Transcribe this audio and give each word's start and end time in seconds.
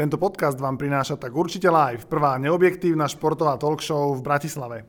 Tento 0.00 0.16
podcast 0.16 0.56
vám 0.56 0.80
prináša 0.80 1.20
tak 1.20 1.28
určite 1.28 1.68
live, 1.68 2.08
prvá 2.08 2.40
neobjektívna 2.40 3.04
športová 3.04 3.60
talk 3.60 3.84
show 3.84 4.16
v 4.16 4.24
Bratislave. 4.24 4.88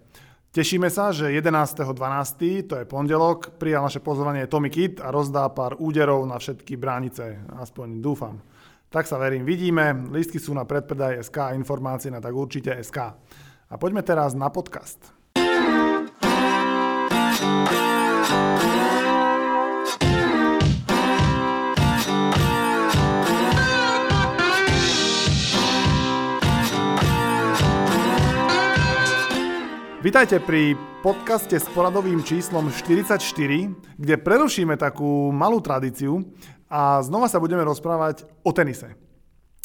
Tešíme 0.55 0.87
sa, 0.87 1.11
že 1.11 1.35
11.12., 1.35 2.71
to 2.71 2.79
je 2.79 2.87
pondelok, 2.87 3.59
prijal 3.59 3.83
naše 3.83 3.99
pozvanie 3.99 4.47
Tommy 4.47 4.71
Kitt 4.71 5.03
a 5.03 5.11
rozdá 5.11 5.51
pár 5.51 5.75
úderov 5.83 6.23
na 6.23 6.39
všetky 6.39 6.79
bránice, 6.79 7.43
aspoň 7.59 7.99
dúfam. 7.99 8.39
Tak 8.87 9.03
sa 9.03 9.19
verím, 9.19 9.43
vidíme, 9.43 9.91
listky 10.15 10.39
sú 10.39 10.55
na 10.55 10.63
predpredaj 10.63 11.27
SK 11.27 11.59
informácie 11.59 12.07
na 12.07 12.23
tak 12.23 12.31
určite 12.31 12.71
SK. 12.79 13.11
A 13.67 13.75
poďme 13.75 14.07
teraz 14.07 14.31
na 14.31 14.47
podcast. 14.47 15.20
Vítajte 30.01 30.41
pri 30.41 30.73
podcaste 31.05 31.53
s 31.61 31.69
poradovým 31.77 32.25
číslom 32.25 32.73
44, 32.73 33.21
kde 34.01 34.15
prerušíme 34.17 34.73
takú 34.73 35.29
malú 35.29 35.61
tradíciu 35.61 36.25
a 36.65 37.05
znova 37.05 37.29
sa 37.29 37.37
budeme 37.37 37.61
rozprávať 37.61 38.25
o 38.41 38.49
tenise. 38.49 38.97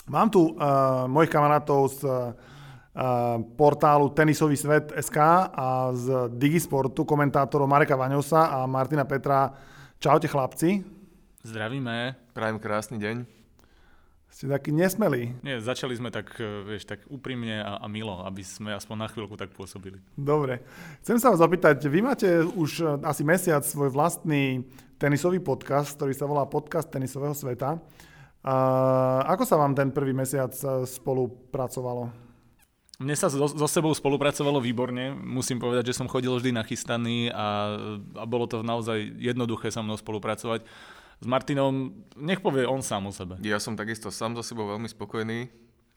Mám 0.04 0.28
tu 0.28 0.52
uh, 0.52 1.08
mojich 1.08 1.32
kamarátov 1.32 1.88
z 1.88 2.00
uh, 2.04 2.36
portálu 3.56 4.12
Tenisový 4.12 4.60
svet 4.60 4.92
SK 4.92 5.16
a 5.56 5.96
z 5.96 6.28
Digisportu 6.36 7.08
komentátorov 7.08 7.64
Mareka 7.64 7.96
Vaňosa 7.96 8.60
a 8.60 8.68
Martina 8.68 9.08
Petra. 9.08 9.56
Čaute 9.96 10.28
chlapci. 10.28 10.84
Zdravíme. 11.48 12.12
Prajem 12.36 12.60
krásny 12.60 13.00
deň. 13.00 13.35
Ste 14.36 14.52
takí 14.52 14.68
nesmelí. 14.68 15.32
Nie, 15.40 15.64
začali 15.64 15.96
sme 15.96 16.12
tak, 16.12 16.36
e, 16.36 16.44
vieš, 16.68 16.84
tak 16.84 17.08
úprimne 17.08 17.56
a, 17.56 17.80
a 17.80 17.88
milo, 17.88 18.20
aby 18.20 18.44
sme 18.44 18.76
aspoň 18.76 18.96
na 19.00 19.08
chvíľku 19.08 19.32
tak 19.32 19.48
pôsobili. 19.56 19.96
Dobre. 20.12 20.60
Chcem 21.00 21.16
sa 21.16 21.32
vás 21.32 21.40
opýtať, 21.40 21.80
vy 21.88 22.04
máte 22.04 22.44
už 22.44 22.84
e, 22.84 23.00
asi 23.00 23.24
mesiac 23.24 23.64
svoj 23.64 23.96
vlastný 23.96 24.68
tenisový 25.00 25.40
podcast, 25.40 25.96
ktorý 25.96 26.12
sa 26.12 26.28
volá 26.28 26.44
Podcast 26.44 26.92
tenisového 26.92 27.32
sveta. 27.32 27.80
A 28.44 28.56
ako 29.24 29.48
sa 29.48 29.56
vám 29.56 29.72
ten 29.72 29.88
prvý 29.88 30.12
mesiac 30.12 30.52
e, 30.52 30.84
spolupracovalo? 30.84 32.12
Mne 33.00 33.16
sa 33.16 33.32
so, 33.32 33.48
so 33.48 33.64
sebou 33.64 33.96
spolupracovalo 33.96 34.60
výborne. 34.60 35.16
Musím 35.16 35.56
povedať, 35.64 35.96
že 35.96 35.96
som 35.96 36.12
chodil 36.12 36.36
vždy 36.36 36.52
nachystaný 36.52 37.32
a, 37.32 37.72
a 38.20 38.24
bolo 38.28 38.44
to 38.44 38.60
naozaj 38.60 39.00
jednoduché 39.16 39.72
sa 39.72 39.80
mnou 39.80 39.96
spolupracovať 39.96 40.60
s 41.16 41.26
Martinom, 41.26 41.96
nech 42.16 42.44
povie 42.44 42.68
on 42.68 42.84
sám 42.84 43.08
o 43.08 43.12
sebe. 43.12 43.40
Ja 43.40 43.56
som 43.56 43.72
takisto 43.72 44.12
sám 44.12 44.36
za 44.36 44.44
sebou 44.44 44.68
veľmi 44.68 44.88
spokojný 44.88 45.48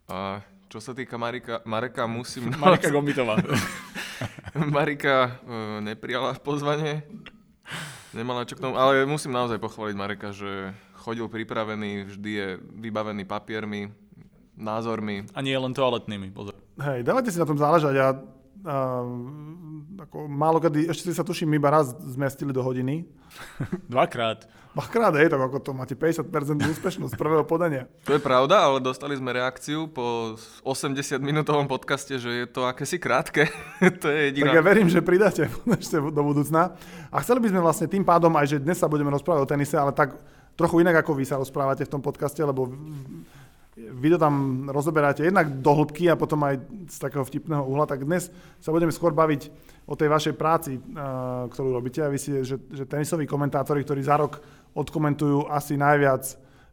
a 0.07 0.39
čo 0.69 0.77
sa 0.77 0.93
týka 0.93 1.17
Marika, 1.17 1.65
Mareka, 1.65 2.05
musím... 2.05 2.53
Marika 2.63 2.89
Gombitová. 2.93 3.35
Marika 4.55 5.41
uh, 5.43 5.79
neprijala 5.83 6.35
pozvanie, 6.39 7.03
nemala 8.15 8.43
čo 8.47 8.55
k 8.55 8.63
tomu, 8.63 8.75
ale 8.79 9.03
musím 9.05 9.35
naozaj 9.35 9.59
pochváliť 9.59 9.95
Mareka, 9.95 10.29
že 10.31 10.73
chodil 10.99 11.27
pripravený, 11.27 12.11
vždy 12.11 12.31
je 12.31 12.47
vybavený 12.59 13.23
papiermi, 13.23 13.91
názormi. 14.59 15.23
A 15.31 15.39
nie 15.39 15.55
len 15.55 15.71
toaletnými, 15.71 16.35
pozor. 16.35 16.57
Hej, 16.79 17.07
dávajte 17.07 17.31
si 17.31 17.39
na 17.39 17.47
tom 17.47 17.55
záležať. 17.55 17.93
Ja 17.95 18.07
uh, 18.63 20.03
ako 20.03 20.27
málo 20.27 20.57
kedy, 20.63 20.89
ešte 20.89 21.11
sa 21.11 21.23
tuším 21.23 21.55
iba 21.55 21.69
raz 21.71 21.91
zmestili 22.03 22.51
do 22.51 22.63
hodiny. 22.63 23.05
Dvakrát. 23.91 24.47
Dvakrát, 24.69 25.13
hej, 25.17 25.33
tak 25.33 25.41
ako 25.41 25.57
to 25.59 25.71
máte 25.73 25.97
50% 25.97 26.29
úspešnosť 26.61 27.17
prvého 27.17 27.43
podania. 27.43 27.89
To 28.07 28.15
je 28.15 28.21
pravda, 28.21 28.69
ale 28.69 28.77
dostali 28.79 29.17
sme 29.17 29.33
reakciu 29.33 29.89
po 29.89 30.37
80-minútovom 30.61 31.65
podcaste, 31.65 32.15
že 32.21 32.31
je 32.31 32.45
to 32.47 32.63
akési 32.69 33.01
krátke. 33.01 33.49
to 34.01 34.07
je 34.07 34.31
jediná... 34.31 34.53
Tak 34.53 34.57
ja 34.57 34.63
verím, 34.63 34.87
že 34.87 35.01
pridáte 35.01 35.49
ešte 35.77 35.97
do 35.99 36.21
budúcna. 36.21 36.77
A 37.09 37.19
chceli 37.25 37.43
by 37.43 37.47
sme 37.49 37.61
vlastne 37.65 37.87
tým 37.89 38.05
pádom 38.05 38.31
aj, 38.37 38.55
že 38.55 38.57
dnes 38.61 38.77
sa 38.77 38.85
budeme 38.85 39.09
rozprávať 39.09 39.41
o 39.43 39.49
tenise, 39.49 39.75
ale 39.75 39.91
tak 39.91 40.15
trochu 40.53 40.83
inak, 40.83 41.01
ako 41.01 41.15
vy 41.15 41.23
sa 41.23 41.39
rozprávate 41.39 41.87
v 41.87 41.91
tom 41.91 42.01
podcaste, 42.03 42.43
lebo 42.43 42.67
vy 43.79 44.07
to 44.11 44.17
tam 44.19 44.65
rozoberáte 44.67 45.23
jednak 45.23 45.63
do 45.63 45.71
hĺbky 45.71 46.11
a 46.11 46.19
potom 46.19 46.43
aj 46.43 46.59
z 46.91 46.97
takého 46.99 47.23
vtipného 47.23 47.63
uhla, 47.63 47.87
tak 47.87 48.03
dnes 48.03 48.27
sa 48.59 48.69
budeme 48.75 48.91
skôr 48.91 49.15
baviť 49.15 49.49
o 49.87 49.95
tej 49.95 50.11
vašej 50.11 50.35
práci, 50.35 50.77
ktorú 51.49 51.69
robíte. 51.73 52.03
A 52.03 52.11
vy 52.11 52.19
si, 52.19 52.35
že, 52.43 52.59
že 52.59 52.83
tenisoví 52.85 53.25
komentátori, 53.25 53.81
ktorí 53.81 54.03
za 54.03 54.19
rok 54.19 54.43
odkomentujú 54.75 55.49
asi 55.49 55.79
najviac 55.79 56.23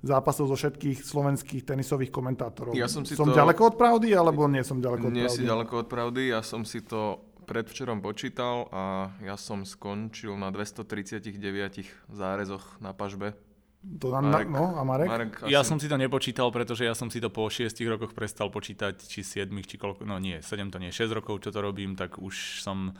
zápasov 0.04 0.52
zo 0.52 0.56
všetkých 0.58 1.02
slovenských 1.02 1.62
tenisových 1.64 2.12
komentátorov. 2.12 2.76
Ja 2.76 2.86
som 2.86 3.02
si 3.02 3.16
som 3.16 3.32
to... 3.32 3.34
ďaleko 3.34 3.72
od 3.72 3.74
pravdy, 3.80 4.12
alebo 4.12 4.44
nie 4.46 4.62
som 4.62 4.78
ďaleko 4.78 5.08
od 5.08 5.12
nie 5.14 5.24
pravdy? 5.24 5.40
Nie 5.40 5.46
si 5.46 5.48
ďaleko 5.48 5.74
od 5.82 5.88
pravdy, 5.88 6.22
ja 6.30 6.40
som 6.44 6.62
si 6.62 6.84
to 6.84 7.22
predvčerom 7.46 8.02
počítal 8.02 8.66
a 8.74 9.14
ja 9.22 9.38
som 9.38 9.62
skončil 9.62 10.34
na 10.34 10.50
239 10.50 12.10
zárezoch 12.10 12.76
na 12.82 12.90
pažbe 12.92 13.38
to 13.86 14.10
na, 14.10 14.20
Marek, 14.20 14.48
no, 14.50 14.74
a 14.74 14.82
Marek? 14.82 15.08
Marek 15.08 15.32
asi... 15.46 15.52
Ja 15.52 15.62
som 15.62 15.78
si 15.78 15.86
to 15.86 15.94
nepočítal, 15.94 16.50
pretože 16.50 16.82
ja 16.82 16.94
som 16.96 17.06
si 17.06 17.22
to 17.22 17.30
po 17.30 17.46
6 17.46 17.70
rokoch 17.86 18.12
prestal 18.12 18.50
počítať, 18.50 18.98
či 18.98 19.22
7, 19.22 19.46
či 19.62 19.78
koľko, 19.78 20.02
no 20.02 20.18
nie, 20.18 20.42
7 20.42 20.74
to 20.74 20.82
nie, 20.82 20.90
6 20.90 21.14
rokov, 21.14 21.46
čo 21.46 21.54
to 21.54 21.62
robím, 21.62 21.94
tak 21.94 22.18
už 22.18 22.66
som, 22.66 22.90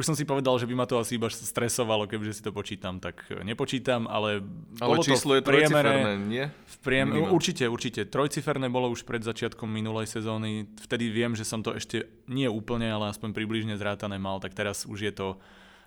už 0.00 0.04
som 0.08 0.16
si 0.16 0.24
povedal, 0.24 0.56
že 0.56 0.64
by 0.64 0.74
ma 0.80 0.88
to 0.88 0.96
asi 0.96 1.20
iba 1.20 1.28
stresovalo, 1.28 2.08
kebyže 2.08 2.40
si 2.40 2.42
to 2.42 2.56
počítam, 2.56 3.04
tak 3.04 3.20
nepočítam, 3.44 4.08
ale, 4.08 4.40
ale 4.80 4.96
bolo 4.96 5.04
číslo 5.04 5.36
to 5.36 5.44
v 5.44 5.44
priemere, 5.44 5.92
je 5.92 6.16
nie? 6.24 6.44
V 6.48 6.76
priem, 6.80 7.08
určite, 7.28 7.68
určite. 7.68 8.08
Trojciferné 8.08 8.72
bolo 8.72 8.88
už 8.88 9.04
pred 9.04 9.20
začiatkom 9.20 9.68
minulej 9.68 10.08
sezóny, 10.08 10.72
vtedy 10.88 11.12
viem, 11.12 11.36
že 11.36 11.44
som 11.44 11.60
to 11.60 11.76
ešte 11.76 12.08
nie 12.32 12.48
úplne, 12.48 12.88
ale 12.88 13.12
aspoň 13.12 13.36
približne 13.36 13.76
zrátané 13.76 14.16
mal, 14.16 14.40
tak 14.40 14.56
teraz 14.56 14.88
už 14.88 14.98
je 15.04 15.12
to, 15.12 15.28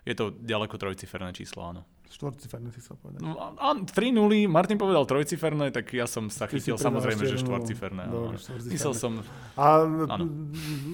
je 0.03 0.13
to 0.15 0.35
ďaleko 0.35 0.75
trojciferné 0.75 1.31
číslo, 1.31 1.63
áno. 1.63 1.81
Štvorciferné 2.13 2.69
si 2.69 2.77
chcel 2.83 2.93
povedať. 3.01 3.25
No, 3.25 3.33
a 3.57 3.73
3 3.73 3.89
nuly, 4.13 4.45
Martin 4.45 4.77
povedal 4.77 5.01
trojciferné, 5.09 5.73
tak 5.73 5.89
ja 5.97 6.05
som 6.05 6.29
sa 6.29 6.45
chytil 6.45 6.77
samozrejme, 6.77 7.25
že 7.25 7.41
štvorciferné. 7.41 8.05
Dobre, 8.05 8.37
Myslel 8.69 8.93
som... 8.93 9.25
A 9.57 9.81
áno. 9.81 10.29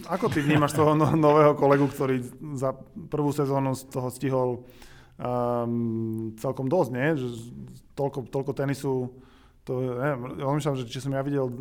ako 0.07 0.31
ty 0.31 0.39
vnímaš 0.39 0.79
toho 0.79 0.95
no, 0.95 1.11
nového 1.11 1.59
kolegu, 1.59 1.91
ktorý 1.91 2.23
za 2.55 2.71
prvú 3.11 3.35
sezónu 3.35 3.75
z 3.75 3.83
toho 3.91 4.07
stihol 4.07 4.49
um, 5.19 6.31
celkom 6.39 6.71
dosť, 6.71 6.89
nie? 6.95 7.07
Že 7.19 7.27
toľko, 7.99 8.19
toľko 8.31 8.51
tenisu, 8.55 9.11
to, 9.67 9.71
neviem, 9.99 10.39
ja 10.39 10.45
myslím, 10.55 10.75
že 10.79 10.87
či 10.87 11.03
som 11.03 11.11
ja 11.11 11.19
videl 11.19 11.51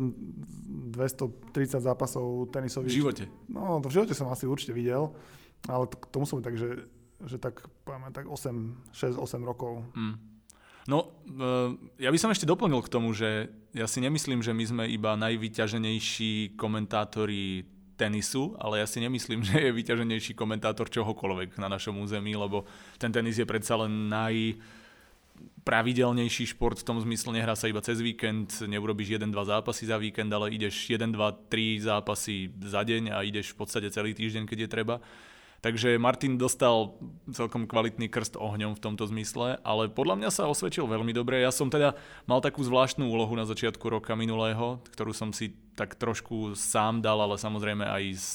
230 0.95 1.83
zápasov 1.83 2.47
tenisových. 2.47 2.95
V 2.95 2.99
živote? 3.03 3.23
No, 3.51 3.83
to 3.83 3.91
v 3.91 3.95
živote 3.99 4.15
som 4.15 4.31
asi 4.31 4.47
určite 4.47 4.71
videl, 4.71 5.11
ale 5.67 5.83
k 5.91 6.07
tomu 6.15 6.23
som 6.23 6.39
tak, 6.39 6.55
že 6.55 6.87
že 7.25 7.37
tak 7.41 7.67
povieme 7.83 8.11
tak 8.15 8.27
8, 8.27 8.93
6, 8.93 9.19
8 9.19 9.43
rokov. 9.43 9.83
Mm. 9.95 10.15
No, 10.89 11.13
uh, 11.37 11.75
ja 12.01 12.09
by 12.09 12.17
som 12.17 12.33
ešte 12.33 12.49
doplnil 12.49 12.81
k 12.81 12.89
tomu, 12.89 13.13
že 13.13 13.51
ja 13.77 13.85
si 13.85 14.01
nemyslím, 14.01 14.41
že 14.41 14.55
my 14.55 14.65
sme 14.65 14.83
iba 14.89 15.13
najvyťaženejší 15.19 16.57
komentátori 16.57 17.67
tenisu, 17.99 18.55
ale 18.57 18.79
ja 18.79 18.87
si 18.87 19.03
nemyslím, 19.03 19.43
že 19.47 19.69
je 19.69 19.75
vyťaženejší 19.75 20.33
komentátor 20.33 20.87
čohokoľvek 20.87 21.59
na 21.59 21.67
našom 21.67 21.99
území, 21.99 22.33
lebo 22.33 22.63
ten 22.95 23.11
tenis 23.11 23.37
je 23.37 23.45
predsa 23.45 23.75
len 23.75 24.07
naj 24.07 24.57
šport 26.49 26.79
v 26.79 26.87
tom 26.87 26.97
zmysle, 26.97 27.35
nehrá 27.37 27.53
sa 27.53 27.69
iba 27.69 27.83
cez 27.83 28.01
víkend, 28.01 28.49
neurobíš 28.65 29.21
1-2 29.21 29.29
zápasy 29.45 29.85
za 29.85 30.01
víkend, 30.01 30.33
ale 30.33 30.49
ideš 30.49 30.89
1, 30.89 31.13
2, 31.13 31.51
3 31.51 31.85
zápasy 31.85 32.49
za 32.65 32.81
deň 32.81 33.13
a 33.13 33.21
ideš 33.21 33.53
v 33.53 33.57
podstate 33.61 33.87
celý 33.93 34.17
týždeň, 34.17 34.49
keď 34.49 34.65
je 34.65 34.69
treba. 34.69 34.95
Takže 35.59 35.99
Martin 35.99 36.39
dostal 36.39 36.95
celkom 37.35 37.67
kvalitný 37.67 38.07
krst 38.07 38.39
ohňom 38.39 38.79
v 38.79 38.83
tomto 38.83 39.03
zmysle, 39.11 39.59
ale 39.59 39.91
podľa 39.91 40.15
mňa 40.15 40.29
sa 40.31 40.47
osvedčil 40.47 40.87
veľmi 40.87 41.11
dobre. 41.11 41.43
Ja 41.43 41.51
som 41.51 41.67
teda 41.67 41.99
mal 42.23 42.39
takú 42.39 42.63
zvláštnu 42.63 43.03
úlohu 43.03 43.35
na 43.35 43.43
začiatku 43.43 43.83
roka 43.91 44.15
minulého, 44.15 44.79
ktorú 44.95 45.11
som 45.11 45.35
si 45.35 45.51
tak 45.75 45.99
trošku 45.99 46.55
sám 46.55 47.03
dal, 47.03 47.19
ale 47.19 47.35
samozrejme 47.35 47.83
aj 47.83 48.03
s, 48.15 48.27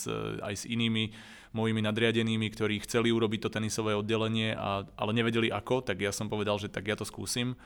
aj 0.44 0.54
s 0.54 0.64
inými 0.69 1.16
mojimi 1.54 1.81
nadriadenými, 1.87 2.50
ktorí 2.50 2.82
chceli 2.84 3.14
urobiť 3.14 3.46
to 3.46 3.48
tenisové 3.48 3.94
oddelenie, 3.94 4.52
a, 4.52 4.84
ale 4.98 5.16
nevedeli 5.16 5.48
ako, 5.48 5.87
tak 5.87 6.02
ja 6.02 6.10
som 6.10 6.26
povedal, 6.26 6.58
že 6.60 6.69
tak 6.69 6.84
ja 6.90 6.98
to 6.98 7.06
skúsim. 7.06 7.56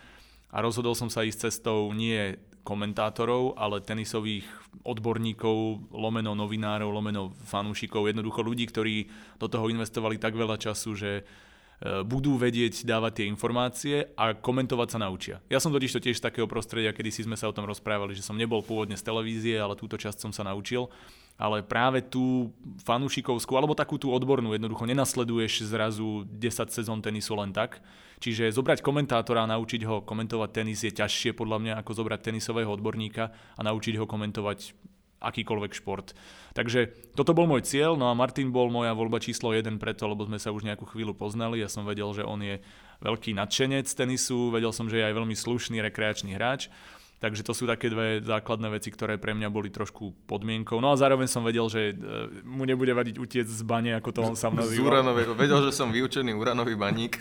A 0.48 0.64
rozhodol 0.64 0.96
som 0.96 1.12
sa 1.12 1.24
ísť 1.24 1.52
cestou 1.52 1.92
nie 1.92 2.36
komentátorov, 2.64 3.56
ale 3.56 3.80
tenisových 3.80 4.44
odborníkov, 4.84 5.88
lomeno 5.88 6.36
novinárov, 6.36 6.92
lomeno 6.92 7.32
fanúšikov, 7.48 8.08
jednoducho 8.08 8.44
ľudí, 8.44 8.68
ktorí 8.68 9.08
do 9.40 9.48
toho 9.48 9.72
investovali 9.72 10.20
tak 10.20 10.36
veľa 10.36 10.60
času, 10.60 10.92
že 10.92 11.10
e, 11.16 11.22
budú 12.04 12.36
vedieť 12.36 12.84
dávať 12.84 13.24
tie 13.24 13.26
informácie 13.32 13.96
a 14.12 14.36
komentovať 14.36 14.88
sa 14.92 14.98
naučia. 15.00 15.36
Ja 15.48 15.64
som 15.64 15.72
totiž 15.72 15.96
to 15.96 16.04
tiež 16.04 16.20
z 16.20 16.26
takého 16.28 16.44
prostredia, 16.44 16.92
kedy 16.92 17.08
si 17.08 17.24
sme 17.24 17.40
sa 17.40 17.48
o 17.48 17.56
tom 17.56 17.64
rozprávali, 17.64 18.12
že 18.12 18.24
som 18.24 18.36
nebol 18.36 18.60
pôvodne 18.60 19.00
z 19.00 19.04
televízie, 19.04 19.56
ale 19.56 19.72
túto 19.72 19.96
časť 19.96 20.28
som 20.28 20.32
sa 20.36 20.44
naučil 20.44 20.92
ale 21.38 21.62
práve 21.62 22.02
tú 22.02 22.50
fanúšikovskú, 22.82 23.54
alebo 23.54 23.78
takú 23.78 23.94
tú 23.94 24.10
odbornú, 24.10 24.58
jednoducho 24.58 24.82
nenasleduješ 24.90 25.70
zrazu 25.70 26.26
10 26.26 26.74
sezón 26.74 26.98
tenisu 26.98 27.38
len 27.38 27.54
tak. 27.54 27.78
Čiže 28.18 28.50
zobrať 28.50 28.82
komentátora 28.82 29.46
a 29.46 29.50
naučiť 29.54 29.86
ho 29.86 30.02
komentovať 30.02 30.50
tenis 30.50 30.82
je 30.82 30.90
ťažšie 30.90 31.38
podľa 31.38 31.62
mňa, 31.62 31.72
ako 31.78 31.94
zobrať 31.94 32.34
tenisového 32.34 32.74
odborníka 32.74 33.30
a 33.30 33.60
naučiť 33.62 33.94
ho 34.02 34.10
komentovať 34.10 34.74
akýkoľvek 35.22 35.72
šport. 35.78 36.14
Takže 36.54 37.14
toto 37.14 37.34
bol 37.34 37.46
môj 37.46 37.66
cieľ, 37.66 37.94
no 37.94 38.10
a 38.10 38.18
Martin 38.18 38.50
bol 38.50 38.70
moja 38.70 38.94
voľba 38.94 39.22
číslo 39.22 39.54
1 39.54 39.78
preto, 39.78 40.10
lebo 40.10 40.26
sme 40.26 40.42
sa 40.42 40.50
už 40.50 40.66
nejakú 40.66 40.90
chvíľu 40.90 41.14
poznali, 41.14 41.62
ja 41.62 41.70
som 41.70 41.86
vedel, 41.86 42.10
že 42.14 42.26
on 42.26 42.42
je 42.42 42.58
veľký 43.02 43.34
nadšenec 43.34 43.86
tenisu, 43.86 44.50
vedel 44.50 44.74
som, 44.74 44.90
že 44.90 44.98
je 44.98 45.06
aj 45.06 45.14
veľmi 45.14 45.34
slušný 45.38 45.78
rekreačný 45.86 46.34
hráč 46.34 46.66
Takže 47.18 47.42
to 47.42 47.50
sú 47.50 47.66
také 47.66 47.90
dve 47.90 48.22
základné 48.22 48.78
veci, 48.78 48.94
ktoré 48.94 49.18
pre 49.18 49.34
mňa 49.34 49.50
boli 49.50 49.74
trošku 49.74 50.14
podmienkou. 50.30 50.78
No 50.78 50.94
a 50.94 50.96
zároveň 50.96 51.26
som 51.26 51.42
vedel, 51.42 51.66
že 51.66 51.90
e, 51.90 51.94
mu 52.46 52.62
nebude 52.62 52.94
vadiť 52.94 53.18
utiec 53.18 53.50
z 53.50 53.58
bane, 53.66 53.90
ako 53.98 54.10
to 54.14 54.20
on 54.22 54.38
sám 54.38 54.54
nazýval. 54.54 55.02
Z 55.02 55.34
vedel, 55.34 55.58
že 55.66 55.74
som 55.74 55.90
vyučený 55.90 56.30
uranový 56.38 56.78
baník. 56.78 57.18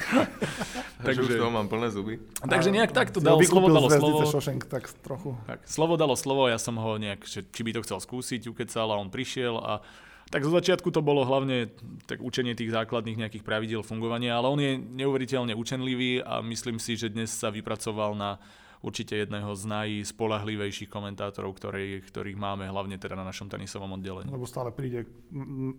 takže 1.05 1.25
už 1.25 1.41
toho 1.41 1.49
mám 1.49 1.65
plné 1.65 1.89
zuby. 1.89 2.21
Takže 2.45 2.69
nejak 2.69 2.93
tak 2.93 3.09
to 3.09 3.17
dalo 3.17 3.41
slovo, 3.41 3.73
dalo 3.73 3.89
slovo. 3.89 4.21
Šošenk, 4.29 4.69
tak 4.69 4.85
trochu. 5.01 5.33
Tak, 5.49 5.65
slovo 5.65 5.97
dalo 5.97 6.13
slovo, 6.13 6.45
ja 6.45 6.61
som 6.61 6.77
ho 6.77 7.01
nejak, 7.01 7.25
že 7.25 7.41
či 7.49 7.61
by 7.65 7.73
to 7.73 7.81
chcel 7.81 7.97
skúsiť, 7.97 8.45
ukecal 8.53 8.93
a 8.93 9.01
on 9.01 9.09
prišiel 9.09 9.57
a 9.57 9.81
tak 10.27 10.43
zo 10.43 10.51
začiatku 10.51 10.91
to 10.91 10.99
bolo 10.99 11.23
hlavne 11.23 11.71
tak 12.03 12.19
učenie 12.19 12.51
tých 12.51 12.75
základných 12.75 13.15
nejakých 13.15 13.47
pravidel 13.47 13.79
fungovania, 13.79 14.35
ale 14.35 14.47
on 14.51 14.59
je 14.59 14.75
neuveriteľne 14.75 15.55
učenlivý 15.55 16.19
a 16.19 16.43
myslím 16.43 16.83
si, 16.83 16.99
že 16.99 17.07
dnes 17.07 17.31
sa 17.31 17.47
vypracoval 17.47 18.11
na 18.11 18.35
určite 18.81 19.17
jedného 19.17 19.53
z 19.57 19.63
najspolahlivejších 19.65 20.89
komentátorov, 20.89 21.57
ktorý, 21.57 22.05
ktorých 22.05 22.37
máme 22.37 22.69
hlavne 22.69 23.01
teda 23.01 23.17
na 23.17 23.25
našom 23.25 23.49
tenisovom 23.49 23.97
oddelení. 23.97 24.29
Lebo 24.29 24.45
stále 24.45 24.69
príde, 24.69 25.09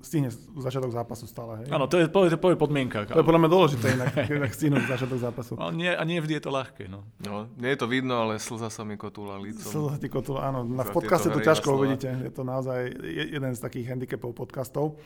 stihne 0.02 0.34
začiatok 0.58 0.90
zápasu 0.90 1.30
stále. 1.30 1.62
Áno, 1.70 1.86
to 1.86 2.02
je, 2.02 2.10
to 2.10 2.26
je 2.26 2.58
podmienka. 2.58 3.06
To 3.06 3.22
je 3.22 3.26
podľa 3.26 3.46
mňa 3.46 3.50
dôležité, 3.50 3.86
inak, 3.94 4.12
inak 4.38 4.52
stihnúť 4.54 4.84
začiatok 4.90 5.18
zápasu. 5.18 5.52
A 5.56 5.70
nie, 5.70 5.90
a 5.90 6.02
nie 6.02 6.18
vždy 6.18 6.38
je 6.38 6.42
to 6.42 6.50
ľahké. 6.50 6.84
No. 6.90 7.06
no. 7.22 7.46
nie 7.54 7.70
je 7.70 7.78
to 7.78 7.86
vidno, 7.86 8.26
ale 8.26 8.42
slza 8.42 8.70
sa 8.70 8.82
mi 8.82 8.98
kotúla 8.98 9.38
lícom. 9.38 9.62
Slza 9.62 9.96
ti 10.02 10.08
kotúla, 10.10 10.50
áno. 10.50 10.66
Na, 10.66 10.82
v 10.82 10.92
podcaste 10.94 11.30
to 11.30 11.38
ťažko 11.38 11.70
slova. 11.70 11.78
uvidíte. 11.86 12.10
Je 12.10 12.32
to 12.34 12.42
naozaj 12.42 12.90
jeden 13.08 13.52
z 13.54 13.60
takých 13.62 13.94
handicapov 13.94 14.34
podcastov. 14.34 14.98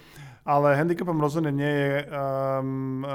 Ale 0.42 0.74
handicapom 0.74 1.14
rozhodne 1.22 1.54
nie 1.54 1.70
je 1.70 1.94
um, 2.10 3.06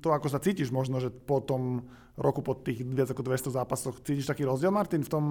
to, 0.00 0.16
ako 0.16 0.32
sa 0.32 0.40
cítiš 0.40 0.72
možno, 0.72 0.96
že 0.96 1.12
po 1.12 1.44
tom 1.44 1.84
roku 2.20 2.44
po 2.44 2.52
tých 2.52 2.84
viac 2.84 3.08
ako 3.08 3.24
200 3.24 3.56
zápasoch. 3.56 3.96
Cítiš 4.04 4.28
taký 4.28 4.44
rozdiel, 4.44 4.68
Martin, 4.68 5.00
v 5.00 5.10
tom, 5.10 5.24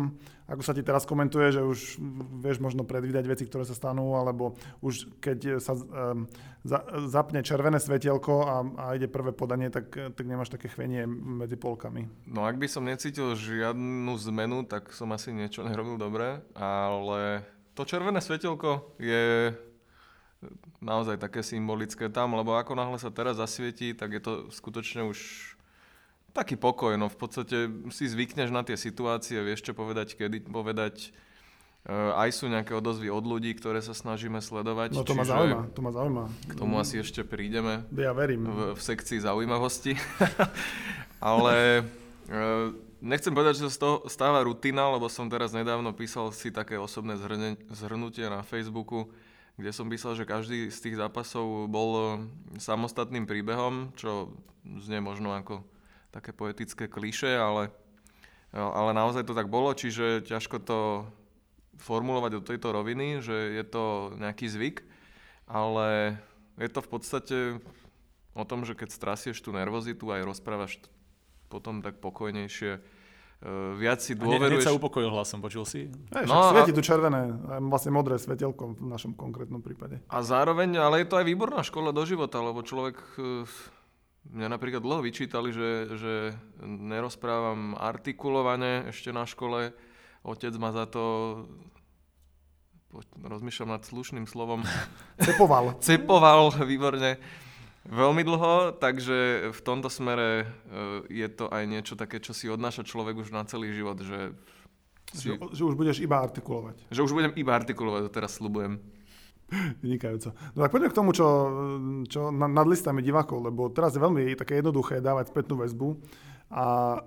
ako 0.50 0.66
sa 0.66 0.74
ti 0.74 0.82
teraz 0.82 1.06
komentuje, 1.06 1.54
že 1.54 1.62
už 1.62 2.02
vieš 2.42 2.58
možno 2.58 2.82
predvídať 2.82 3.30
veci, 3.30 3.46
ktoré 3.46 3.62
sa 3.62 3.78
stanú, 3.78 4.18
alebo 4.18 4.58
už 4.82 5.22
keď 5.22 5.62
sa 5.62 5.78
um, 5.78 6.26
za, 6.66 6.82
zapne 7.06 7.46
červené 7.46 7.78
svetielko 7.78 8.34
a, 8.42 8.56
a 8.66 8.86
ide 8.98 9.06
prvé 9.06 9.30
podanie, 9.32 9.70
tak, 9.70 9.94
tak 9.94 10.26
nemáš 10.26 10.50
také 10.50 10.66
chvenie 10.68 11.06
medzi 11.06 11.56
polkami. 11.62 12.10
No 12.26 12.50
ak 12.50 12.58
by 12.58 12.66
som 12.66 12.90
necítil 12.90 13.38
žiadnu 13.38 14.18
zmenu, 14.34 14.66
tak 14.66 14.90
som 14.92 15.14
asi 15.14 15.30
niečo 15.30 15.62
nerobil 15.62 16.02
dobre, 16.02 16.42
ale 16.58 17.46
to 17.78 17.86
červené 17.86 18.18
svetielko 18.18 18.98
je 18.98 19.54
naozaj 20.80 21.20
také 21.20 21.44
symbolické 21.44 22.08
tam, 22.08 22.34
lebo 22.34 22.56
ako 22.56 22.74
náhle 22.76 22.98
sa 22.98 23.12
teraz 23.12 23.36
zasvietí, 23.38 23.92
tak 23.92 24.16
je 24.16 24.22
to 24.24 24.34
skutočne 24.52 25.04
už 25.04 25.20
taký 26.40 26.56
pokoj, 26.56 26.96
no 26.96 27.12
v 27.12 27.18
podstate 27.20 27.68
si 27.92 28.08
zvykneš 28.08 28.50
na 28.50 28.64
tie 28.64 28.80
situácie, 28.80 29.44
vieš 29.44 29.68
čo 29.68 29.74
povedať, 29.76 30.16
kedy 30.16 30.48
povedať. 30.48 31.12
Uh, 31.88 32.12
aj 32.20 32.36
sú 32.36 32.52
nejaké 32.52 32.76
odozvy 32.76 33.08
od 33.08 33.24
ľudí, 33.24 33.56
ktoré 33.56 33.80
sa 33.80 33.96
snažíme 33.96 34.44
sledovať. 34.44 35.00
No 35.00 35.08
to 35.08 35.16
ma 35.16 35.24
zaujíma, 35.24 35.72
to 35.72 35.80
ma 35.80 35.92
zaujíma. 35.96 36.24
K 36.52 36.54
tomu 36.60 36.76
asi 36.76 37.00
ešte 37.00 37.24
prídeme. 37.24 37.88
Ja 37.96 38.12
verím. 38.12 38.52
V, 38.52 38.76
v 38.76 38.82
sekcii 38.84 39.24
zaujímavosti. 39.24 39.96
Ale 41.24 41.88
uh, 42.28 42.76
nechcem 43.00 43.32
povedať, 43.32 43.64
že 43.64 43.64
sa 43.68 43.72
z 43.72 43.80
toho 43.80 43.96
stáva 44.12 44.44
rutina, 44.44 44.92
lebo 44.92 45.08
som 45.08 45.32
teraz 45.32 45.56
nedávno 45.56 45.96
písal 45.96 46.36
si 46.36 46.52
také 46.52 46.76
osobné 46.76 47.16
zhrnutie 47.72 48.28
na 48.28 48.44
Facebooku, 48.44 49.08
kde 49.56 49.72
som 49.72 49.88
písal, 49.88 50.16
že 50.16 50.28
každý 50.28 50.72
z 50.72 50.80
tých 50.80 50.96
zápasov 51.00 51.68
bol 51.68 51.90
e, 51.96 52.04
samostatným 52.60 53.28
príbehom, 53.28 53.92
čo 54.00 54.32
znie 54.64 55.04
možno 55.04 55.36
ako 55.36 55.64
také 56.10 56.34
poetické 56.34 56.90
kliše, 56.90 57.38
ale, 57.38 57.70
ale 58.54 58.92
naozaj 58.98 59.26
to 59.26 59.38
tak 59.38 59.48
bolo, 59.48 59.74
čiže 59.74 60.26
ťažko 60.26 60.58
to 60.62 60.80
formulovať 61.80 62.32
do 62.38 62.42
tejto 62.44 62.76
roviny, 62.76 63.24
že 63.24 63.56
je 63.56 63.64
to 63.64 64.14
nejaký 64.20 64.52
zvyk, 64.52 64.84
ale 65.48 66.20
je 66.60 66.70
to 66.70 66.80
v 66.84 66.90
podstate 66.90 67.38
o 68.36 68.44
tom, 68.44 68.68
že 68.68 68.76
keď 68.76 68.90
strasieš 68.92 69.40
tú 69.40 69.56
nervozitu 69.56 70.12
aj 70.12 70.28
rozprávaš 70.28 70.78
potom 71.50 71.82
tak 71.82 71.98
pokojnejšie, 71.98 72.72
e, 72.78 72.80
viac 73.80 74.04
si 74.06 74.14
dôveruješ... 74.14 74.70
A 74.70 74.70
sa 74.70 74.78
upokojil 74.78 75.10
hlasom, 75.10 75.42
počul 75.42 75.66
si? 75.66 75.90
Aj, 76.14 76.28
no, 76.30 76.54
svieti 76.54 76.72
a... 76.72 76.78
tu 76.78 76.84
červené, 76.86 77.34
vlastne 77.66 77.90
modré 77.90 78.22
svetelko 78.22 78.78
v 78.78 78.86
našom 78.86 79.18
konkrétnom 79.18 79.66
prípade. 79.66 80.04
A 80.14 80.22
zároveň, 80.22 80.78
ale 80.78 81.02
je 81.02 81.08
to 81.10 81.18
aj 81.18 81.26
výborná 81.26 81.66
škola 81.66 81.90
do 81.90 82.06
života, 82.06 82.38
lebo 82.38 82.62
človek 82.62 83.02
e, 83.18 83.50
Mňa 84.28 84.48
napríklad 84.52 84.84
dlho 84.84 85.02
vyčítali, 85.02 85.56
že, 85.56 85.96
že 85.96 86.14
nerozprávam 86.66 87.80
artikulovane 87.80 88.92
ešte 88.92 89.16
na 89.16 89.24
škole. 89.24 89.72
Otec 90.28 90.54
ma 90.60 90.76
za 90.76 90.86
to 90.86 91.04
rozmýšľam 93.22 93.80
nad 93.80 93.84
slušným 93.86 94.26
slovom. 94.26 94.66
Cepoval. 95.28 95.78
Cepoval, 95.80 96.52
výborne. 96.66 97.22
Veľmi 97.90 98.22
dlho, 98.22 98.76
takže 98.78 99.50
v 99.50 99.60
tomto 99.66 99.90
smere 99.90 100.44
e, 100.44 100.46
je 101.10 101.28
to 101.32 101.50
aj 101.50 101.64
niečo 101.66 101.96
také, 101.98 102.22
čo 102.22 102.36
si 102.36 102.52
odnáša 102.52 102.86
človek 102.86 103.18
už 103.18 103.34
na 103.34 103.48
celý 103.48 103.74
život, 103.74 103.98
že... 104.04 104.36
Si... 105.10 105.32
Že, 105.32 105.58
že 105.58 105.64
už 105.66 105.74
budeš 105.74 105.98
iba 106.04 106.22
artikulovať. 106.22 106.86
Že 106.94 107.02
už 107.02 107.12
budem 107.18 107.34
iba 107.34 107.56
artikulovať, 107.58 108.02
to 108.06 108.12
teraz 108.14 108.38
slubujem. 108.38 108.78
Vynikajúco. 109.84 110.34
No 110.56 110.66
tak 110.66 110.72
poďme 110.72 110.90
k 110.92 110.98
tomu, 110.98 111.10
čo, 111.12 111.28
čo 112.06 112.30
nad 112.32 112.68
listami 112.68 113.02
divákov, 113.02 113.50
lebo 113.50 113.70
teraz 113.70 113.96
je 113.98 114.04
veľmi 114.04 114.38
také 114.38 114.60
jednoduché 114.62 115.02
dávať 115.02 115.34
spätnú 115.34 115.60
väzbu 115.60 115.98
a 116.54 116.98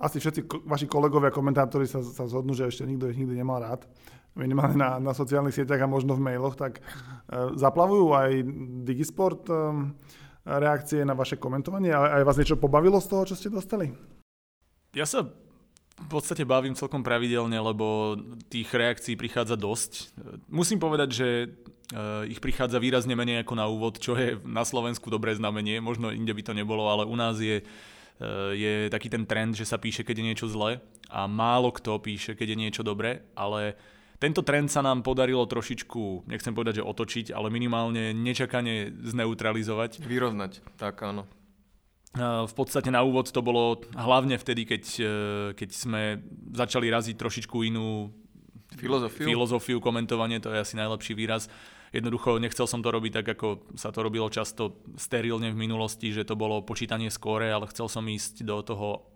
asi 0.00 0.16
všetci 0.16 0.64
vaši 0.64 0.88
kolegovia, 0.88 1.28
komentátori 1.28 1.84
sa, 1.84 2.00
sa 2.00 2.24
zhodnú, 2.24 2.56
že 2.56 2.72
ešte 2.72 2.88
nikto 2.88 3.12
ich 3.12 3.20
nikdy 3.20 3.36
nemal 3.36 3.60
rád, 3.60 3.84
minimálne 4.32 4.80
na, 4.80 4.96
na 4.96 5.12
sociálnych 5.12 5.52
sieťach 5.52 5.84
a 5.84 5.90
možno 5.90 6.16
v 6.16 6.24
mailoch, 6.24 6.56
tak 6.56 6.80
e, 6.80 6.82
zaplavujú 7.60 8.16
aj 8.16 8.30
Digisport 8.88 9.44
e, 9.52 9.54
reakcie 10.48 11.04
na 11.04 11.12
vaše 11.12 11.36
komentovanie 11.36 11.92
a 11.92 12.16
aj 12.20 12.24
vás 12.24 12.38
niečo 12.40 12.56
pobavilo 12.56 12.96
z 12.96 13.10
toho, 13.12 13.22
čo 13.28 13.36
ste 13.36 13.52
dostali? 13.52 13.92
Ja 14.96 15.04
sa 15.04 15.28
v 16.00 16.08
podstate 16.08 16.48
bavím 16.48 16.72
celkom 16.74 17.04
pravidelne, 17.04 17.60
lebo 17.60 18.16
tých 18.48 18.72
reakcií 18.72 19.14
prichádza 19.14 19.54
dosť. 19.54 20.16
Musím 20.48 20.80
povedať, 20.80 21.08
že 21.12 21.28
Eh, 21.90 22.30
ich 22.30 22.38
prichádza 22.38 22.78
výrazne 22.78 23.18
menej 23.18 23.42
ako 23.42 23.54
na 23.58 23.66
úvod, 23.66 23.98
čo 23.98 24.14
je 24.14 24.38
na 24.46 24.62
Slovensku 24.62 25.10
dobré 25.10 25.34
znamenie. 25.34 25.82
Možno 25.82 26.14
inde 26.14 26.30
by 26.30 26.42
to 26.46 26.54
nebolo, 26.54 26.86
ale 26.86 27.02
u 27.02 27.18
nás 27.18 27.42
je, 27.42 27.66
eh, 27.66 28.50
je 28.54 28.74
taký 28.86 29.10
ten 29.10 29.26
trend, 29.26 29.58
že 29.58 29.66
sa 29.66 29.74
píše, 29.74 30.06
keď 30.06 30.22
je 30.22 30.28
niečo 30.30 30.46
zlé 30.46 30.78
a 31.10 31.26
málo 31.26 31.74
kto 31.74 31.98
píše, 31.98 32.38
keď 32.38 32.54
je 32.54 32.60
niečo 32.62 32.82
dobré, 32.86 33.26
ale 33.34 33.74
tento 34.22 34.46
trend 34.46 34.70
sa 34.70 34.86
nám 34.86 35.02
podarilo 35.02 35.42
trošičku, 35.50 36.30
nechcem 36.30 36.54
povedať, 36.54 36.78
že 36.78 36.86
otočiť, 36.86 37.26
ale 37.34 37.50
minimálne 37.50 38.14
nečakane 38.14 38.94
zneutralizovať. 39.02 40.06
Vyrovnať, 40.06 40.62
tak 40.78 41.02
áno. 41.02 41.26
Eh, 42.10 42.44
v 42.46 42.54
podstate 42.54 42.90
na 42.90 43.06
úvod 43.06 43.30
to 43.30 43.40
bolo 43.42 43.78
hlavne 43.94 44.34
vtedy, 44.34 44.66
keď, 44.66 44.82
keď 45.54 45.70
sme 45.70 46.02
začali 46.54 46.90
raziť 46.90 47.14
trošičku 47.14 47.56
inú 47.70 48.10
filozofiu. 48.74 49.26
filozofiu 49.26 49.78
komentovanie, 49.78 50.42
to 50.42 50.50
je 50.50 50.58
asi 50.62 50.74
najlepší 50.74 51.14
výraz 51.14 51.46
Jednoducho 51.90 52.38
nechcel 52.38 52.70
som 52.70 52.86
to 52.86 52.94
robiť 52.94 53.12
tak, 53.22 53.26
ako 53.34 53.74
sa 53.74 53.90
to 53.90 54.06
robilo 54.06 54.30
často 54.30 54.78
sterilne 54.94 55.50
v 55.50 55.58
minulosti, 55.58 56.14
že 56.14 56.22
to 56.22 56.38
bolo 56.38 56.62
počítanie 56.62 57.10
skóre, 57.10 57.50
ale 57.50 57.66
chcel 57.66 57.90
som 57.90 58.06
ísť 58.06 58.46
do 58.46 58.62
toho 58.62 59.10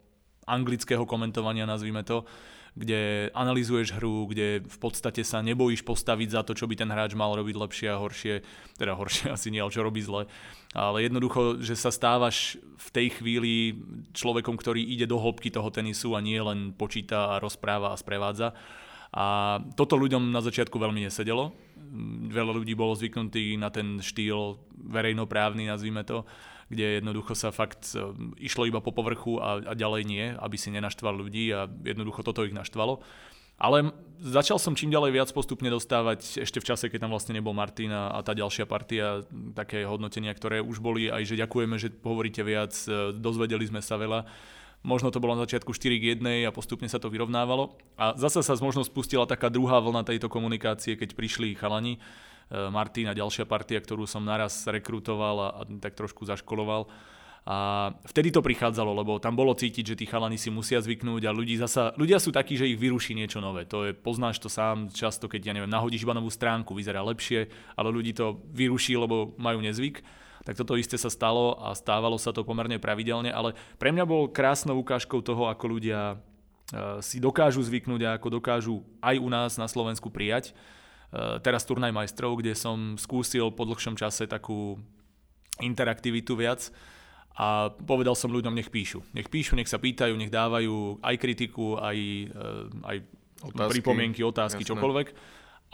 anglického 0.50 1.06
komentovania, 1.06 1.70
nazvime 1.70 2.02
to, 2.02 2.26
kde 2.74 3.30
analizuješ 3.34 3.94
hru, 3.94 4.26
kde 4.26 4.66
v 4.66 4.78
podstate 4.82 5.22
sa 5.22 5.38
nebojíš 5.40 5.86
postaviť 5.86 6.28
za 6.34 6.42
to, 6.42 6.58
čo 6.58 6.66
by 6.66 6.74
ten 6.74 6.90
hráč 6.90 7.14
mal 7.14 7.30
robiť 7.38 7.54
lepšie 7.54 7.88
a 7.94 8.02
horšie, 8.02 8.42
teda 8.74 8.98
horšie 8.98 9.30
asi 9.36 9.54
nie, 9.54 9.62
ale 9.62 9.70
čo 9.70 9.86
robí 9.86 10.02
zle. 10.02 10.26
Ale 10.74 11.06
jednoducho, 11.06 11.62
že 11.62 11.78
sa 11.78 11.94
stávaš 11.94 12.58
v 12.58 12.88
tej 12.90 13.06
chvíli 13.22 13.78
človekom, 14.10 14.58
ktorý 14.58 14.82
ide 14.82 15.06
do 15.06 15.22
hĺbky 15.22 15.54
toho 15.54 15.70
tenisu 15.70 16.18
a 16.18 16.20
nie 16.20 16.42
len 16.42 16.74
počíta 16.74 17.38
a 17.38 17.40
rozpráva 17.40 17.94
a 17.94 18.00
sprevádza. 18.00 18.50
A 19.14 19.62
toto 19.78 19.94
ľuďom 19.94 20.34
na 20.34 20.42
začiatku 20.42 20.74
veľmi 20.74 21.06
nesedelo 21.06 21.54
veľa 22.30 22.52
ľudí 22.58 22.74
bolo 22.74 22.98
zvyknutý 22.98 23.54
na 23.54 23.70
ten 23.70 24.02
štýl 24.02 24.58
verejnoprávny, 24.74 25.70
nazvime 25.70 26.02
to, 26.02 26.26
kde 26.68 27.00
jednoducho 27.00 27.36
sa 27.36 27.50
fakt 27.50 27.92
e, 27.92 28.00
išlo 28.40 28.68
iba 28.68 28.80
po 28.80 28.92
povrchu 28.94 29.40
a, 29.40 29.60
a 29.60 29.72
ďalej 29.72 30.02
nie, 30.08 30.24
aby 30.36 30.56
si 30.56 30.72
nenaštval 30.72 31.14
ľudí 31.16 31.52
a 31.52 31.68
jednoducho 31.84 32.24
toto 32.24 32.44
ich 32.44 32.56
naštvalo. 32.56 33.04
Ale 33.54 33.94
začal 34.18 34.58
som 34.58 34.74
čím 34.74 34.90
ďalej 34.90 35.14
viac 35.14 35.30
postupne 35.30 35.70
dostávať 35.70 36.42
ešte 36.42 36.58
v 36.58 36.66
čase, 36.74 36.90
keď 36.90 37.06
tam 37.06 37.14
vlastne 37.14 37.38
nebol 37.38 37.54
Martin 37.54 37.94
a, 37.94 38.10
a 38.10 38.18
tá 38.26 38.34
ďalšia 38.34 38.66
partia, 38.66 39.22
také 39.54 39.86
hodnotenia, 39.86 40.34
ktoré 40.34 40.58
už 40.58 40.82
boli 40.82 41.06
aj, 41.06 41.22
že 41.22 41.38
ďakujeme, 41.38 41.78
že 41.78 41.94
hovoríte 42.02 42.42
viac, 42.42 42.74
e, 42.90 43.14
dozvedeli 43.14 43.62
sme 43.70 43.78
sa 43.78 43.94
veľa. 43.94 44.26
Možno 44.84 45.08
to 45.08 45.22
bolo 45.22 45.32
na 45.32 45.48
začiatku 45.48 45.72
4 45.72 45.96
k 45.96 46.04
1 46.20 46.44
a 46.44 46.52
postupne 46.52 46.90
sa 46.92 47.00
to 47.00 47.08
vyrovnávalo. 47.08 47.72
A 47.96 48.12
zase 48.20 48.44
sa 48.44 48.52
možno 48.60 48.84
spustila 48.84 49.24
taká 49.24 49.48
druhá 49.48 49.80
vlna 49.80 50.04
tejto 50.04 50.28
komunikácie, 50.28 50.98
keď 51.00 51.16
prišli 51.16 51.56
chalani, 51.56 51.96
e, 52.50 52.68
Martin 52.68 53.08
a 53.08 53.16
ďalšia 53.16 53.48
partia, 53.48 53.80
ktorú 53.80 54.04
som 54.08 54.24
naraz 54.24 54.64
rekrutoval 54.68 55.36
a, 55.40 55.48
a 55.58 55.60
tak 55.80 55.96
trošku 55.96 56.26
zaškoloval 56.28 56.88
a 57.44 57.92
vtedy 58.08 58.32
to 58.32 58.40
prichádzalo, 58.40 58.96
lebo 58.96 59.20
tam 59.20 59.36
bolo 59.36 59.52
cítiť, 59.52 59.92
že 59.92 59.98
tí 60.00 60.08
chalani 60.08 60.40
si 60.40 60.48
musia 60.48 60.80
zvyknúť 60.80 61.28
a 61.28 61.36
ľudí 61.36 61.60
zasa, 61.60 61.92
ľudia 62.00 62.16
sú 62.16 62.32
takí, 62.32 62.56
že 62.56 62.64
ich 62.64 62.80
vyruší 62.80 63.12
niečo 63.12 63.44
nové. 63.44 63.68
To 63.68 63.84
je, 63.84 63.92
poznáš 63.92 64.40
to 64.40 64.48
sám 64.48 64.88
často, 64.88 65.28
keď, 65.28 65.52
ja 65.52 65.52
neviem, 65.52 65.68
nahodíš 65.68 66.08
iba 66.08 66.16
novú 66.16 66.32
stránku, 66.32 66.72
vyzerá 66.72 67.04
lepšie, 67.04 67.52
ale 67.76 67.92
ľudí 67.92 68.16
to 68.16 68.40
vyruší, 68.48 68.96
lebo 68.96 69.36
majú 69.36 69.60
nezvyk. 69.60 70.00
Tak 70.48 70.56
toto 70.56 70.80
isté 70.80 70.96
sa 70.96 71.12
stalo 71.12 71.60
a 71.60 71.76
stávalo 71.76 72.16
sa 72.16 72.32
to 72.32 72.48
pomerne 72.48 72.80
pravidelne, 72.80 73.28
ale 73.28 73.52
pre 73.76 73.92
mňa 73.92 74.08
bol 74.08 74.32
krásnou 74.32 74.80
ukážkou 74.80 75.20
toho, 75.20 75.44
ako 75.52 75.64
ľudia 75.68 76.16
e, 76.72 77.00
si 77.04 77.20
dokážu 77.20 77.60
zvyknúť 77.60 78.08
a 78.08 78.16
ako 78.16 78.40
dokážu 78.40 78.80
aj 79.04 79.20
u 79.20 79.28
nás 79.28 79.60
na 79.60 79.68
Slovensku 79.68 80.08
prijať. 80.08 80.56
E, 81.14 81.38
teraz 81.46 81.62
turnaj 81.62 81.94
majstrov, 81.94 82.34
kde 82.42 82.58
som 82.58 82.98
skúsil 82.98 83.54
po 83.54 83.62
dlhšom 83.62 83.94
čase 83.94 84.26
takú 84.26 84.82
interaktivitu 85.62 86.34
viac 86.34 86.74
a 87.38 87.70
povedal 87.70 88.18
som 88.18 88.34
ľuďom, 88.34 88.54
nech 88.54 88.70
píšu. 88.70 89.06
Nech 89.14 89.30
píšu, 89.30 89.54
nech 89.54 89.70
sa 89.70 89.78
pýtajú, 89.78 90.14
nech 90.18 90.34
dávajú 90.34 90.98
aj 91.02 91.16
kritiku, 91.18 91.78
aj, 91.78 91.98
eh, 91.98 92.90
aj 92.90 92.96
otázky, 93.46 93.70
pripomienky, 93.78 94.20
otázky, 94.26 94.62
jasné. 94.66 94.70
čokoľvek. 94.74 95.08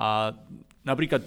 A 0.01 0.37
napríklad 0.85 1.25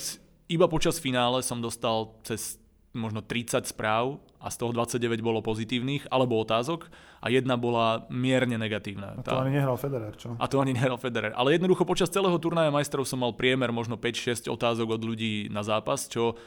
iba 0.50 0.66
počas 0.70 1.02
finále 1.02 1.42
som 1.42 1.62
dostal 1.62 2.14
cez 2.26 2.62
možno 2.94 3.26
30 3.26 3.66
správ 3.66 4.22
a 4.38 4.54
z 4.54 4.56
toho 4.62 4.72
29 4.72 5.20
bolo 5.26 5.42
pozitívnych 5.42 6.08
alebo 6.14 6.38
otázok 6.38 6.88
a 7.26 7.28
jedna 7.34 7.58
bola 7.58 8.06
mierne 8.14 8.56
negatívna. 8.62 9.18
A 9.18 9.26
to 9.26 9.34
tá... 9.34 9.42
ani 9.42 9.58
nehral 9.58 9.78
Federer, 9.82 10.14
čo? 10.14 10.38
A 10.38 10.46
to 10.46 10.62
ani 10.62 10.78
nehral 10.78 11.02
Federer. 11.02 11.34
Ale 11.34 11.58
jednoducho 11.58 11.84
počas 11.90 12.14
celého 12.14 12.38
turnaja 12.38 12.70
majstrov 12.70 13.10
som 13.10 13.26
mal 13.26 13.34
priemer 13.34 13.74
možno 13.74 13.98
5-6 13.98 14.46
otázok 14.48 15.00
od 15.00 15.02
ľudí 15.02 15.50
na 15.50 15.66
zápas, 15.66 16.06
čo 16.06 16.38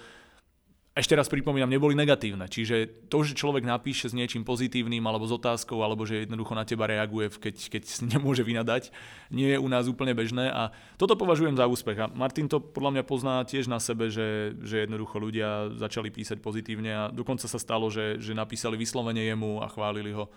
ešte 0.97 1.13
raz 1.13 1.29
pripomínam, 1.29 1.69
neboli 1.69 1.93
negatívne. 1.93 2.49
Čiže 2.49 3.07
to, 3.13 3.21
že 3.21 3.37
človek 3.37 3.69
napíše 3.69 4.09
s 4.09 4.17
niečím 4.17 4.49
pozitívnym 4.49 5.05
alebo 5.05 5.29
s 5.29 5.37
otázkou, 5.37 5.85
alebo 5.85 6.09
že 6.09 6.25
jednoducho 6.25 6.57
na 6.57 6.65
teba 6.65 6.89
reaguje, 6.89 7.29
keď, 7.37 7.57
keď 7.69 7.83
nemôže 8.17 8.41
vynadať, 8.41 8.89
nie 9.29 9.53
je 9.53 9.61
u 9.61 9.69
nás 9.69 9.93
úplne 9.93 10.17
bežné 10.17 10.49
a 10.49 10.73
toto 10.97 11.13
považujem 11.13 11.53
za 11.53 11.69
úspech. 11.69 12.01
A 12.01 12.09
Martin 12.09 12.49
to 12.49 12.65
podľa 12.65 12.97
mňa 12.97 13.05
pozná 13.05 13.45
tiež 13.45 13.69
na 13.69 13.77
sebe, 13.77 14.09
že, 14.09 14.57
že 14.65 14.89
jednoducho 14.89 15.21
ľudia 15.21 15.77
začali 15.77 16.09
písať 16.09 16.41
pozitívne 16.41 16.91
a 16.97 17.03
dokonca 17.13 17.45
sa 17.45 17.61
stalo, 17.61 17.93
že, 17.93 18.17
že 18.17 18.33
napísali 18.33 18.81
vyslovene 18.81 19.21
jemu 19.21 19.61
a 19.61 19.69
chválili 19.69 20.17
ho. 20.17 20.33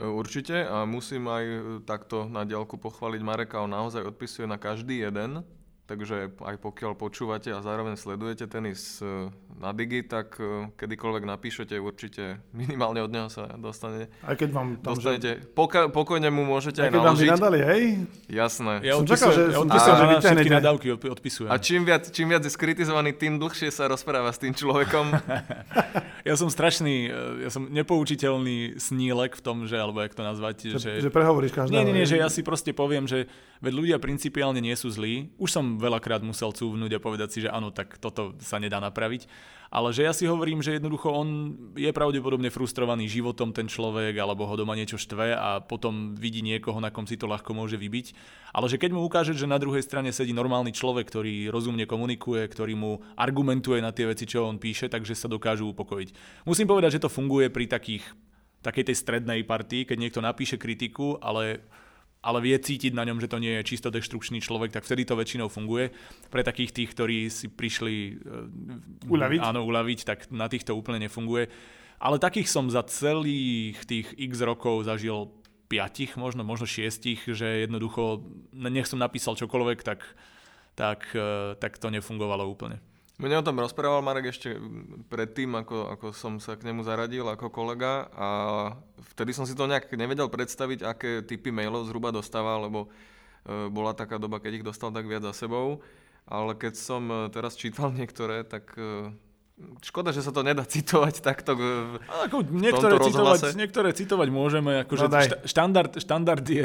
Určite 0.00 0.64
a 0.64 0.88
musím 0.88 1.28
aj 1.28 1.44
takto 1.84 2.24
na 2.24 2.48
diálku 2.48 2.80
pochváliť 2.80 3.20
Mareka, 3.20 3.60
on 3.60 3.76
naozaj 3.76 4.08
odpisuje 4.08 4.48
na 4.48 4.56
každý 4.56 5.04
jeden 5.04 5.44
Takže 5.90 6.30
aj 6.38 6.62
pokiaľ 6.62 6.94
počúvate 6.94 7.50
a 7.50 7.58
zároveň 7.66 7.98
sledujete 7.98 8.46
tenis 8.46 9.02
e, 9.02 9.26
na 9.58 9.74
Digi, 9.74 10.06
tak 10.06 10.38
e, 10.38 10.70
kedykoľvek 10.78 11.26
napíšete, 11.26 11.74
určite 11.82 12.38
minimálne 12.54 13.02
od 13.02 13.10
neho 13.10 13.26
sa 13.26 13.50
dostane. 13.58 14.06
Aj 14.22 14.38
keď 14.38 14.54
vám 14.54 14.78
tam... 14.78 14.94
Dostanete, 14.94 15.42
že... 15.42 15.50
poka- 15.50 15.90
pokojne 15.90 16.30
mu 16.30 16.46
môžete 16.46 16.78
aj, 16.78 16.86
aj 16.86 16.92
keď 16.94 17.00
naložiť. 17.02 17.26
vám 17.26 17.34
nadali, 17.42 17.58
hej? 17.66 17.82
Jasné. 18.30 18.72
Ja 18.86 19.02
som 19.02 19.06
čakal, 19.10 19.30
že, 19.34 19.42
ja 19.50 19.58
odpisujem, 19.66 19.96
že 19.98 20.06
vyťahnete. 20.06 20.50
nadávky 20.62 20.86
odpisujem. 20.94 21.50
A 21.50 21.58
čím 21.58 21.82
viac, 21.82 22.06
čím 22.06 22.26
viac 22.30 22.42
je 22.46 22.52
skritizovaný, 22.54 23.10
tým 23.10 23.42
dlhšie 23.42 23.74
sa 23.74 23.90
rozpráva 23.90 24.30
s 24.30 24.38
tým 24.38 24.54
človekom. 24.54 25.10
ja 26.30 26.34
som 26.38 26.46
strašný, 26.46 27.10
e, 27.10 27.42
ja 27.42 27.50
som 27.50 27.66
nepoučiteľný 27.66 28.78
snílek 28.78 29.34
v 29.34 29.42
tom, 29.42 29.66
že, 29.66 29.74
alebo 29.74 30.06
jak 30.06 30.14
to 30.14 30.22
nazvať. 30.22 30.78
Že, 30.78 30.78
že, 30.78 30.92
že 31.02 31.10
prehovoríš 31.10 31.50
každého. 31.50 31.74
Nie, 31.74 31.82
nie, 31.82 31.98
nie, 31.98 32.06
že 32.06 32.14
ja 32.14 32.30
si 32.30 32.46
proste 32.46 32.70
poviem, 32.70 33.10
že 33.10 33.26
veď 33.60 33.72
ľudia 33.72 33.96
principiálne 34.00 34.60
nie 34.60 34.74
sú 34.74 34.88
zlí. 34.88 35.32
Už 35.36 35.52
som 35.52 35.76
veľakrát 35.76 36.24
musel 36.24 36.52
cúvnuť 36.52 36.96
a 36.96 37.04
povedať 37.04 37.28
si, 37.30 37.38
že 37.44 37.52
áno, 37.52 37.72
tak 37.72 38.00
toto 38.00 38.34
sa 38.40 38.56
nedá 38.56 38.80
napraviť. 38.80 39.28
Ale 39.70 39.94
že 39.94 40.02
ja 40.02 40.10
si 40.10 40.26
hovorím, 40.26 40.66
že 40.66 40.82
jednoducho 40.82 41.14
on 41.14 41.54
je 41.78 41.94
pravdepodobne 41.94 42.50
frustrovaný 42.50 43.06
životom 43.06 43.54
ten 43.54 43.70
človek, 43.70 44.18
alebo 44.18 44.42
ho 44.42 44.58
doma 44.58 44.74
niečo 44.74 44.98
štve 44.98 45.30
a 45.38 45.62
potom 45.62 46.18
vidí 46.18 46.42
niekoho, 46.42 46.82
na 46.82 46.90
kom 46.90 47.06
si 47.06 47.14
to 47.14 47.30
ľahko 47.30 47.54
môže 47.54 47.78
vybiť. 47.78 48.10
Ale 48.50 48.66
že 48.66 48.82
keď 48.82 48.90
mu 48.98 49.06
ukáže, 49.06 49.30
že 49.30 49.46
na 49.46 49.62
druhej 49.62 49.86
strane 49.86 50.10
sedí 50.10 50.34
normálny 50.34 50.74
človek, 50.74 51.06
ktorý 51.06 51.54
rozumne 51.54 51.86
komunikuje, 51.86 52.50
ktorý 52.50 52.74
mu 52.74 52.98
argumentuje 53.14 53.78
na 53.78 53.94
tie 53.94 54.10
veci, 54.10 54.26
čo 54.26 54.50
on 54.50 54.58
píše, 54.58 54.90
takže 54.90 55.14
sa 55.14 55.30
dokážu 55.30 55.70
upokojiť. 55.70 56.42
Musím 56.50 56.66
povedať, 56.66 56.98
že 56.98 57.06
to 57.06 57.12
funguje 57.12 57.46
pri 57.46 57.70
takých 57.70 58.02
takej 58.60 58.92
tej 58.92 58.96
strednej 58.96 59.40
partii, 59.48 59.88
keď 59.88 59.96
niekto 59.96 60.20
napíše 60.20 60.60
kritiku, 60.60 61.16
ale 61.24 61.64
ale 62.20 62.38
vie 62.44 62.56
cítiť 62.60 62.92
na 62.92 63.08
ňom, 63.08 63.16
že 63.16 63.32
to 63.32 63.40
nie 63.40 63.56
je 63.60 63.68
čisto 63.72 63.88
deštrukčný 63.88 64.44
človek, 64.44 64.76
tak 64.76 64.84
vtedy 64.84 65.08
to 65.08 65.16
väčšinou 65.16 65.48
funguje. 65.48 65.88
Pre 66.28 66.44
takých 66.44 66.76
tých, 66.76 66.90
ktorí 66.92 67.18
si 67.32 67.48
prišli 67.48 68.20
uh, 68.20 69.08
uľaviť, 69.08 69.40
áno, 69.40 69.64
uľaviť 69.64 69.98
tak 70.04 70.28
na 70.28 70.44
týchto 70.44 70.76
úplne 70.76 71.08
nefunguje. 71.08 71.48
Ale 72.00 72.20
takých 72.20 72.48
som 72.48 72.68
za 72.68 72.84
celých 72.84 73.80
tých 73.88 74.12
x 74.16 74.40
rokov 74.44 74.84
zažil 74.84 75.32
piatich, 75.72 76.16
možno, 76.20 76.44
možno 76.44 76.68
šiestich, 76.68 77.24
že 77.24 77.64
jednoducho, 77.64 78.24
nech 78.52 78.88
som 78.88 79.00
napísal 79.00 79.36
čokoľvek, 79.40 79.80
tak, 79.80 80.04
tak, 80.76 81.08
uh, 81.16 81.56
tak 81.56 81.80
to 81.80 81.88
nefungovalo 81.88 82.44
úplne. 82.44 82.84
Mne 83.20 83.36
o 83.36 83.44
tom 83.44 83.60
rozprával 83.60 84.00
Marek 84.00 84.32
ešte 84.32 84.56
predtým, 85.12 85.52
ako, 85.52 85.92
ako 85.92 86.06
som 86.16 86.40
sa 86.40 86.56
k 86.56 86.64
nemu 86.64 86.80
zaradil 86.80 87.28
ako 87.28 87.52
kolega 87.52 88.08
a 88.16 88.28
vtedy 89.12 89.36
som 89.36 89.44
si 89.44 89.52
to 89.52 89.68
nejak 89.68 89.92
nevedel 89.92 90.32
predstaviť, 90.32 90.80
aké 90.80 91.20
typy 91.28 91.52
mailov 91.52 91.84
zhruba 91.84 92.16
dostával, 92.16 92.64
lebo 92.64 92.88
e, 93.44 93.68
bola 93.68 93.92
taká 93.92 94.16
doba, 94.16 94.40
keď 94.40 94.64
ich 94.64 94.64
dostal 94.64 94.88
tak 94.88 95.04
viac 95.04 95.20
za 95.20 95.36
sebou. 95.36 95.84
Ale 96.24 96.56
keď 96.56 96.80
som 96.80 97.12
e, 97.12 97.28
teraz 97.28 97.60
čítal 97.60 97.92
niektoré, 98.00 98.40
tak 98.40 98.72
e, 98.80 99.12
Škoda, 99.80 100.12
že 100.12 100.20
sa 100.20 100.28
to 100.28 100.44
nedá 100.44 100.64
citovať 100.74 101.24
takto 101.24 101.56
v 101.56 101.96
ako 102.28 102.44
niektoré, 102.52 102.94
citovať, 103.00 103.40
niektoré 103.56 103.88
citovať 103.96 104.28
môžeme. 104.28 104.84
Akože 104.84 105.06
no 105.08 105.16
štandard, 105.48 105.92
štandard 105.96 106.44
je... 106.44 106.64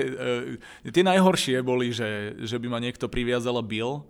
E, 0.83 0.91
tie 0.91 1.03
najhoršie 1.03 1.63
boli, 1.63 1.95
že, 1.95 2.35
že 2.43 2.59
by 2.59 2.67
ma 2.67 2.79
niekto 2.83 3.07
priviazal 3.07 3.55
a 3.59 3.63
bil. 3.63 4.03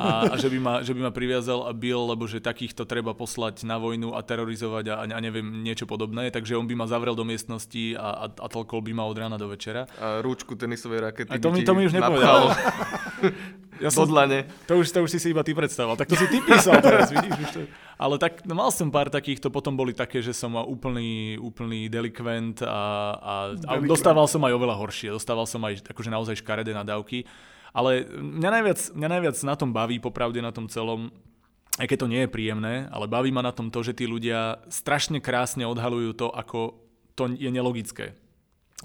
A, 0.00 0.32
a 0.32 0.34
že, 0.40 0.48
by 0.48 0.58
ma, 0.60 0.74
že 0.80 0.96
by 0.96 1.00
ma 1.08 1.12
priviazal 1.12 1.68
a 1.68 1.72
bil, 1.76 2.08
lebo 2.08 2.24
že 2.24 2.40
takýchto 2.40 2.88
treba 2.88 3.12
poslať 3.12 3.68
na 3.68 3.76
vojnu 3.76 4.16
a 4.16 4.20
terorizovať 4.24 4.84
a, 4.88 4.94
a 5.04 5.18
neviem, 5.20 5.44
niečo 5.60 5.84
podobné. 5.84 6.32
Takže 6.32 6.56
on 6.56 6.64
by 6.64 6.72
ma 6.72 6.86
zavrel 6.88 7.12
do 7.12 7.24
miestnosti 7.24 7.96
a, 7.96 8.24
a, 8.24 8.26
a 8.32 8.46
toľkol 8.48 8.80
by 8.80 8.92
ma 8.96 9.04
od 9.04 9.16
rána 9.16 9.36
do 9.36 9.48
večera. 9.52 9.84
A 10.00 10.24
rúčku 10.24 10.56
tenisovej 10.56 11.04
rakety 11.04 11.32
a 11.32 11.36
to 11.36 11.52
mi, 11.52 11.60
to 11.64 11.76
mi 11.76 11.84
už 11.84 11.92
nepovedal. 11.92 12.56
ja 13.84 13.90
som, 13.92 14.08
To 14.08 14.72
už, 14.80 14.86
to 14.88 14.98
už 15.04 15.10
si 15.12 15.18
si 15.20 15.28
iba 15.36 15.44
ty 15.44 15.52
predstavoval. 15.52 16.00
Tak 16.00 16.08
to 16.08 16.16
si 16.16 16.26
ty 16.32 16.40
písal 16.40 16.80
teraz, 16.80 17.12
vidíš? 17.12 17.34
Už 17.44 17.50
to... 17.52 17.60
Ale 17.94 18.18
tak 18.18 18.42
no, 18.42 18.58
mal 18.58 18.74
som 18.74 18.90
pár 18.90 19.06
takých, 19.06 19.38
to 19.38 19.54
potom 19.54 19.78
boli 19.78 19.94
také, 19.94 20.18
že 20.18 20.34
som 20.34 20.58
úplný, 20.58 21.38
úplný 21.38 21.86
delikvent 21.86 22.62
a, 22.66 22.82
a, 23.14 23.34
a 23.54 23.72
dostával 23.82 24.26
som 24.26 24.42
aj 24.42 24.52
oveľa 24.54 24.76
horšie. 24.78 25.14
Dostával 25.14 25.46
som 25.46 25.62
aj 25.62 25.86
akože 25.86 26.10
naozaj 26.10 26.42
škaredé 26.42 26.74
nadávky. 26.74 27.22
Ale 27.74 28.06
mňa 28.14 28.50
najviac, 28.50 28.80
mňa 28.94 29.08
najviac 29.18 29.36
na 29.42 29.54
tom 29.58 29.70
baví, 29.74 29.98
popravde 29.98 30.38
na 30.38 30.54
tom 30.54 30.70
celom, 30.70 31.10
aj 31.78 31.90
keď 31.90 31.98
to 32.06 32.10
nie 32.10 32.20
je 32.22 32.30
príjemné, 32.30 32.86
ale 32.90 33.10
baví 33.10 33.34
ma 33.34 33.42
na 33.42 33.50
tom 33.50 33.70
to, 33.70 33.82
že 33.82 33.98
tí 33.98 34.06
ľudia 34.06 34.62
strašne 34.70 35.18
krásne 35.18 35.66
odhalujú 35.66 36.14
to, 36.14 36.30
ako 36.30 36.78
to 37.18 37.34
je 37.34 37.50
nelogické. 37.50 38.14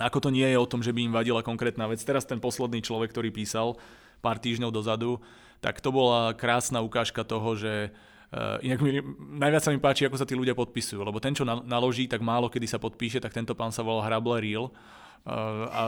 Ako 0.01 0.21
to 0.21 0.29
nie 0.33 0.45
je 0.45 0.57
o 0.57 0.69
tom, 0.69 0.81
že 0.85 0.93
by 0.93 1.05
im 1.05 1.13
vadila 1.13 1.45
konkrétna 1.45 1.89
vec. 1.89 2.01
Teraz 2.01 2.25
ten 2.25 2.41
posledný 2.41 2.81
človek, 2.81 3.13
ktorý 3.13 3.29
písal 3.29 3.77
pár 4.25 4.41
týždňov 4.41 4.73
dozadu, 4.73 5.21
tak 5.59 5.83
to 5.83 5.91
bola 5.91 6.33
krásna 6.33 6.79
ukážka 6.79 7.21
toho, 7.27 7.53
že 7.59 7.91
Uh, 8.29 8.61
inak 8.61 8.79
mi, 8.85 9.01
najviac 9.41 9.63
sa 9.65 9.73
mi 9.73 9.81
páči, 9.81 10.05
ako 10.05 10.21
sa 10.21 10.27
tí 10.29 10.37
ľudia 10.37 10.53
podpisujú, 10.53 11.01
lebo 11.01 11.17
ten, 11.17 11.33
čo 11.33 11.41
na, 11.41 11.65
naloží, 11.65 12.05
tak 12.05 12.21
málo 12.21 12.45
kedy 12.45 12.69
sa 12.69 12.77
podpíše, 12.77 13.17
tak 13.17 13.33
tento 13.33 13.57
pán 13.57 13.73
sa 13.73 13.81
volal 13.81 14.05
Hrable 14.05 14.37
Real. 14.37 14.69
Uh, 15.25 15.65
a 15.73 15.81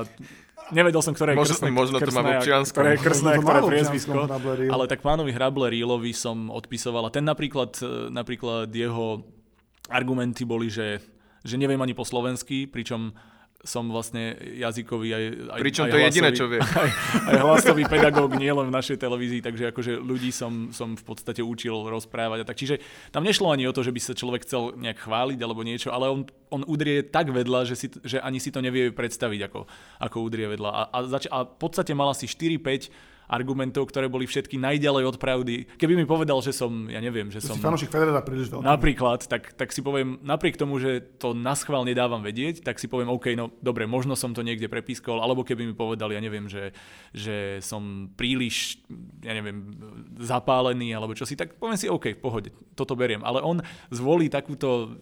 nevedel 0.73 1.01
som, 1.03 1.13
ktoré 1.13 1.33
je 1.33 1.37
možno, 1.37 1.53
krstné, 1.53 1.69
možno 1.69 1.97
to 2.01 2.11
má 2.13 2.21
v 2.21 2.67
ktoré 2.69 2.89
je 2.95 2.99
krstné, 3.01 3.31
ktoré 3.41 3.59
priezvisko. 3.61 4.29
Ale 4.69 4.83
tak 4.85 5.01
pánovi 5.03 5.31
Hrable 5.33 5.69
Realovi 5.69 6.13
som 6.13 6.49
odpisoval 6.49 7.09
a 7.09 7.11
ten 7.13 7.27
napríklad, 7.27 7.77
e, 7.81 8.09
napríklad 8.13 8.69
jeho 8.71 9.25
argumenty 9.91 10.47
boli, 10.47 10.71
že, 10.71 11.03
že 11.43 11.55
neviem 11.59 11.79
ani 11.79 11.91
po 11.97 12.07
slovensky, 12.07 12.69
pričom 12.69 13.11
som 13.61 13.85
vlastne 13.93 14.33
jazykový 14.57 15.09
aj, 15.13 15.23
aj 15.53 15.59
Pričom 15.61 15.85
aj 15.85 15.91
to 15.93 15.97
je 15.97 16.05
jediné, 16.09 16.29
čo 16.33 16.45
vie. 16.49 16.61
Aj, 16.81 16.89
aj 17.29 17.37
hlasový 17.45 17.85
pedagóg, 17.85 18.33
nielen 18.33 18.73
v 18.73 18.73
našej 18.73 18.97
televízii, 18.97 19.45
takže 19.45 19.69
akože 19.69 20.01
ľudí 20.01 20.33
som, 20.33 20.73
som 20.73 20.97
v 20.97 21.03
podstate 21.05 21.45
učil 21.45 21.85
rozprávať 21.85 22.41
a 22.41 22.45
tak. 22.47 22.57
Čiže 22.57 22.81
tam 23.13 23.21
nešlo 23.21 23.53
ani 23.53 23.69
o 23.69 23.75
to, 23.75 23.85
že 23.85 23.93
by 23.93 24.01
sa 24.01 24.17
človek 24.17 24.49
chcel 24.49 24.73
nejak 24.81 25.05
chváliť 25.05 25.39
alebo 25.45 25.61
niečo, 25.61 25.93
ale 25.93 26.09
on, 26.09 26.25
on 26.49 26.65
udrie 26.65 27.05
tak 27.05 27.29
vedľa, 27.29 27.69
že, 27.69 27.75
si, 27.77 27.87
že 28.01 28.17
ani 28.17 28.41
si 28.41 28.49
to 28.49 28.65
nevie 28.65 28.89
predstaviť, 28.89 29.39
ako, 29.51 29.69
ako 30.01 30.17
udrie 30.25 30.49
vedľa. 30.49 30.69
A, 30.73 30.81
a, 30.89 30.97
zač- 31.05 31.29
a 31.29 31.45
v 31.45 31.57
podstate 31.61 31.93
mal 31.93 32.09
asi 32.09 32.25
4-5 32.25 33.11
argumentov, 33.31 33.87
ktoré 33.87 34.11
boli 34.11 34.27
všetky 34.27 34.59
najďalej 34.59 35.03
od 35.07 35.17
pravdy. 35.17 35.79
Keby 35.79 35.95
mi 35.95 36.03
povedal, 36.03 36.43
že 36.43 36.51
som, 36.51 36.91
ja 36.91 36.99
neviem, 36.99 37.31
že 37.31 37.39
som... 37.39 37.55
si 37.55 37.63
fanúšik 37.63 37.87
Federera 37.87 38.19
príliš 38.19 38.51
veľký. 38.51 38.67
Napríklad, 38.67 39.23
tak, 39.31 39.55
tak 39.55 39.71
si 39.71 39.79
poviem, 39.79 40.19
napriek 40.19 40.59
tomu, 40.59 40.75
že 40.83 40.99
to 41.15 41.31
na 41.31 41.55
schvál 41.55 41.87
nedávam 41.87 42.19
vedieť, 42.19 42.59
tak 42.59 42.75
si 42.75 42.91
poviem, 42.91 43.07
OK, 43.07 43.31
no 43.39 43.55
dobre, 43.63 43.87
možno 43.87 44.19
som 44.19 44.35
to 44.35 44.43
niekde 44.43 44.67
prepískol, 44.67 45.23
alebo 45.23 45.47
keby 45.47 45.63
mi 45.63 45.71
povedal, 45.71 46.11
ja 46.11 46.19
neviem, 46.19 46.51
že, 46.51 46.75
že 47.15 47.63
som 47.63 48.11
príliš, 48.19 48.83
ja 49.23 49.31
neviem, 49.31 49.71
zapálený, 50.19 50.91
alebo 50.91 51.15
čo 51.15 51.23
si, 51.23 51.39
tak 51.39 51.55
poviem 51.55 51.79
si, 51.79 51.87
OK, 51.87 52.19
v 52.19 52.19
pohode, 52.19 52.49
toto 52.75 52.99
beriem. 52.99 53.23
Ale 53.23 53.39
on 53.39 53.63
zvolí 53.87 54.27
takúto 54.27 54.99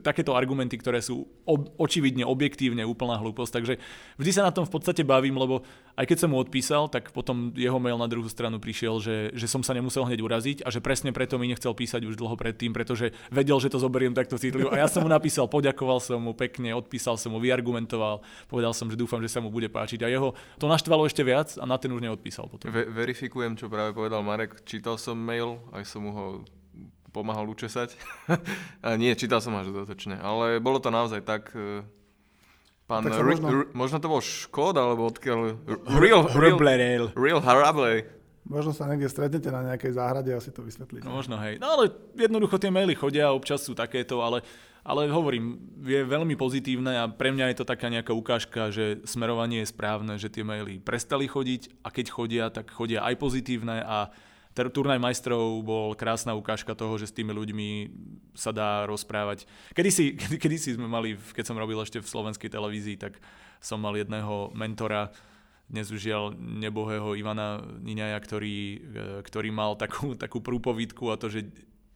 takéto 0.00 0.32
argumenty, 0.32 0.80
ktoré 0.80 1.04
sú 1.04 1.28
ob, 1.44 1.74
očividne, 1.76 2.24
objektívne 2.24 2.86
úplná 2.88 3.20
hlúposť. 3.20 3.52
Takže 3.60 3.74
vždy 4.16 4.30
sa 4.32 4.48
na 4.48 4.54
tom 4.54 4.64
v 4.64 4.72
podstate 4.72 5.04
bavím, 5.04 5.36
lebo 5.36 5.60
aj 5.98 6.08
keď 6.08 6.18
som 6.24 6.32
mu 6.32 6.40
odpísal, 6.40 6.88
tak 6.88 7.12
potom 7.12 7.52
jeho 7.52 7.76
mail 7.76 8.00
na 8.00 8.08
druhú 8.08 8.24
stranu 8.30 8.56
prišiel, 8.56 9.02
že, 9.02 9.16
že 9.36 9.44
som 9.44 9.60
sa 9.60 9.76
nemusel 9.76 10.08
hneď 10.08 10.20
uraziť 10.24 10.58
a 10.64 10.72
že 10.72 10.80
presne 10.80 11.12
preto 11.12 11.36
mi 11.36 11.52
nechcel 11.52 11.76
písať 11.76 12.08
už 12.08 12.16
dlho 12.16 12.32
predtým, 12.38 12.72
pretože 12.72 13.12
vedel, 13.28 13.60
že 13.60 13.68
to 13.68 13.82
zoberiem 13.82 14.16
takto 14.16 14.40
citlivo. 14.40 14.72
A 14.72 14.80
ja 14.80 14.88
som 14.88 15.04
mu 15.04 15.10
napísal, 15.10 15.50
poďakoval 15.52 16.00
som 16.00 16.22
mu 16.22 16.32
pekne, 16.32 16.72
odpísal 16.72 17.20
som 17.20 17.34
mu, 17.34 17.42
vyargumentoval, 17.42 18.24
povedal 18.48 18.72
som, 18.72 18.88
že 18.88 18.96
dúfam, 18.96 19.20
že 19.20 19.28
sa 19.28 19.44
mu 19.44 19.52
bude 19.52 19.68
páčiť. 19.68 20.06
A 20.06 20.08
jeho 20.08 20.32
to 20.56 20.70
naštvalo 20.70 21.04
ešte 21.04 21.20
viac 21.26 21.52
a 21.58 21.64
na 21.66 21.76
ten 21.76 21.90
už 21.90 22.00
neodpísal 22.00 22.46
potom. 22.46 22.70
Ve- 22.70 22.88
verifikujem, 22.88 23.58
čo 23.58 23.66
práve 23.66 23.92
povedal 23.92 24.22
Marek. 24.22 24.62
Čítal 24.62 24.96
som 24.96 25.18
mail, 25.18 25.58
aj 25.74 25.84
som 25.84 26.06
mu 26.06 26.12
ho 26.14 26.26
pomáhal 27.12 27.44
učesať. 27.46 27.92
a 28.86 28.96
nie, 28.96 29.12
čítal 29.12 29.38
som 29.38 29.52
až 29.54 29.68
dodatočne. 29.68 30.16
Ale 30.16 30.58
bolo 30.58 30.80
to 30.80 30.88
naozaj 30.88 31.20
tak... 31.20 31.52
e, 31.52 31.84
Pán, 32.82 33.06
Tak 33.06 33.14
sa 33.14 33.22
Ri- 33.22 33.30
možno- 33.30 33.48
Ri- 33.54 33.68
možno 33.72 33.96
to 33.98 34.08
bol 34.08 34.18
Škód, 34.18 34.74
alebo 34.74 35.06
odkiaľ... 35.06 35.38
Real, 35.86 36.26
real, 36.26 36.56
Hrblerail. 36.58 37.04
real 37.14 37.38
Harable. 37.38 38.08
Možno 38.42 38.74
sa 38.74 38.90
niekde 38.90 39.06
stretnete 39.06 39.46
na 39.48 39.62
nejakej 39.62 39.94
záhrade 39.94 40.34
a 40.34 40.42
si 40.42 40.50
to 40.50 40.60
vysvetlíte. 40.60 41.06
No 41.06 41.14
možno 41.14 41.38
hej. 41.38 41.62
No 41.62 41.78
ale 41.78 41.94
jednoducho 42.12 42.58
tie 42.58 42.74
maily 42.74 42.92
chodia, 42.92 43.30
občas 43.30 43.62
sú 43.62 43.70
takéto, 43.70 44.18
ale, 44.18 44.42
ale 44.82 45.06
hovorím, 45.06 45.62
je 45.78 46.02
veľmi 46.02 46.34
pozitívne 46.34 46.98
a 46.98 47.06
pre 47.06 47.30
mňa 47.30 47.54
je 47.54 47.62
to 47.62 47.70
taká 47.70 47.86
nejaká 47.86 48.10
ukážka, 48.10 48.74
že 48.74 48.98
smerovanie 49.06 49.62
je 49.62 49.70
správne, 49.70 50.18
že 50.18 50.26
tie 50.26 50.42
maily 50.42 50.82
prestali 50.82 51.30
chodiť 51.30 51.86
a 51.86 51.94
keď 51.94 52.06
chodia, 52.10 52.44
tak 52.50 52.74
chodia 52.74 53.06
aj 53.06 53.14
pozitívne 53.14 53.78
a 53.78 54.10
turnaj 54.52 55.00
majstrov 55.00 55.64
bol 55.64 55.96
krásna 55.96 56.36
ukážka 56.36 56.76
toho, 56.76 56.96
že 57.00 57.08
s 57.08 57.16
tými 57.16 57.32
ľuďmi 57.32 57.68
sa 58.36 58.52
dá 58.52 58.84
rozprávať. 58.84 59.48
Kedy 59.72 59.90
si, 59.90 60.04
kedy, 60.20 60.36
kedy 60.36 60.56
si 60.60 60.70
sme 60.76 60.86
mali, 60.88 61.16
keď 61.16 61.44
som 61.52 61.56
robil 61.58 61.80
ešte 61.80 62.00
v 62.00 62.10
slovenskej 62.10 62.52
televízii, 62.52 62.96
tak 63.00 63.16
som 63.62 63.80
mal 63.80 63.96
jedného 63.96 64.52
mentora, 64.52 65.12
dnes 65.72 65.88
už 65.88 66.04
žiaľ 66.04 66.36
nebohého 66.36 67.16
Ivana 67.16 67.64
Niňaja, 67.80 68.18
ktorý, 68.20 68.56
e, 68.76 68.78
ktorý 69.24 69.48
mal 69.48 69.72
takú, 69.72 70.12
takú 70.12 70.44
prúpovidku 70.44 71.08
a 71.08 71.16
to, 71.16 71.32
že 71.32 71.48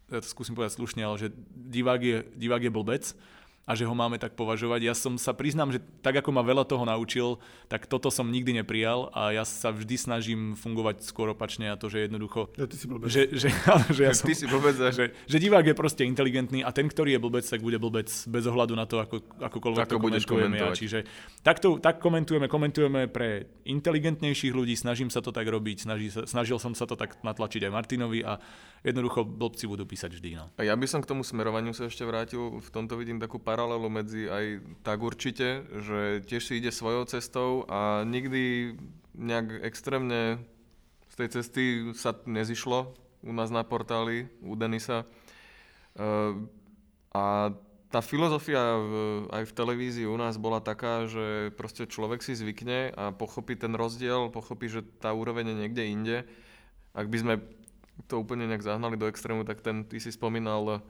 ja 0.09 0.23
to 0.23 0.29
skúsim 0.31 0.57
povedať 0.57 0.81
slušne, 0.81 1.03
ale 1.05 1.21
že 1.21 1.29
divák 1.53 2.01
je, 2.01 2.19
divák 2.39 2.63
je 2.65 2.73
blbec 2.73 3.05
a 3.67 3.75
že 3.75 3.83
ho 3.83 3.91
máme 3.93 4.15
tak 4.17 4.39
považovať. 4.39 4.81
Ja 4.87 4.95
som 4.95 5.19
sa 5.19 5.35
priznám, 5.35 5.75
že 5.75 5.83
tak 5.99 6.15
ako 6.23 6.31
ma 6.31 6.47
veľa 6.47 6.63
toho 6.63 6.87
naučil, 6.87 7.43
tak 7.67 7.91
toto 7.91 8.15
som 8.15 8.31
nikdy 8.31 8.63
neprijal 8.63 9.11
a 9.11 9.35
ja 9.35 9.43
sa 9.43 9.75
vždy 9.75 9.99
snažím 9.99 10.41
fungovať 10.55 11.03
skôr 11.03 11.35
opačne 11.35 11.67
a 11.69 11.75
to, 11.75 11.91
že 11.91 12.07
jednoducho 12.07 12.55
Že 12.55 12.67
ty 12.71 12.77
si 12.79 12.87
blbec. 12.87 13.07
že, 13.11 13.23
že, 13.35 13.49
ale 13.75 13.85
že 13.91 14.03
ja 14.07 14.15
som, 14.15 14.25
Ty 14.31 14.35
si 14.39 14.47
blbec 14.47 14.77
a- 14.79 14.95
že, 14.95 15.05
že 15.27 15.37
divák 15.43 15.67
je 15.67 15.75
proste 15.75 16.07
inteligentný 16.07 16.63
a 16.63 16.71
ten, 16.71 16.87
ktorý 16.87 17.19
je 17.19 17.21
blbec, 17.21 17.43
tak 17.43 17.59
bude 17.59 17.83
blbec 17.83 18.07
bez 18.07 18.45
ohľadu 18.47 18.79
na 18.79 18.87
to, 18.87 19.03
ako, 19.03 19.19
akokoľvek 19.43 19.83
Ako 19.83 19.99
to 19.99 19.99
budeš 19.99 20.25
komentujeme. 20.31 20.63
Ja. 20.63 20.71
Čiže 20.71 20.99
takto, 21.43 21.83
tak 21.83 21.99
komentujeme, 21.99 22.47
komentujeme 22.47 23.11
pre 23.11 23.51
inteligentnejších 23.67 24.55
ľudí, 24.55 24.79
snažím 24.79 25.11
sa 25.11 25.19
to 25.19 25.35
tak 25.35 25.51
robiť, 25.51 25.91
snaží 25.91 26.15
sa, 26.15 26.23
snažil 26.23 26.63
som 26.63 26.71
sa 26.71 26.87
to 26.87 26.95
tak 26.95 27.19
natlačiť 27.27 27.67
aj 27.67 27.73
Martinovi 27.75 28.23
a 28.23 28.39
jednoducho 28.87 29.27
blbci 29.27 29.67
budú 29.67 29.83
písať 29.83 30.15
vždy. 30.15 30.31
No. 30.39 30.47
A 30.55 30.63
ja 30.63 30.79
by 30.79 30.87
som 30.87 31.03
k 31.03 31.11
tomu 31.11 31.27
smerovaniu 31.27 31.75
sa 31.75 31.91
ešte 31.91 32.07
vrátil. 32.07 32.63
V 32.63 32.69
tomto 32.71 32.95
vidím 32.95 33.19
takú 33.19 33.43
paralelu 33.57 33.89
medzi 33.89 34.29
aj 34.29 34.61
tak 34.85 35.01
určite, 35.01 35.65
že 35.65 36.21
tiež 36.29 36.45
si 36.45 36.61
ide 36.61 36.69
svojou 36.69 37.09
cestou 37.09 37.65
a 37.73 38.05
nikdy 38.05 38.77
nejak 39.17 39.65
extrémne 39.65 40.37
z 41.09 41.15
tej 41.17 41.29
cesty 41.41 41.63
sa 41.97 42.13
nezišlo 42.29 42.93
u 43.25 43.33
nás 43.33 43.49
na 43.49 43.65
portáli, 43.65 44.29
u 44.45 44.53
Denisa. 44.61 45.09
Ehm, 45.97 46.53
A 47.17 47.49
tá 47.89 48.05
filozofia 48.05 48.77
v, 48.77 48.93
aj 49.33 49.49
v 49.49 49.57
televízii 49.57 50.05
u 50.05 50.21
nás 50.21 50.37
bola 50.37 50.61
taká, 50.61 51.09
že 51.09 51.49
proste 51.57 51.89
človek 51.89 52.21
si 52.21 52.37
zvykne 52.37 52.93
a 52.93 53.09
pochopí 53.17 53.57
ten 53.57 53.73
rozdiel, 53.73 54.29
pochopí, 54.29 54.69
že 54.69 54.85
tá 55.01 55.17
úroveň 55.17 55.49
je 55.49 55.57
niekde 55.65 55.83
inde. 55.89 56.17
Ak 56.93 57.09
by 57.09 57.17
sme 57.17 57.35
to 58.05 58.21
úplne 58.21 58.45
nejak 58.53 58.69
zahnali 58.69 59.01
do 59.01 59.09
extrému, 59.09 59.49
tak 59.49 59.65
ten, 59.65 59.89
ty 59.89 59.97
si 59.97 60.13
spomínal, 60.13 60.85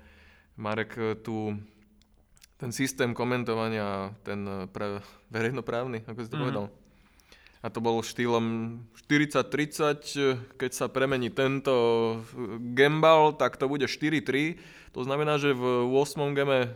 Marek, 0.59 1.23
tu 1.23 1.55
ten 2.57 2.73
systém 2.73 3.13
komentovania, 3.13 4.17
ten 4.25 4.41
eh, 4.49 4.67
pre, 4.69 5.01
verejnoprávny, 5.29 6.09
ako 6.09 6.19
si 6.21 6.29
to 6.29 6.37
mm-hmm. 6.37 6.45
povedal. 6.45 6.67
A 7.65 7.73
to 7.73 7.83
bol 7.83 7.99
štýlom 7.99 8.79
40-30, 8.95 10.55
keď 10.55 10.71
sa 10.71 10.87
premení 10.87 11.35
tento 11.35 11.75
gembal, 12.77 13.35
tak 13.35 13.59
to 13.59 13.67
bude 13.67 13.91
4-3. 13.91 14.61
To 14.95 15.03
znamená, 15.03 15.35
že 15.41 15.51
v 15.51 15.91
8. 15.91 16.37
geme 16.37 16.71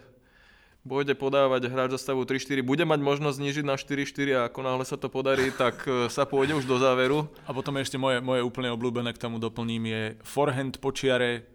bude 0.83 1.13
podávať 1.13 1.69
hráč 1.69 1.95
za 1.95 2.11
stavu 2.11 2.25
3-4, 2.25 2.65
bude 2.65 2.89
mať 2.89 3.01
možnosť 3.05 3.37
znižiť 3.37 3.65
na 3.69 3.77
4-4 3.77 4.33
a 4.33 4.41
ako 4.49 4.61
náhle 4.65 4.85
sa 4.89 4.97
to 4.97 5.13
podarí, 5.13 5.53
tak 5.55 5.85
eh, 5.87 6.11
sa 6.11 6.27
pôjde 6.27 6.59
už 6.59 6.67
do 6.67 6.77
záveru. 6.77 7.29
A 7.47 7.55
potom 7.55 7.77
ešte 7.79 7.97
moje, 8.01 8.19
moje 8.19 8.43
úplne 8.43 8.73
obľúbené 8.75 9.15
k 9.15 9.23
tomu 9.23 9.39
doplním 9.39 9.87
je 9.87 10.03
forehand 10.27 10.75
počiare, 10.83 11.47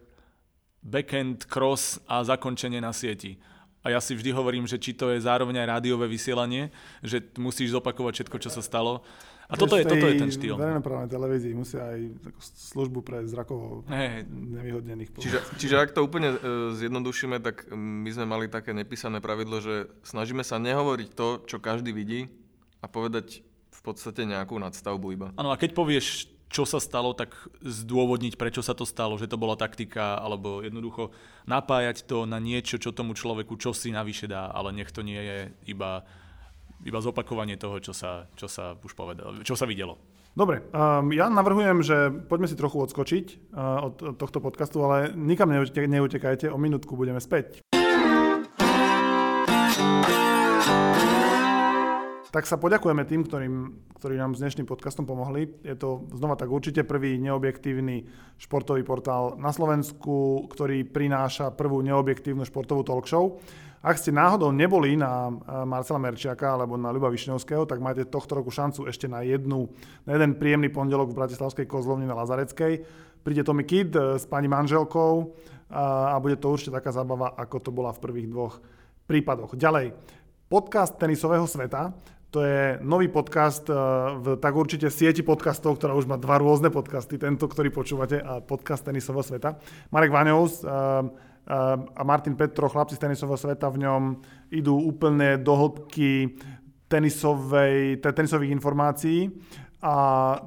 backhand 0.80 1.50
cross 1.50 1.98
a 2.06 2.22
zakončenie 2.22 2.78
na 2.78 2.94
sieti. 2.94 3.36
A 3.86 3.94
ja 3.94 4.02
si 4.02 4.18
vždy 4.18 4.34
hovorím, 4.34 4.66
že 4.66 4.82
či 4.82 4.90
to 4.90 5.14
je 5.14 5.22
zároveň 5.22 5.62
aj 5.62 5.78
rádiové 5.78 6.10
vysielanie, 6.10 6.74
že 7.06 7.22
musíš 7.38 7.70
zopakovať 7.70 8.18
všetko, 8.18 8.36
čo 8.42 8.50
sa 8.50 8.58
stalo. 8.58 9.06
A 9.46 9.54
toto 9.54 9.78
je, 9.78 9.86
v 9.86 9.94
toto 9.94 10.06
je 10.10 10.18
ten 10.18 10.26
štýl. 10.34 10.58
verejnoprávnej 10.58 11.06
televízii 11.06 11.54
musia 11.54 11.86
aj 11.94 12.18
službu 12.74 12.98
pre 13.06 13.22
zrakovo 13.30 13.86
Hej, 13.86 14.26
nevyhodnených. 14.26 15.14
Čiže, 15.22 15.38
čiže 15.54 15.78
ak 15.78 15.94
to 15.94 16.02
úplne 16.02 16.34
e, 16.34 16.38
zjednodušíme, 16.74 17.38
tak 17.38 17.70
my 17.70 18.10
sme 18.10 18.26
mali 18.26 18.50
také 18.50 18.74
nepísané 18.74 19.22
pravidlo, 19.22 19.62
že 19.62 19.86
snažíme 20.02 20.42
sa 20.42 20.58
nehovoriť 20.58 21.08
to, 21.14 21.46
čo 21.46 21.62
každý 21.62 21.94
vidí 21.94 22.26
a 22.82 22.90
povedať 22.90 23.46
v 23.70 23.80
podstate 23.86 24.26
nejakú 24.26 24.58
nadstavbu 24.58 25.14
iba. 25.14 25.30
Áno, 25.38 25.54
a 25.54 25.56
keď 25.60 25.78
povieš, 25.78 26.26
čo 26.46 26.62
sa 26.62 26.78
stalo, 26.78 27.10
tak 27.12 27.34
zdôvodniť, 27.62 28.38
prečo 28.38 28.62
sa 28.62 28.72
to 28.72 28.86
stalo, 28.86 29.18
že 29.18 29.26
to 29.26 29.36
bola 29.36 29.58
taktika, 29.58 30.18
alebo 30.18 30.62
jednoducho 30.62 31.10
napájať 31.50 32.06
to 32.06 32.22
na 32.24 32.38
niečo, 32.38 32.78
čo 32.78 32.94
tomu 32.94 33.18
človeku 33.18 33.58
čosi 33.58 33.90
navyše 33.90 34.30
dá, 34.30 34.50
ale 34.54 34.70
nech 34.70 34.94
to 34.94 35.02
nie 35.02 35.18
je 35.18 35.38
iba, 35.66 36.06
iba 36.86 36.98
zopakovanie 37.02 37.58
toho, 37.58 37.82
čo 37.82 37.90
sa, 37.90 38.30
čo 38.38 38.46
sa 38.46 38.78
už 38.78 38.94
povedalo, 38.94 39.42
čo 39.42 39.58
sa 39.58 39.66
videlo. 39.66 39.98
Dobre, 40.36 40.68
um, 40.68 41.08
ja 41.16 41.32
navrhujem, 41.32 41.80
že 41.80 42.12
poďme 42.28 42.44
si 42.44 42.60
trochu 42.60 42.76
odskočiť 42.84 43.56
uh, 43.56 43.88
od, 43.88 43.94
od 44.04 44.16
tohto 44.20 44.44
podcastu, 44.44 44.84
ale 44.84 45.16
nikam 45.16 45.48
neute- 45.48 45.88
neutekajte, 45.88 46.52
o 46.52 46.60
minútku 46.60 46.92
budeme 46.92 47.24
späť. 47.24 47.64
Tak 52.36 52.44
sa 52.44 52.60
poďakujeme 52.60 53.08
tým, 53.08 53.24
ktorým, 53.24 53.54
ktorí 53.96 54.20
nám 54.20 54.36
s 54.36 54.44
dnešným 54.44 54.68
podcastom 54.68 55.08
pomohli. 55.08 55.56
Je 55.64 55.72
to 55.72 56.04
znova 56.12 56.36
tak 56.36 56.52
určite 56.52 56.84
prvý 56.84 57.16
neobjektívny 57.16 58.04
športový 58.36 58.84
portál 58.84 59.40
na 59.40 59.56
Slovensku, 59.56 60.44
ktorý 60.52 60.84
prináša 60.84 61.48
prvú 61.56 61.80
neobjektívnu 61.80 62.44
športovú 62.44 62.84
talk 62.84 63.08
show. 63.08 63.40
Ak 63.80 63.96
ste 63.96 64.12
náhodou 64.12 64.52
neboli 64.52 65.00
na 65.00 65.32
eh, 65.32 65.64
Marcela 65.64 65.96
Merčiaka 65.96 66.60
alebo 66.60 66.76
na 66.76 66.92
Ľuba 66.92 67.08
Višňovského, 67.08 67.64
tak 67.64 67.80
máte 67.80 68.04
tohto 68.04 68.36
roku 68.36 68.52
šancu 68.52 68.84
ešte 68.84 69.08
na, 69.08 69.24
jednu, 69.24 69.72
na 70.04 70.20
jeden 70.20 70.36
príjemný 70.36 70.68
pondelok 70.68 71.16
v 71.16 71.24
Bratislavskej 71.24 71.64
kozlovni 71.64 72.04
na 72.04 72.20
Lazareckej. 72.20 72.84
Príde 73.24 73.48
Tommy 73.48 73.64
Kid 73.64 73.96
eh, 73.96 74.20
s 74.20 74.28
pani 74.28 74.52
manželkou 74.52 75.32
a, 75.72 76.20
bude 76.20 76.36
to 76.36 76.52
určite 76.52 76.76
taká 76.76 76.92
zábava, 76.92 77.32
ako 77.32 77.56
to 77.64 77.70
bola 77.72 77.96
v 77.96 78.02
prvých 78.04 78.28
dvoch 78.28 78.60
prípadoch. 79.08 79.56
Ďalej, 79.56 79.96
podcast 80.52 81.00
tenisového 81.00 81.48
sveta. 81.48 81.96
To 82.34 82.42
je 82.42 82.82
nový 82.82 83.06
podcast 83.06 83.70
eh, 83.70 83.76
v 84.18 84.34
tak 84.40 84.52
určite 84.56 84.90
sieti 84.90 85.22
podcastov, 85.22 85.78
ktorá 85.78 85.94
už 85.94 86.10
má 86.10 86.18
dva 86.18 86.42
rôzne 86.42 86.74
podcasty. 86.74 87.16
Tento, 87.16 87.46
ktorý 87.46 87.70
počúvate, 87.70 88.18
a 88.18 88.42
podcast 88.42 88.82
tenisového 88.82 89.22
sveta. 89.22 89.56
Marek 89.94 90.10
Vaňovs 90.10 90.66
eh, 90.66 90.70
a 91.46 92.02
Martin 92.02 92.34
Petro, 92.34 92.66
chlapci 92.66 92.98
z 92.98 93.06
tenisového 93.06 93.38
sveta 93.38 93.70
v 93.70 93.86
ňom 93.86 94.02
idú 94.50 94.74
úplne 94.74 95.38
do 95.38 95.54
hĺbky 95.54 96.34
tenisovej, 96.90 98.02
te, 98.02 98.10
tenisových 98.10 98.50
informácií 98.50 99.30
a 99.78 99.94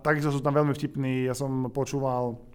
takisto 0.04 0.36
sú 0.36 0.44
tam 0.44 0.60
veľmi 0.60 0.76
vtipní, 0.76 1.32
ja 1.32 1.36
som 1.36 1.72
počúval 1.72 2.49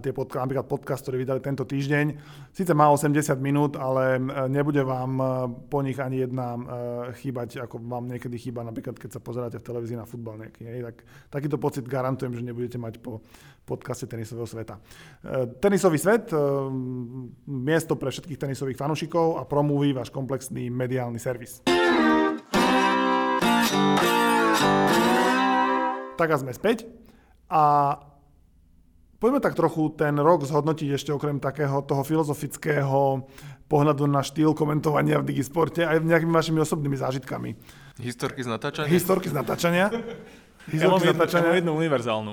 tie 0.00 0.12
podca- 0.14 0.46
napríklad 0.46 0.70
podcast, 0.70 1.02
ktorý 1.02 1.26
vydali 1.26 1.40
tento 1.42 1.66
týždeň. 1.66 2.06
Síce 2.54 2.72
má 2.72 2.86
80 2.88 3.34
minút, 3.42 3.74
ale 3.74 4.18
nebude 4.46 4.86
vám 4.86 5.18
po 5.66 5.82
nich 5.82 5.98
ani 5.98 6.22
jedna 6.22 6.54
chýbať, 7.18 7.66
ako 7.66 7.82
vám 7.82 8.06
niekedy 8.06 8.38
chýba, 8.38 8.62
napríklad 8.62 8.94
keď 8.94 9.18
sa 9.18 9.20
pozeráte 9.20 9.58
v 9.58 9.66
televízii 9.66 9.98
na 9.98 10.06
futbal 10.06 10.38
nejaký. 10.38 10.62
Hej, 10.64 10.80
tak, 10.86 10.96
takýto 11.28 11.58
pocit 11.58 11.84
garantujem, 11.84 12.38
že 12.38 12.46
nebudete 12.46 12.78
mať 12.78 13.02
po 13.02 13.26
podcaste 13.66 14.06
tenisového 14.06 14.46
sveta. 14.46 14.78
Tenisový 15.58 15.98
svet, 15.98 16.30
miesto 17.50 17.98
pre 17.98 18.14
všetkých 18.14 18.38
tenisových 18.38 18.78
fanúšikov 18.78 19.42
a 19.42 19.42
promluví 19.42 19.90
váš 19.90 20.14
komplexný 20.14 20.70
mediálny 20.70 21.18
servis. 21.18 21.66
Tak 26.16 26.28
a 26.30 26.36
sme 26.38 26.54
späť. 26.54 26.86
A 27.50 27.94
Poďme 29.26 29.42
tak 29.42 29.58
trochu 29.58 29.90
ten 29.98 30.14
rok 30.22 30.46
zhodnotiť 30.46 31.02
ešte 31.02 31.10
okrem 31.10 31.42
takého 31.42 31.82
toho 31.82 32.06
filozofického 32.06 33.26
pohľadu 33.66 34.06
na 34.06 34.22
štýl 34.22 34.54
komentovania 34.54 35.18
v 35.18 35.34
Digisporte 35.34 35.82
aj 35.82 35.98
nejakými 35.98 36.30
vašimi 36.30 36.62
osobnými 36.62 36.94
zážitkami. 36.94 37.58
Historky 37.98 38.46
z 38.46 38.54
natáčania? 38.54 38.86
Historky 38.86 39.26
z 39.26 39.34
natáčania. 39.34 39.90
Historky 40.70 40.78
ja 40.78 40.86
mám, 40.86 41.02
jednu, 41.02 41.18
natáčania. 41.18 41.42
ja 41.42 41.50
mám 41.50 41.58
jednu 41.58 41.72
univerzálnu. 41.74 42.32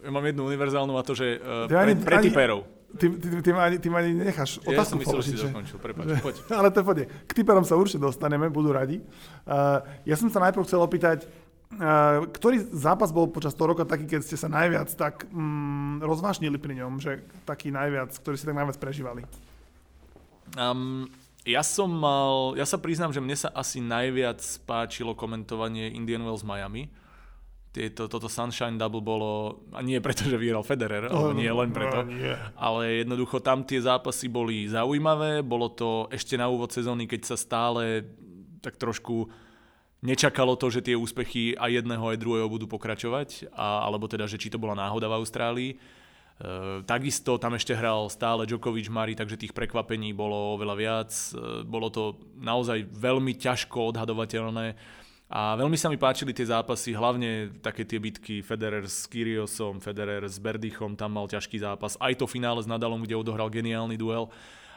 Ja 0.00 0.10
mám 0.16 0.24
jednu 0.24 0.42
univerzálnu 0.48 0.92
a 0.96 1.02
to, 1.04 1.12
že 1.12 1.44
uh, 1.44 1.68
pre, 1.68 1.92
ani, 1.92 1.92
pre 2.00 2.16
typerov. 2.24 2.60
Ty, 2.96 3.06
ty, 3.20 3.26
ty, 3.44 3.50
ma 3.52 3.60
ani, 3.68 3.76
ty 3.76 3.88
ma 3.92 4.00
ani 4.00 4.16
necháš 4.16 4.64
otázku 4.64 4.72
Ja 4.72 4.84
som 4.86 4.96
myslel, 5.04 5.20
že 5.20 5.28
si 5.28 5.36
dokončil, 5.44 5.76
prepáč, 5.76 6.24
poď. 6.24 6.36
Ale 6.56 6.72
to 6.72 6.80
poď. 6.80 7.04
K 7.28 7.32
typerom 7.36 7.68
sa 7.68 7.76
určite 7.76 8.00
dostaneme, 8.00 8.48
budú 8.48 8.72
radi. 8.72 9.04
Uh, 9.44 9.84
ja 10.08 10.16
som 10.16 10.32
sa 10.32 10.40
najprv 10.40 10.64
chcel 10.64 10.80
opýtať, 10.80 11.28
ktorý 12.30 12.70
zápas 12.70 13.10
bol 13.10 13.30
počas 13.30 13.54
toho 13.54 13.74
roka 13.74 13.86
taký, 13.88 14.06
keď 14.06 14.20
ste 14.22 14.36
sa 14.38 14.46
najviac 14.46 14.90
tak 14.94 15.26
mm, 15.30 16.04
rozvášnili 16.04 16.58
pri 16.58 16.84
ňom, 16.84 17.02
že 17.02 17.24
taký 17.48 17.74
najviac, 17.74 18.14
ktorý 18.14 18.34
ste 18.38 18.48
tak 18.50 18.58
najviac 18.58 18.78
prežívali? 18.78 19.22
Um, 20.54 21.10
ja 21.44 21.60
som 21.60 21.92
mal, 21.92 22.56
ja 22.56 22.64
sa 22.64 22.80
priznám, 22.80 23.12
že 23.12 23.20
mne 23.20 23.36
sa 23.36 23.52
asi 23.52 23.82
najviac 23.84 24.40
páčilo 24.64 25.12
komentovanie 25.12 25.92
Indian 25.92 26.24
Wells 26.24 26.40
Miami. 26.46 26.88
Tieto, 27.74 28.06
toto 28.06 28.30
Sunshine 28.30 28.78
Double 28.78 29.02
bolo, 29.02 29.66
a 29.74 29.82
nie 29.82 29.98
preto, 29.98 30.30
že 30.30 30.38
vyhral 30.38 30.62
Federer, 30.62 31.10
oh, 31.10 31.34
nie 31.34 31.50
len 31.50 31.74
preto, 31.74 32.06
no, 32.06 32.14
ale 32.54 33.02
jednoducho 33.02 33.42
tam 33.42 33.66
tie 33.66 33.82
zápasy 33.82 34.30
boli 34.30 34.70
zaujímavé, 34.70 35.42
bolo 35.42 35.66
to 35.74 36.06
ešte 36.14 36.38
na 36.38 36.46
úvod 36.46 36.70
sezóny, 36.70 37.10
keď 37.10 37.34
sa 37.34 37.36
stále 37.36 38.06
tak 38.62 38.78
trošku 38.78 39.26
nečakalo 40.04 40.54
to, 40.54 40.68
že 40.68 40.84
tie 40.84 40.94
úspechy 40.94 41.56
aj 41.56 41.80
jedného, 41.80 42.04
aj 42.04 42.20
druhého 42.20 42.46
budú 42.46 42.68
pokračovať, 42.68 43.48
a, 43.56 43.88
alebo 43.88 44.04
teda, 44.04 44.28
že 44.28 44.36
či 44.36 44.52
to 44.52 44.60
bola 44.60 44.76
náhoda 44.76 45.08
v 45.08 45.16
Austrálii. 45.16 45.70
E, 45.72 45.76
takisto 46.84 47.40
tam 47.40 47.56
ešte 47.56 47.72
hral 47.72 48.12
stále 48.12 48.44
Djokovic 48.44 48.92
Mari, 48.92 49.16
takže 49.16 49.40
tých 49.40 49.56
prekvapení 49.56 50.12
bolo 50.12 50.60
oveľa 50.60 50.74
viac. 50.76 51.10
E, 51.10 51.64
bolo 51.64 51.88
to 51.88 52.20
naozaj 52.36 52.84
veľmi 52.84 53.32
ťažko 53.40 53.96
odhadovateľné. 53.96 54.76
A 55.32 55.56
veľmi 55.56 55.74
sa 55.80 55.88
mi 55.88 55.96
páčili 55.96 56.36
tie 56.36 56.46
zápasy, 56.46 56.92
hlavne 56.92 57.56
také 57.64 57.88
tie 57.88 57.96
bitky 57.96 58.44
Federer 58.44 58.84
s 58.84 59.08
Kyriosom, 59.08 59.80
Federer 59.80 60.20
s 60.28 60.36
Berdychom, 60.36 61.00
tam 61.00 61.16
mal 61.16 61.24
ťažký 61.26 61.58
zápas. 61.58 61.96
Aj 61.96 62.12
to 62.12 62.28
finále 62.28 62.60
s 62.60 62.68
Nadalom, 62.68 63.00
kde 63.02 63.16
odohral 63.16 63.48
geniálny 63.48 63.96
duel. 63.96 64.28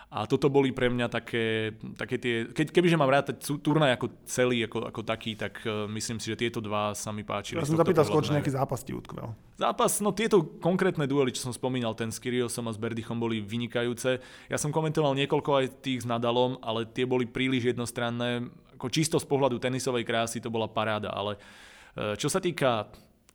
A 0.07 0.23
toto 0.23 0.47
boli 0.47 0.71
pre 0.71 0.87
mňa 0.87 1.11
také, 1.11 1.75
také 1.99 2.15
tie, 2.15 2.47
keď, 2.47 2.71
kebyže 2.71 2.95
mám 2.95 3.11
rátať 3.11 3.43
turnaj 3.59 3.99
ako 3.99 4.07
celý, 4.23 4.63
ako, 4.63 4.87
ako 4.87 5.01
taký, 5.03 5.35
tak 5.35 5.59
uh, 5.67 5.83
myslím 5.91 6.23
si, 6.23 6.31
že 6.31 6.39
tieto 6.39 6.63
dva 6.63 6.95
sa 6.95 7.11
mi 7.11 7.27
páčili. 7.27 7.59
Ja 7.59 7.67
som 7.67 7.75
zapýtal 7.75 8.07
skôr, 8.07 8.23
či 8.23 8.31
nejaký 8.31 8.55
zápas 8.55 8.87
ti 8.87 8.95
utkvel. 8.95 9.35
Zápas, 9.59 9.99
no 9.99 10.15
tieto 10.15 10.47
konkrétne 10.63 11.03
duely, 11.11 11.35
čo 11.35 11.43
som 11.43 11.51
spomínal, 11.51 11.91
ten 11.91 12.07
s 12.07 12.23
Kyriosom 12.23 12.71
a 12.71 12.71
s 12.71 12.79
Berdychom 12.79 13.19
boli 13.19 13.43
vynikajúce. 13.43 14.23
Ja 14.47 14.55
som 14.55 14.71
komentoval 14.71 15.11
niekoľko 15.11 15.51
aj 15.59 15.65
tých 15.83 16.03
s 16.03 16.07
Nadalom, 16.07 16.55
ale 16.63 16.87
tie 16.87 17.03
boli 17.03 17.27
príliš 17.27 17.75
jednostranné. 17.75 18.47
Ako 18.79 18.87
čisto 18.87 19.19
z 19.19 19.27
pohľadu 19.27 19.59
tenisovej 19.59 20.07
krásy 20.07 20.39
to 20.39 20.47
bola 20.47 20.71
paráda, 20.71 21.11
ale 21.11 21.35
uh, 21.35 22.15
čo 22.15 22.31
sa 22.31 22.39
týka 22.39 22.87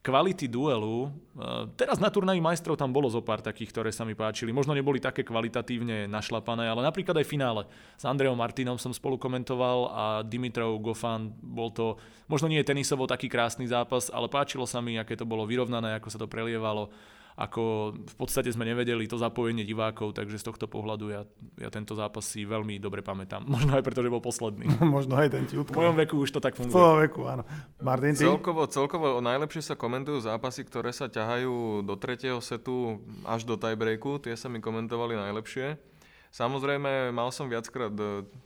kvality 0.03 0.51
duelu, 0.51 1.07
eh, 1.07 1.71
teraz 1.79 2.03
na 2.03 2.11
turnaji 2.11 2.43
majstrov 2.43 2.75
tam 2.75 2.91
bolo 2.91 3.07
zo 3.07 3.23
pár 3.23 3.39
takých, 3.39 3.71
ktoré 3.71 3.91
sa 3.95 4.03
mi 4.03 4.19
páčili. 4.19 4.51
Možno 4.51 4.75
neboli 4.75 4.99
také 4.99 5.23
kvalitatívne 5.23 6.11
našlapané, 6.11 6.67
ale 6.67 6.83
napríklad 6.83 7.15
aj 7.23 7.27
finále. 7.31 7.63
S 7.95 8.03
Andreom 8.03 8.35
Martinom 8.35 8.77
som 8.83 8.91
spolu 8.91 9.15
komentoval 9.15 9.79
a 9.95 10.05
Dimitrov 10.27 10.83
Gofan 10.83 11.31
bol 11.39 11.71
to, 11.71 11.95
možno 12.27 12.51
nie 12.51 12.61
tenisovo 12.67 13.07
taký 13.07 13.31
krásny 13.31 13.71
zápas, 13.71 14.11
ale 14.11 14.27
páčilo 14.27 14.67
sa 14.67 14.83
mi, 14.83 14.99
aké 14.99 15.15
to 15.15 15.23
bolo 15.23 15.47
vyrovnané, 15.47 15.95
ako 15.97 16.11
sa 16.11 16.19
to 16.19 16.27
prelievalo 16.27 16.91
ako 17.37 17.95
v 17.97 18.15
podstate 18.21 18.53
sme 18.53 18.69
nevedeli 18.69 19.09
to 19.09 19.17
zapojenie 19.17 19.65
divákov, 19.65 20.13
takže 20.13 20.37
z 20.37 20.45
tohto 20.53 20.69
pohľadu 20.69 21.07
ja, 21.09 21.23
ja 21.57 21.73
tento 21.73 21.97
zápas 21.97 22.29
si 22.29 22.45
veľmi 22.45 22.77
dobre 22.77 23.01
pamätám. 23.01 23.49
Možno 23.57 23.73
aj 23.77 23.83
preto, 23.85 24.05
že 24.05 24.13
bol 24.13 24.21
posledný. 24.21 24.69
Možno 24.97 25.17
aj 25.17 25.33
ten 25.33 25.45
ti 25.49 25.57
V 25.57 25.65
mojom 25.73 25.97
veku 25.97 26.21
už 26.21 26.31
to 26.37 26.41
tak 26.45 26.59
funguje. 26.59 26.73
V 26.73 26.77
tvojom 26.77 26.99
veku, 27.09 27.21
áno. 27.25 27.43
Martin, 27.81 28.13
ty? 28.13 28.29
Celkovo, 28.29 28.69
celkovo 28.69 29.19
najlepšie 29.25 29.73
sa 29.73 29.75
komentujú 29.75 30.21
zápasy, 30.23 30.69
ktoré 30.69 30.93
sa 30.93 31.09
ťahajú 31.09 31.87
do 31.89 31.95
tretieho 31.97 32.39
setu 32.45 33.01
až 33.25 33.49
do 33.49 33.57
tiebreaku. 33.57 34.21
Tie 34.21 34.37
sa 34.37 34.53
mi 34.53 34.61
komentovali 34.61 35.17
najlepšie. 35.17 35.81
Samozrejme, 36.33 37.13
mal 37.13 37.29
som 37.29 37.45
viackrát 37.45 37.93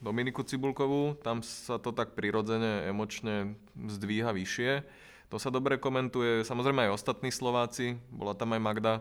Dominiku 0.03 0.43
Cibulkovú, 0.43 1.15
tam 1.23 1.39
sa 1.47 1.79
to 1.79 1.95
tak 1.95 2.19
prirodzene, 2.19 2.83
emočne 2.91 3.55
zdvíha 3.79 4.35
vyššie. 4.35 4.83
To 5.27 5.43
sa 5.43 5.51
dobre 5.51 5.77
komentuje, 5.83 6.47
samozrejme 6.47 6.87
aj 6.87 6.95
ostatní 6.95 7.35
Slováci, 7.35 7.99
bola 8.15 8.33
tam 8.33 8.55
aj 8.55 8.61
Magda. 8.63 8.95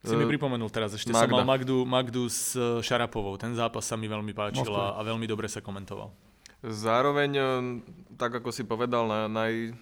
Si 0.00 0.16
mi 0.16 0.24
e, 0.24 0.30
pripomenul 0.30 0.72
teraz, 0.72 0.96
ešte 0.96 1.12
Magda. 1.12 1.28
som 1.28 1.36
mal 1.36 1.44
Magdu, 1.44 1.84
Magdu 1.84 2.24
s 2.32 2.56
e, 2.56 2.80
Šarapovou. 2.80 3.36
Ten 3.36 3.52
zápas 3.52 3.84
sa 3.84 3.98
mi 4.00 4.08
veľmi 4.08 4.32
páčil 4.32 4.72
a, 4.72 4.96
a 4.96 5.00
veľmi 5.04 5.28
dobre 5.28 5.52
sa 5.52 5.60
komentoval. 5.60 6.08
Zároveň, 6.64 7.30
e, 7.36 7.44
tak 8.16 8.40
ako 8.40 8.48
si 8.48 8.64
povedal, 8.64 9.04
na, 9.04 9.20
naj, 9.28 9.76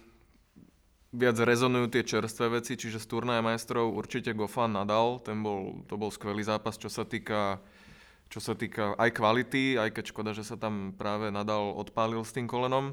viac 1.14 1.36
rezonujú 1.38 1.86
tie 1.94 2.02
čerstvé 2.02 2.58
veci, 2.58 2.74
čiže 2.74 2.98
z 2.98 3.06
turnaja 3.06 3.38
majstrov 3.38 3.94
určite 3.94 4.34
Gofan 4.34 4.74
Nadal, 4.74 5.22
ten 5.22 5.38
bol, 5.46 5.86
to 5.86 5.94
bol 5.94 6.10
skvelý 6.10 6.42
zápas, 6.42 6.74
čo 6.74 6.90
sa 6.90 7.06
týka 7.06 7.62
čo 8.32 8.42
sa 8.42 8.58
týka 8.58 8.98
aj 8.98 9.14
kvality, 9.14 9.78
aj 9.78 9.94
keď 9.94 10.04
škoda, 10.10 10.30
že 10.34 10.42
sa 10.42 10.58
tam 10.58 10.90
práve 10.96 11.30
Nadal 11.30 11.70
odpálil 11.76 12.18
s 12.26 12.34
tým 12.34 12.50
kolenom. 12.50 12.90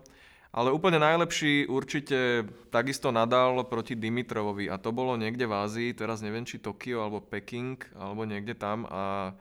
Ale 0.52 0.68
úplne 0.76 1.00
najlepší 1.00 1.72
určite 1.72 2.44
takisto 2.68 3.08
nadal 3.08 3.64
proti 3.72 3.96
Dimitrovovi. 3.96 4.68
A 4.68 4.76
to 4.76 4.92
bolo 4.92 5.16
niekde 5.16 5.48
v 5.48 5.56
Ázii, 5.56 5.90
teraz 5.96 6.20
neviem 6.20 6.44
či 6.44 6.60
Tokio 6.60 7.08
alebo 7.08 7.24
Peking 7.24 7.80
alebo 7.96 8.28
niekde 8.28 8.60
tam. 8.60 8.84
A, 8.92 9.32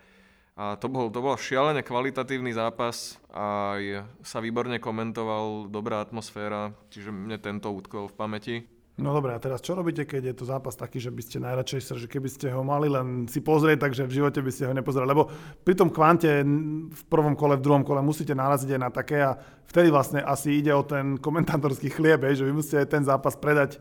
a 0.55 0.79
to, 0.79 0.87
bol, 0.87 1.11
to 1.11 1.19
bol 1.19 1.35
šialene 1.35 1.83
kvalitatívny 1.83 2.55
zápas. 2.55 3.19
A 3.35 3.75
sa 4.23 4.39
výborne 4.39 4.79
komentoval, 4.79 5.67
dobrá 5.67 5.99
atmosféra, 5.99 6.71
čiže 6.95 7.11
mne 7.11 7.43
tento 7.43 7.75
utkol 7.75 8.07
v 8.07 8.15
pamäti. 8.15 8.57
No 9.01 9.17
dobré, 9.17 9.33
a 9.33 9.41
teraz 9.41 9.65
čo 9.65 9.73
robíte, 9.73 10.05
keď 10.05 10.31
je 10.31 10.35
to 10.37 10.45
zápas 10.45 10.77
taký, 10.77 11.01
že 11.01 11.09
by 11.09 11.23
ste 11.25 11.41
najradšej 11.41 11.81
sa, 11.81 11.95
že 11.97 12.05
keby 12.05 12.29
ste 12.29 12.53
ho 12.53 12.61
mali 12.61 12.93
len 12.93 13.25
si 13.25 13.41
pozrieť, 13.41 13.89
takže 13.89 14.05
v 14.05 14.21
živote 14.21 14.45
by 14.45 14.53
ste 14.53 14.69
ho 14.69 14.77
nepozerali. 14.77 15.09
Lebo 15.09 15.33
pri 15.65 15.75
tom 15.75 15.89
kvante 15.89 16.45
v 16.93 17.03
prvom 17.09 17.33
kole, 17.33 17.57
v 17.57 17.65
druhom 17.65 17.83
kole 17.83 18.05
musíte 18.05 18.37
naraziť 18.37 18.77
aj 18.77 18.81
na 18.81 18.91
také 18.93 19.19
a 19.25 19.41
vtedy 19.67 19.89
vlastne 19.89 20.21
asi 20.21 20.61
ide 20.61 20.71
o 20.77 20.85
ten 20.85 21.17
komentátorský 21.17 21.89
chlieb, 21.89 22.21
že 22.37 22.45
vy 22.45 22.53
musíte 22.53 22.85
aj 22.85 22.89
ten 22.93 23.03
zápas 23.03 23.35
predať 23.35 23.81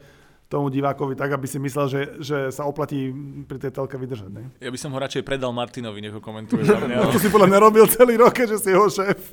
tomu 0.49 0.73
divákovi 0.73 1.13
tak, 1.13 1.29
aby 1.37 1.45
si 1.45 1.61
myslel, 1.61 1.85
že, 1.85 2.01
že 2.25 2.37
sa 2.49 2.65
oplatí 2.65 3.13
pri 3.45 3.61
tej 3.61 3.69
telke 3.69 4.01
vydržať. 4.01 4.33
Ne? 4.33 4.49
Ja 4.57 4.73
by 4.73 4.79
som 4.81 4.89
ho 4.89 4.97
radšej 4.97 5.21
predal 5.21 5.53
Martinovi, 5.53 6.01
nech 6.01 6.09
ho 6.09 6.17
komentuje. 6.17 6.65
no, 6.89 7.13
to 7.13 7.21
si 7.21 7.29
podľa 7.29 7.53
mňa 7.53 7.59
robil 7.61 7.85
celý 7.85 8.17
rok, 8.17 8.33
že 8.33 8.57
si 8.57 8.73
jeho 8.73 8.89
šéf. 8.89 9.29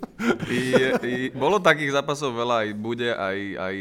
I, 0.53 0.61
i, 1.01 1.15
bolo 1.33 1.57
takých 1.57 1.97
zápasov 1.97 2.37
veľa, 2.37 2.69
aj 2.69 2.71
bude, 2.77 3.09
aj, 3.17 3.39
aj 3.57 3.75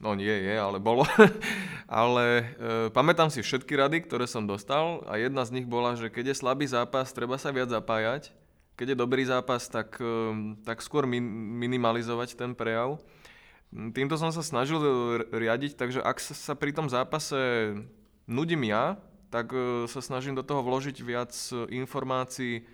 no 0.00 0.14
nie 0.14 0.32
je, 0.32 0.54
ale 0.56 0.78
bolo. 0.80 1.04
ale 1.86 2.24
e, 2.26 2.44
pamätám 2.90 3.30
si 3.30 3.40
všetky 3.40 3.72
rady, 3.78 4.04
ktoré 4.04 4.26
som 4.26 4.44
dostal 4.44 5.06
a 5.06 5.16
jedna 5.16 5.46
z 5.46 5.60
nich 5.60 5.66
bola, 5.66 5.94
že 5.94 6.10
keď 6.10 6.34
je 6.34 6.40
slabý 6.40 6.66
zápas, 6.66 7.14
treba 7.14 7.38
sa 7.38 7.54
viac 7.54 7.70
zapájať. 7.70 8.34
Keď 8.76 8.92
je 8.92 8.96
dobrý 8.98 9.24
zápas, 9.24 9.66
tak, 9.70 9.96
e, 10.02 10.56
tak 10.66 10.82
skôr 10.84 11.08
min, 11.08 11.24
minimalizovať 11.56 12.36
ten 12.36 12.52
prejav. 12.52 13.00
Týmto 13.72 14.14
som 14.16 14.30
sa 14.30 14.46
snažil 14.46 14.78
riadiť, 15.34 15.74
takže 15.74 16.00
ak 16.00 16.16
sa 16.22 16.54
pri 16.54 16.70
tom 16.70 16.86
zápase 16.86 17.74
nudím 18.28 18.66
ja, 18.68 19.00
tak 19.30 19.50
e, 19.52 19.88
sa 19.88 20.02
snažím 20.02 20.36
do 20.36 20.44
toho 20.44 20.60
vložiť 20.62 20.96
viac 21.02 21.32
informácií, 21.70 22.66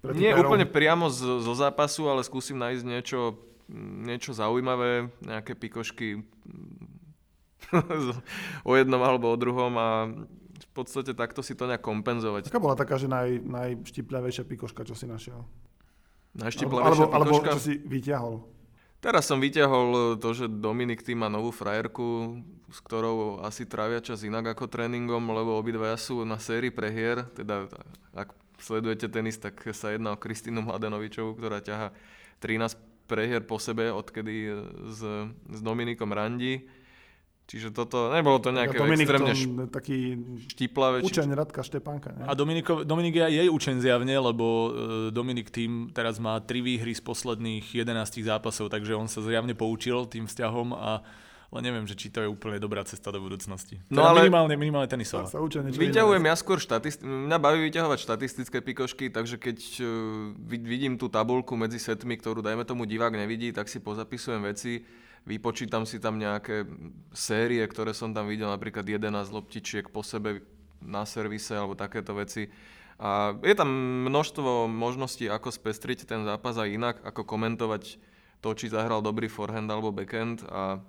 nie 0.00 0.32
úplne 0.32 0.64
priamo 0.64 1.12
z, 1.12 1.44
zo 1.44 1.52
zápasu, 1.52 2.08
ale 2.08 2.24
skúsim 2.24 2.56
nájsť 2.56 2.84
niečo 2.88 3.36
niečo 3.78 4.34
zaujímavé, 4.34 5.08
nejaké 5.22 5.54
pikošky 5.54 6.26
o 8.68 8.72
jednom 8.74 9.02
alebo 9.02 9.30
o 9.30 9.36
druhom 9.38 9.72
a 9.78 9.88
v 10.60 10.68
podstate 10.74 11.14
takto 11.14 11.40
si 11.40 11.54
to 11.54 11.70
nejak 11.70 11.82
kompenzovať. 11.82 12.50
Aká 12.50 12.62
bola 12.62 12.76
taká, 12.76 12.98
že 12.98 13.06
naj, 13.06 13.40
najštipľavejšia 13.42 14.44
pikoška, 14.46 14.82
čo 14.86 14.94
si 14.94 15.06
našiel? 15.06 15.46
Najštipľavejšia 16.36 17.06
alebo, 17.10 17.30
pikoška? 17.40 17.48
Alebo 17.50 17.58
čo 17.58 17.62
si 17.62 17.74
vyťahol? 17.80 18.34
Teraz 19.00 19.24
som 19.24 19.40
vyťahol 19.40 20.20
to, 20.20 20.28
že 20.36 20.46
Dominik 20.46 21.00
tým 21.00 21.24
má 21.24 21.32
novú 21.32 21.48
frajerku, 21.48 22.36
s 22.68 22.78
ktorou 22.84 23.40
asi 23.40 23.64
trávia 23.64 24.04
čas 24.04 24.20
inak 24.20 24.52
ako 24.52 24.68
tréningom, 24.68 25.24
lebo 25.24 25.56
obidvaja 25.56 25.96
sú 25.96 26.20
na 26.28 26.36
sérii 26.36 26.68
prehier. 26.68 27.24
Teda 27.32 27.64
ak 28.12 28.36
sledujete 28.60 29.08
tenis, 29.08 29.40
tak 29.40 29.56
sa 29.72 29.96
jedná 29.96 30.12
o 30.12 30.20
Kristínu 30.20 30.60
Mladenovičovú, 30.60 31.32
ktorá 31.32 31.64
ťaha 31.64 31.96
13 32.44 32.89
prehier 33.10 33.42
po 33.42 33.58
sebe, 33.58 33.90
odkedy 33.90 34.54
s, 34.86 35.02
s 35.34 35.58
Dominikom 35.58 36.14
randí. 36.14 36.62
Čiže 37.50 37.74
toto, 37.74 38.14
nebolo 38.14 38.38
to 38.38 38.54
nejaké 38.54 38.78
ja, 38.78 38.86
Dominik 38.86 39.10
extrémne 39.10 39.34
š... 39.34 39.42
taký 39.74 39.98
štiplavé. 40.54 41.02
Učeň 41.02 41.34
Radka 41.34 41.66
Štepánka. 41.66 42.14
Ne? 42.14 42.30
A 42.30 42.38
Dominiko, 42.38 42.86
Dominik 42.86 43.18
je 43.18 43.26
aj 43.26 43.34
jej 43.42 43.48
učeň 43.50 43.76
zjavne, 43.82 44.14
lebo 44.14 44.46
uh, 44.46 44.70
Dominik 45.10 45.50
tým 45.50 45.90
teraz 45.90 46.22
má 46.22 46.38
tri 46.38 46.62
výhry 46.62 46.94
z 46.94 47.02
posledných 47.02 47.74
11 47.74 48.22
zápasov, 48.22 48.70
takže 48.70 48.94
on 48.94 49.10
sa 49.10 49.18
zjavne 49.26 49.58
poučil 49.58 50.06
tým 50.06 50.30
vzťahom 50.30 50.78
a 50.78 51.02
ale 51.50 51.60
neviem, 51.66 51.82
že 51.82 51.98
či 51.98 52.14
to 52.14 52.22
je 52.22 52.30
úplne 52.30 52.62
dobrá 52.62 52.86
cesta 52.86 53.10
do 53.10 53.18
budúcnosti. 53.18 53.82
No 53.90 54.06
teda 54.06 54.10
ale 54.14 54.18
minimálne, 54.30 54.54
minimálne 54.54 54.86
tenisová. 54.86 55.26
Sa 55.26 55.42
Vyťahujem 55.42 56.24
ja 56.30 56.34
skôr 56.38 56.62
štatistiky, 56.62 57.02
mňa 57.06 57.38
baví 57.42 57.58
vyťahovať 57.66 57.98
štatistické 58.06 58.58
pikošky, 58.62 59.10
takže 59.10 59.34
keď 59.34 59.58
uh, 59.82 59.88
vidím 60.46 60.94
tú 60.94 61.10
tabulku 61.10 61.58
medzi 61.58 61.82
setmi, 61.82 62.14
ktorú 62.14 62.38
dajme 62.38 62.62
tomu 62.62 62.86
divák 62.86 63.12
nevidí, 63.18 63.50
tak 63.50 63.66
si 63.66 63.82
pozapisujem 63.82 64.46
veci 64.46 64.86
vypočítam 65.28 65.84
si 65.84 66.00
tam 66.00 66.16
nejaké 66.16 66.64
série, 67.12 67.60
ktoré 67.60 67.92
som 67.92 68.16
tam 68.16 68.28
videl, 68.30 68.48
napríklad 68.48 68.86
11 68.86 69.12
loptičiek 69.28 69.92
po 69.92 70.00
sebe 70.00 70.44
na 70.80 71.04
servise 71.04 71.52
alebo 71.52 71.76
takéto 71.76 72.16
veci. 72.16 72.48
A 73.00 73.32
je 73.40 73.56
tam 73.56 73.68
množstvo 74.08 74.68
možností, 74.68 75.28
ako 75.28 75.48
spestriť 75.48 76.04
ten 76.04 76.24
zápas 76.24 76.56
aj 76.60 76.68
inak, 76.68 76.96
ako 77.00 77.24
komentovať 77.24 77.96
to, 78.40 78.50
či 78.56 78.72
zahral 78.72 79.04
dobrý 79.04 79.28
forehand 79.28 79.68
alebo 79.68 79.92
backhand 79.92 80.44
a 80.48 80.80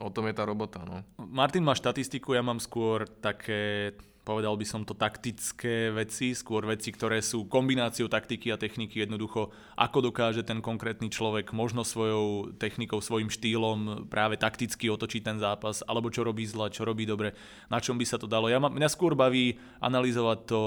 o 0.00 0.08
tom 0.08 0.26
je 0.26 0.34
tá 0.34 0.48
robota. 0.48 0.80
No. 0.82 1.04
Martin 1.20 1.62
má 1.62 1.76
štatistiku, 1.76 2.32
ja 2.32 2.40
mám 2.40 2.58
skôr 2.58 3.04
také 3.20 3.92
povedal 4.20 4.54
by 4.54 4.66
som 4.68 4.86
to 4.86 4.94
taktické 4.94 5.90
veci, 5.90 6.36
skôr 6.36 6.62
veci, 6.68 6.92
ktoré 6.92 7.24
sú 7.24 7.48
kombináciou 7.48 8.06
taktiky 8.06 8.52
a 8.52 8.60
techniky 8.60 9.02
jednoducho, 9.02 9.50
ako 9.74 10.12
dokáže 10.12 10.44
ten 10.44 10.60
konkrétny 10.60 11.08
človek 11.08 11.50
možno 11.56 11.82
svojou 11.82 12.54
technikou, 12.60 13.00
svojim 13.00 13.32
štýlom 13.32 14.06
práve 14.06 14.36
takticky 14.36 14.92
otočiť 14.92 15.22
ten 15.24 15.38
zápas, 15.40 15.82
alebo 15.88 16.12
čo 16.12 16.22
robí 16.22 16.44
zle, 16.44 16.70
čo 16.70 16.84
robí 16.84 17.08
dobre, 17.08 17.34
na 17.72 17.80
čom 17.80 17.96
by 17.96 18.06
sa 18.06 18.20
to 18.20 18.30
dalo. 18.30 18.46
Ja 18.46 18.60
ma, 18.60 18.68
mňa 18.70 18.88
skôr 18.92 19.16
baví 19.16 19.58
analyzovať 19.80 20.38
to 20.46 20.60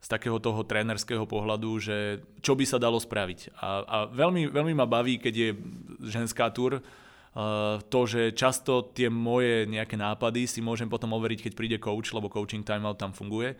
z 0.00 0.08
takého 0.08 0.40
toho 0.40 0.64
trénerského 0.64 1.28
pohľadu, 1.28 1.70
že 1.76 2.24
čo 2.40 2.56
by 2.56 2.64
sa 2.64 2.80
dalo 2.80 2.96
spraviť. 2.96 3.52
A, 3.60 3.68
a 3.84 3.96
veľmi, 4.08 4.48
veľmi 4.48 4.72
ma 4.72 4.88
baví, 4.88 5.20
keď 5.20 5.34
je 5.36 5.50
ženská 6.08 6.48
tur, 6.52 6.80
to, 7.86 8.00
že 8.10 8.34
často 8.34 8.90
tie 8.90 9.06
moje 9.06 9.70
nejaké 9.70 9.94
nápady 9.94 10.50
si 10.50 10.58
môžem 10.58 10.90
potom 10.90 11.14
overiť, 11.14 11.46
keď 11.46 11.52
príde 11.54 11.78
coach, 11.78 12.10
lebo 12.10 12.26
coaching 12.26 12.66
timeout 12.66 12.98
tam 12.98 13.14
funguje. 13.14 13.54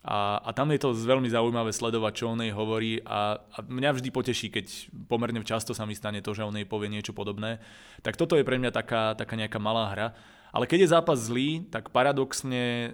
A, 0.00 0.40
a 0.40 0.50
tam 0.56 0.72
je 0.72 0.80
to 0.80 0.96
veľmi 0.96 1.28
zaujímavé 1.28 1.76
sledovať, 1.76 2.12
čo 2.16 2.32
o 2.32 2.38
nej 2.38 2.48
hovorí 2.56 3.04
a, 3.04 3.36
a 3.36 3.58
mňa 3.60 4.00
vždy 4.00 4.08
poteší, 4.08 4.48
keď 4.48 4.88
pomerne 5.12 5.44
často 5.44 5.76
sa 5.76 5.84
mi 5.84 5.92
stane 5.92 6.24
to, 6.24 6.32
že 6.32 6.40
o 6.40 6.48
nej 6.48 6.64
povie 6.64 6.88
niečo 6.88 7.12
podobné. 7.12 7.60
Tak 8.00 8.16
toto 8.16 8.32
je 8.40 8.46
pre 8.46 8.56
mňa 8.56 8.72
taká, 8.72 9.12
taká 9.12 9.36
nejaká 9.36 9.60
malá 9.60 9.92
hra. 9.92 10.08
Ale 10.50 10.66
keď 10.66 10.78
je 10.82 10.92
zápas 10.94 11.18
zlý, 11.18 11.62
tak 11.70 11.94
paradoxne 11.94 12.62
e, 12.62 12.88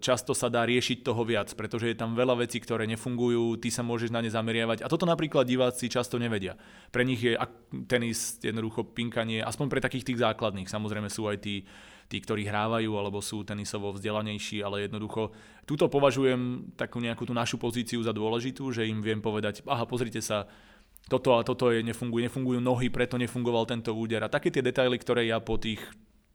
často 0.00 0.32
sa 0.32 0.48
dá 0.48 0.64
riešiť 0.64 1.04
toho 1.04 1.20
viac, 1.20 1.52
pretože 1.52 1.92
je 1.92 1.96
tam 1.96 2.16
veľa 2.16 2.40
vecí, 2.40 2.56
ktoré 2.60 2.88
nefungujú, 2.88 3.60
ty 3.60 3.68
sa 3.68 3.84
môžeš 3.84 4.08
na 4.08 4.24
ne 4.24 4.32
zameriavať. 4.32 4.80
A 4.80 4.88
toto 4.88 5.04
napríklad 5.04 5.44
diváci 5.44 5.92
často 5.92 6.16
nevedia. 6.16 6.56
Pre 6.88 7.04
nich 7.04 7.20
je 7.20 7.36
tenis 7.84 8.40
jednoducho 8.40 8.88
pinkanie, 8.96 9.44
aspoň 9.44 9.66
pre 9.68 9.84
takých 9.84 10.12
tých 10.12 10.22
základných. 10.24 10.72
Samozrejme 10.72 11.12
sú 11.12 11.28
aj 11.28 11.44
tí, 11.44 11.68
tí, 12.08 12.16
ktorí 12.24 12.48
hrávajú 12.48 12.96
alebo 12.96 13.20
sú 13.20 13.44
tenisovo 13.44 13.92
vzdelanejší, 13.92 14.64
ale 14.64 14.88
jednoducho 14.88 15.32
túto 15.68 15.92
považujem 15.92 16.72
takú 16.72 17.04
nejakú 17.04 17.28
tú 17.28 17.36
našu 17.36 17.60
pozíciu 17.60 18.00
za 18.00 18.16
dôležitú, 18.16 18.64
že 18.72 18.88
im 18.88 19.04
viem 19.04 19.20
povedať, 19.20 19.60
aha, 19.68 19.84
pozrite 19.84 20.24
sa, 20.24 20.48
toto 21.04 21.36
a 21.36 21.44
toto 21.44 21.68
je, 21.68 21.84
nefunguje, 21.84 22.32
nefungujú 22.32 22.64
nohy, 22.64 22.88
preto 22.88 23.20
nefungoval 23.20 23.68
tento 23.68 23.92
úder. 23.92 24.24
A 24.24 24.32
také 24.32 24.48
tie 24.48 24.64
detaily, 24.64 24.96
ktoré 24.96 25.28
ja 25.28 25.36
po 25.36 25.60
tých 25.60 25.84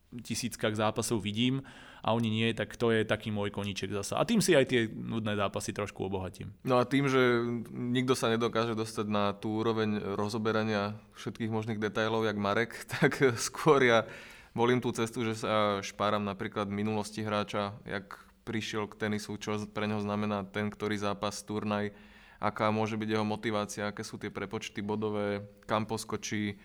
tisíckach 0.09 0.73
zápasov 0.73 1.21
vidím 1.21 1.61
a 1.99 2.15
oni 2.15 2.31
nie, 2.31 2.47
tak 2.55 2.73
to 2.79 2.89
je 2.95 3.03
taký 3.03 3.29
môj 3.29 3.51
koníček 3.51 3.91
zasa. 3.91 4.17
A 4.17 4.23
tým 4.23 4.39
si 4.39 4.55
aj 4.55 4.65
tie 4.71 4.81
nudné 4.89 5.35
zápasy 5.35 5.75
trošku 5.75 6.07
obohatím. 6.07 6.55
No 6.63 6.79
a 6.79 6.87
tým, 6.87 7.11
že 7.11 7.43
nikto 7.75 8.15
sa 8.15 8.31
nedokáže 8.31 8.73
dostať 8.73 9.05
na 9.11 9.35
tú 9.35 9.59
úroveň 9.59 10.15
rozoberania 10.15 10.95
všetkých 11.19 11.51
možných 11.51 11.81
detailov, 11.81 12.25
jak 12.25 12.39
Marek, 12.39 12.71
tak 12.99 13.19
skôr 13.37 13.83
ja 13.83 14.07
volím 14.55 14.81
tú 14.81 14.89
cestu, 14.95 15.21
že 15.27 15.43
sa 15.43 15.83
špáram 15.83 16.23
napríklad 16.23 16.71
minulosti 16.71 17.21
hráča, 17.21 17.75
jak 17.85 18.17
prišiel 18.47 18.89
k 18.89 18.97
tenisu, 19.07 19.37
čo 19.37 19.61
pre 19.69 19.85
neho 19.85 20.01
znamená 20.01 20.41
ten, 20.47 20.73
ktorý 20.73 20.97
zápas, 20.97 21.45
turnaj, 21.45 21.93
aká 22.41 22.73
môže 22.73 22.97
byť 22.97 23.09
jeho 23.13 23.25
motivácia, 23.27 23.91
aké 23.91 24.01
sú 24.01 24.17
tie 24.17 24.33
prepočty 24.33 24.81
bodové, 24.81 25.45
kam 25.69 25.85
poskočí, 25.85 26.57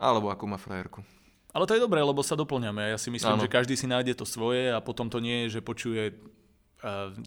alebo 0.00 0.32
akú 0.32 0.48
má 0.48 0.56
frajerku. 0.56 1.04
Ale 1.50 1.66
to 1.66 1.74
je 1.74 1.82
dobré, 1.82 1.98
lebo 1.98 2.22
sa 2.22 2.38
doplňame. 2.38 2.94
Ja 2.94 2.98
si 2.98 3.10
myslím, 3.10 3.38
ano. 3.38 3.42
že 3.42 3.50
každý 3.50 3.74
si 3.74 3.90
nájde 3.90 4.14
to 4.14 4.26
svoje 4.26 4.70
a 4.70 4.78
potom 4.78 5.10
to 5.10 5.18
nie 5.18 5.46
je, 5.46 5.58
že 5.58 5.66
počuje 5.66 6.14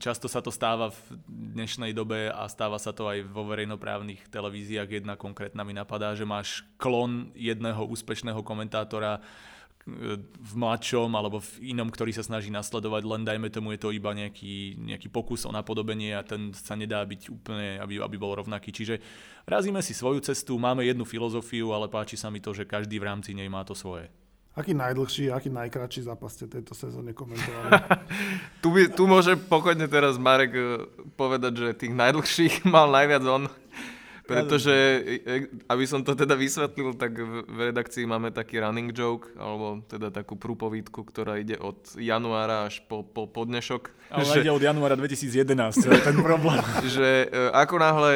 Často 0.02 0.26
sa 0.26 0.42
to 0.42 0.50
stáva 0.50 0.90
v 0.90 1.00
dnešnej 1.30 1.94
dobe 1.94 2.34
a 2.34 2.50
stáva 2.50 2.82
sa 2.82 2.90
to 2.90 3.06
aj 3.06 3.22
vo 3.30 3.46
verejnoprávnych 3.46 4.26
televíziách. 4.34 4.90
Jedna 4.90 5.14
konkrétna 5.14 5.62
mi 5.62 5.78
napadá, 5.78 6.18
že 6.18 6.26
máš 6.26 6.66
klon 6.82 7.30
jedného 7.38 7.86
úspešného 7.86 8.42
komentátora 8.42 9.22
v 9.84 10.54
mladšom 10.56 11.12
alebo 11.12 11.44
v 11.44 11.76
inom, 11.76 11.92
ktorý 11.92 12.16
sa 12.16 12.24
snaží 12.24 12.48
nasledovať, 12.48 13.04
len 13.04 13.28
dajme 13.28 13.52
tomu 13.52 13.76
je 13.76 13.84
to 13.84 13.90
iba 13.92 14.16
nejaký, 14.16 14.80
nejaký 14.80 15.12
pokus 15.12 15.44
o 15.44 15.52
napodobenie 15.52 16.16
a 16.16 16.24
ten 16.24 16.56
sa 16.56 16.80
nedá 16.80 17.04
byť 17.04 17.28
úplne, 17.28 17.84
aby, 17.84 18.00
aby 18.00 18.16
bol 18.16 18.32
rovnaký. 18.32 18.72
Čiže 18.72 19.04
razíme 19.44 19.84
si 19.84 19.92
svoju 19.92 20.24
cestu, 20.24 20.56
máme 20.56 20.88
jednu 20.88 21.04
filozofiu, 21.04 21.76
ale 21.76 21.92
páči 21.92 22.16
sa 22.16 22.32
mi 22.32 22.40
to, 22.40 22.56
že 22.56 22.64
každý 22.64 22.96
v 22.96 23.08
rámci 23.12 23.36
nej 23.36 23.52
má 23.52 23.68
to 23.68 23.76
svoje. 23.76 24.08
Aký 24.54 24.78
najdlhší, 24.78 25.34
aký 25.34 25.50
najkračší 25.50 26.06
zápas 26.06 26.38
ste 26.38 26.46
tejto 26.46 26.78
sezóne 26.78 27.10
komentovali? 27.10 27.74
tu, 28.62 28.70
by, 28.70 28.86
tu 28.94 29.10
môže 29.10 29.34
pokojne 29.34 29.90
teraz 29.90 30.22
Marek 30.22 30.54
eh, 30.54 30.86
povedať, 31.18 31.54
že 31.58 31.68
tých 31.74 31.94
najdlhších 31.98 32.54
mal 32.74 32.88
najviac 32.94 33.26
on. 33.26 33.50
Pretože, 34.24 34.76
aby 35.68 35.84
som 35.84 36.00
to 36.00 36.16
teda 36.16 36.40
vysvetlil, 36.40 36.96
tak 36.96 37.12
v 37.20 37.60
redakcii 37.72 38.08
máme 38.08 38.32
taký 38.32 38.64
running 38.64 38.96
joke, 38.96 39.28
alebo 39.36 39.84
teda 39.84 40.16
takú 40.16 40.40
prúpovídku, 40.40 41.04
ktorá 41.04 41.36
ide 41.44 41.60
od 41.60 41.76
januára 42.00 42.72
až 42.72 42.80
po, 42.88 43.04
po, 43.04 43.28
po 43.28 43.44
dnešok. 43.44 43.92
Ale 44.16 44.24
že, 44.24 44.48
ide 44.48 44.54
od 44.56 44.64
januára 44.64 44.96
2011, 44.96 45.76
to 45.76 45.92
je 45.92 46.02
ten 46.08 46.18
problém. 46.24 46.64
Že 46.96 47.10
e, 47.34 47.50
ako 47.52 47.76
náhle 47.82 48.14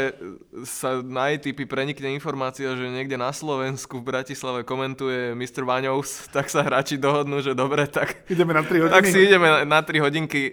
sa 0.64 1.04
na 1.04 1.34
typy 1.36 1.68
prenikne 1.68 2.14
informácia, 2.14 2.72
že 2.78 2.88
niekde 2.88 3.18
na 3.20 3.34
Slovensku 3.34 4.00
v 4.00 4.08
Bratislave 4.16 4.64
komentuje 4.64 5.36
Mr. 5.36 5.66
Vaňovs, 5.66 6.30
tak 6.32 6.48
sa 6.48 6.64
hráči 6.64 6.96
dohodnú, 6.96 7.42
že 7.44 7.52
dobre, 7.58 7.84
tak, 7.90 8.24
ideme 8.30 8.54
na 8.56 8.64
3 8.64 8.88
hodiny. 8.88 8.96
tak 8.96 9.06
si 9.10 9.20
ideme 9.28 9.48
na, 9.50 9.60
na 9.66 9.80
3 9.82 9.98
hodinky 10.00 10.42
e, 10.48 10.52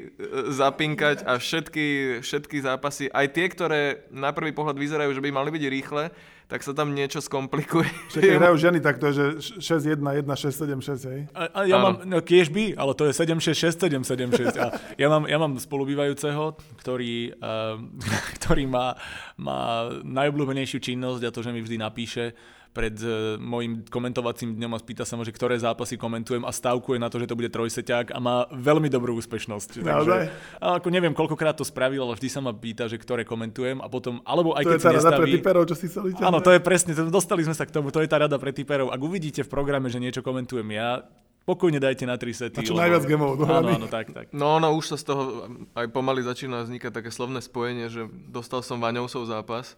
zapinkať 0.50 1.28
a 1.28 1.38
všetky, 1.38 2.18
všetky 2.24 2.56
zápasy, 2.64 3.06
aj 3.12 3.26
tie, 3.30 3.46
ktoré 3.46 3.80
na 4.10 4.32
prvý 4.32 4.50
pohľad 4.50 4.80
vyzerajú, 4.80 5.12
že 5.12 5.22
by 5.22 5.30
mali 5.30 5.43
mali 5.44 5.52
byť 5.52 5.64
rýchle, 5.68 6.04
tak 6.48 6.64
sa 6.64 6.72
tam 6.72 6.96
niečo 6.96 7.20
skomplikuje. 7.20 7.84
Všetky 8.08 8.36
hrajú 8.40 8.56
ženy, 8.56 8.80
tak 8.80 8.96
to 8.96 9.12
je, 9.12 9.12
že 9.12 9.24
6-1, 9.60 10.00
1, 10.00 10.24
6, 10.24 10.24
7, 10.24 10.80
6, 10.80 11.12
hej? 11.12 11.20
A, 11.36 11.42
a 11.52 11.60
ja 11.68 11.76
mám, 11.76 12.00
no 12.08 12.24
kiež 12.24 12.48
by, 12.48 12.72
ale 12.80 12.96
to 12.96 13.04
je 13.04 13.12
7, 13.12 13.36
6, 13.36 13.52
6, 13.52 13.84
7, 13.84 14.00
7, 14.04 14.56
6. 14.56 14.64
A 14.64 14.66
ja 14.96 15.08
mám, 15.12 15.28
ja 15.28 15.36
mám 15.36 15.52
spolubývajúceho, 15.60 16.56
ktorý, 16.80 17.36
uh, 17.36 17.76
ktorý 18.40 18.64
má, 18.64 18.96
má 19.36 19.92
najobľúbenejšiu 20.00 20.80
činnosť 20.80 21.28
a 21.28 21.30
to, 21.32 21.40
že 21.44 21.52
mi 21.52 21.60
vždy 21.60 21.76
napíše, 21.76 22.32
pred 22.74 22.92
uh, 23.06 23.38
môjim 23.38 23.86
komentovacím 23.86 24.58
dňom 24.58 24.74
a 24.74 24.78
spýta 24.82 25.06
sa 25.06 25.14
ma, 25.14 25.22
že 25.22 25.30
ktoré 25.30 25.54
zápasy 25.54 25.94
komentujem 25.94 26.42
a 26.42 26.50
stavkuje 26.50 26.98
na 26.98 27.06
to, 27.06 27.22
že 27.22 27.30
to 27.30 27.38
bude 27.38 27.54
trojseťák 27.54 28.10
a 28.10 28.18
má 28.18 28.50
veľmi 28.50 28.90
dobrú 28.90 29.14
úspešnosť. 29.22 29.86
Takže, 29.86 30.16
a 30.58 30.82
ako 30.82 30.88
neviem, 30.90 31.14
koľkokrát 31.14 31.54
to 31.54 31.62
spravil, 31.62 32.10
ale 32.10 32.18
vždy 32.18 32.28
sa 32.28 32.42
ma 32.42 32.50
pýta, 32.50 32.90
že 32.90 32.98
ktoré 32.98 33.22
komentujem 33.22 33.78
a 33.78 33.86
potom, 33.86 34.18
alebo 34.26 34.58
aj 34.58 34.66
to 34.66 34.70
keď 34.74 34.76
je 34.76 34.82
tá 34.82 34.92
rada 34.98 35.10
pre 35.14 35.26
typerov, 35.30 35.62
čo 35.70 35.76
si 35.78 35.86
chceli 35.86 36.18
Áno, 36.18 36.42
to 36.42 36.50
je 36.50 36.58
presne, 36.58 36.92
dostali 37.08 37.46
sme 37.46 37.54
sa 37.54 37.62
k 37.62 37.70
tomu, 37.70 37.94
to 37.94 38.02
je 38.02 38.10
tá 38.10 38.18
rada 38.18 38.34
pre 38.42 38.50
typerov. 38.50 38.90
Ak 38.90 38.98
uvidíte 38.98 39.46
v 39.46 39.50
programe, 39.54 39.86
že 39.86 40.02
niečo 40.02 40.26
komentujem 40.26 40.66
ja, 40.74 41.06
Pokojne 41.44 41.76
dajte 41.76 42.08
na 42.08 42.16
tri 42.16 42.32
sety. 42.32 42.56
A 42.56 42.64
čo 42.64 42.72
lebo... 42.72 42.80
najviac 42.80 43.04
gemov 43.04 43.36
Áno, 43.44 43.76
áno, 43.76 43.84
tak, 43.92 44.16
tak. 44.16 44.32
No, 44.32 44.56
no, 44.56 44.72
už 44.72 44.88
sa 44.88 44.96
z 44.96 45.12
toho 45.12 45.44
aj 45.76 45.92
pomaly 45.92 46.24
začína 46.24 46.64
vznikať 46.64 46.88
také 46.88 47.12
slovné 47.12 47.44
spojenie, 47.44 47.92
že 47.92 48.08
dostal 48.32 48.64
som 48.64 48.80
Vaňovsov 48.80 49.28
zápas. 49.28 49.76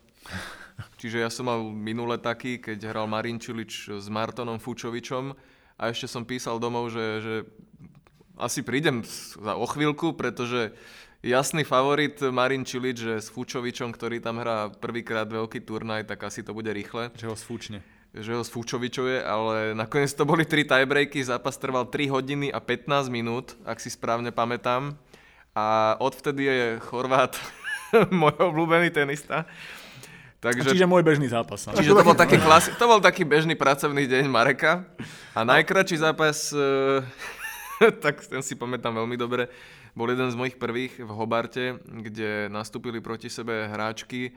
Čiže 1.00 1.24
ja 1.24 1.30
som 1.32 1.48
mal 1.48 1.60
minule 1.72 2.20
taký, 2.20 2.60
keď 2.60 2.92
hral 2.92 3.08
Marin 3.08 3.40
Čilič 3.40 3.96
s 3.96 4.06
Martonom 4.12 4.60
Fučovičom 4.60 5.32
a 5.76 5.82
ešte 5.88 6.08
som 6.08 6.24
písal 6.28 6.60
domov, 6.60 6.92
že, 6.92 7.06
že 7.20 7.34
asi 8.36 8.60
prídem 8.60 9.00
za 9.40 9.56
o 9.56 9.64
chvíľku, 9.64 10.12
pretože 10.12 10.76
jasný 11.24 11.64
favorit 11.64 12.20
Marin 12.20 12.64
Čilič, 12.64 12.96
že 12.96 13.14
s 13.24 13.32
Fučovičom, 13.32 13.92
ktorý 13.92 14.20
tam 14.20 14.40
hrá 14.40 14.68
prvýkrát 14.68 15.28
veľký 15.28 15.64
turnaj, 15.64 16.04
tak 16.08 16.28
asi 16.28 16.44
to 16.44 16.52
bude 16.52 16.68
rýchle. 16.68 17.12
Že 17.16 17.28
ho 17.32 17.36
sfúčne. 17.36 17.80
že 18.16 18.32
ho 18.32 18.44
sfúčovičuje, 18.44 19.20
ale 19.20 19.76
nakoniec 19.76 20.12
to 20.12 20.24
boli 20.24 20.48
3 20.48 20.64
tiebreaky, 20.64 21.20
zápas 21.20 21.60
trval 21.60 21.88
3 21.88 22.08
hodiny 22.08 22.48
a 22.48 22.60
15 22.60 23.12
minút, 23.12 23.56
ak 23.64 23.80
si 23.80 23.92
správne 23.92 24.32
pamätám. 24.32 24.96
A 25.56 25.96
odvtedy 26.00 26.48
je 26.48 26.68
Chorvát 26.84 27.36
môj 28.12 28.36
obľúbený 28.36 28.92
tenista. 28.92 29.48
Takže, 30.36 30.68
čiže 30.68 30.84
môj 30.84 31.00
bežný 31.00 31.32
zápas. 31.32 31.64
No. 31.64 31.72
Čiže 31.72 31.96
to 31.96 32.04
bol, 32.04 32.16
taký 32.16 32.36
klasi- 32.36 32.74
to 32.76 32.84
bol 32.84 33.00
taký 33.00 33.24
bežný 33.24 33.56
pracovný 33.56 34.04
deň 34.04 34.24
Mareka. 34.28 34.84
A 35.32 35.40
najkračší 35.48 35.96
zápas, 35.96 36.52
e, 36.52 37.00
tak 38.04 38.20
ten 38.28 38.44
si 38.44 38.52
pamätám 38.52 38.92
veľmi 38.92 39.16
dobre, 39.16 39.48
bol 39.96 40.12
jeden 40.12 40.28
z 40.28 40.36
mojich 40.36 40.60
prvých 40.60 41.00
v 41.00 41.10
Hobarte, 41.10 41.80
kde 41.80 42.52
nastúpili 42.52 43.00
proti 43.00 43.32
sebe 43.32 43.64
hráčky, 43.64 44.36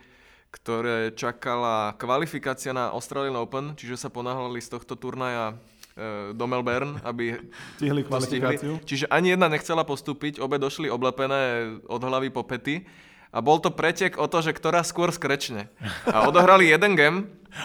ktoré 0.56 1.12
čakala 1.14 1.94
kvalifikácia 2.00 2.72
na 2.72 2.96
Australian 2.96 3.36
Open, 3.36 3.76
čiže 3.76 4.00
sa 4.00 4.10
ponáhľali 4.10 4.64
z 4.64 4.80
tohto 4.80 4.96
turnaja 4.96 5.52
e, 6.00 6.32
do 6.32 6.46
Melbourne, 6.48 7.04
aby 7.04 7.36
stihli 7.76 8.08
kvalifikáciu. 8.08 8.80
Stihli. 8.80 8.88
Čiže 8.88 9.06
ani 9.12 9.36
jedna 9.36 9.52
nechcela 9.52 9.84
postúpiť, 9.84 10.40
obe 10.40 10.56
došli 10.56 10.88
oblepené 10.88 11.76
od 11.92 12.02
hlavy 12.02 12.32
po 12.32 12.48
pety 12.48 12.88
a 13.30 13.38
bol 13.46 13.62
to 13.62 13.70
pretek 13.70 14.18
o 14.18 14.26
to, 14.26 14.42
že 14.42 14.58
ktorá 14.58 14.82
skôr 14.82 15.14
skrečne. 15.14 15.70
A 16.10 16.26
odohrali 16.26 16.70
jeden 16.70 16.98
gem 16.98 17.16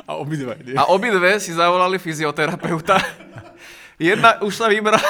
a 0.05 0.16
obidve, 0.16 0.61
nie? 0.64 0.77
a 0.77 0.88
obidve 0.92 1.40
si 1.40 1.53
zavolali 1.57 1.96
fyzioterapeuta. 1.96 3.00
Jedna 3.98 4.42
už 4.42 4.52
sa 4.59 4.66
vybrala 4.66 5.02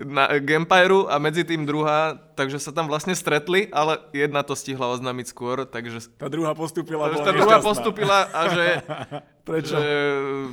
na 0.00 0.36
Gempiru 0.40 1.08
a 1.08 1.16
medzi 1.16 1.44
tým 1.44 1.64
druhá, 1.64 2.16
takže 2.36 2.60
sa 2.60 2.72
tam 2.72 2.88
vlastne 2.88 3.16
stretli, 3.16 3.68
ale 3.72 4.00
jedna 4.12 4.44
to 4.44 4.52
stihla 4.52 4.92
oznámiť 4.96 5.26
skôr, 5.32 5.64
takže... 5.64 6.12
Tá 6.16 6.28
druhá 6.28 6.52
postupila, 6.52 7.08
Tá 7.12 7.32
druhá 7.32 7.60
postupila 7.60 8.28
a 8.32 8.40
že... 8.52 8.66
Prečo? 9.40 9.72
Že, 9.72 9.92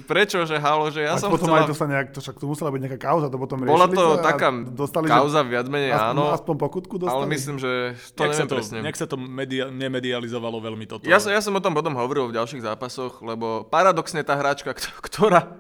prečo, 0.09 0.37
že 0.47 0.57
halo, 0.57 0.89
že 0.89 1.05
ja 1.05 1.13
a 1.13 1.21
som 1.21 1.29
potom 1.29 1.51
chcela... 1.51 1.59
aj 1.61 1.69
to 1.69 1.75
sa 1.75 1.85
nejak, 1.85 2.07
to, 2.17 2.19
však 2.23 2.39
to 2.39 2.47
musela 2.49 2.71
byť 2.71 2.81
nejaká 2.81 2.99
kauza, 3.03 3.27
to 3.29 3.37
potom 3.37 3.61
Bola 3.67 3.85
to 3.85 4.17
taká 4.23 4.49
dostali, 4.73 5.05
kauza 5.05 5.43
viac 5.43 5.69
menej, 5.69 5.91
aspoň, 5.93 6.17
áno. 6.17 6.23
Aspoň 6.33 6.55
pokutku 6.57 6.95
dostali? 6.97 7.19
Ale 7.19 7.25
myslím, 7.29 7.61
že 7.61 7.93
to 8.15 8.25
neviem 8.25 8.39
sa 8.39 8.45
to, 8.47 8.55
presne. 8.57 8.77
Nejak 8.81 8.97
sa 8.97 9.05
to 9.05 9.19
media, 9.19 9.69
nemedializovalo 9.69 10.57
veľmi 10.63 10.87
toto. 10.89 11.03
Ja, 11.05 11.19
ja 11.19 11.41
som 11.43 11.53
o 11.53 11.61
tom 11.61 11.77
potom 11.77 11.93
hovoril 11.93 12.31
v 12.31 12.41
ďalších 12.41 12.63
zápasoch, 12.63 13.21
lebo 13.21 13.67
paradoxne 13.69 14.23
tá 14.25 14.33
hráčka, 14.39 14.71
ktorá 15.03 15.59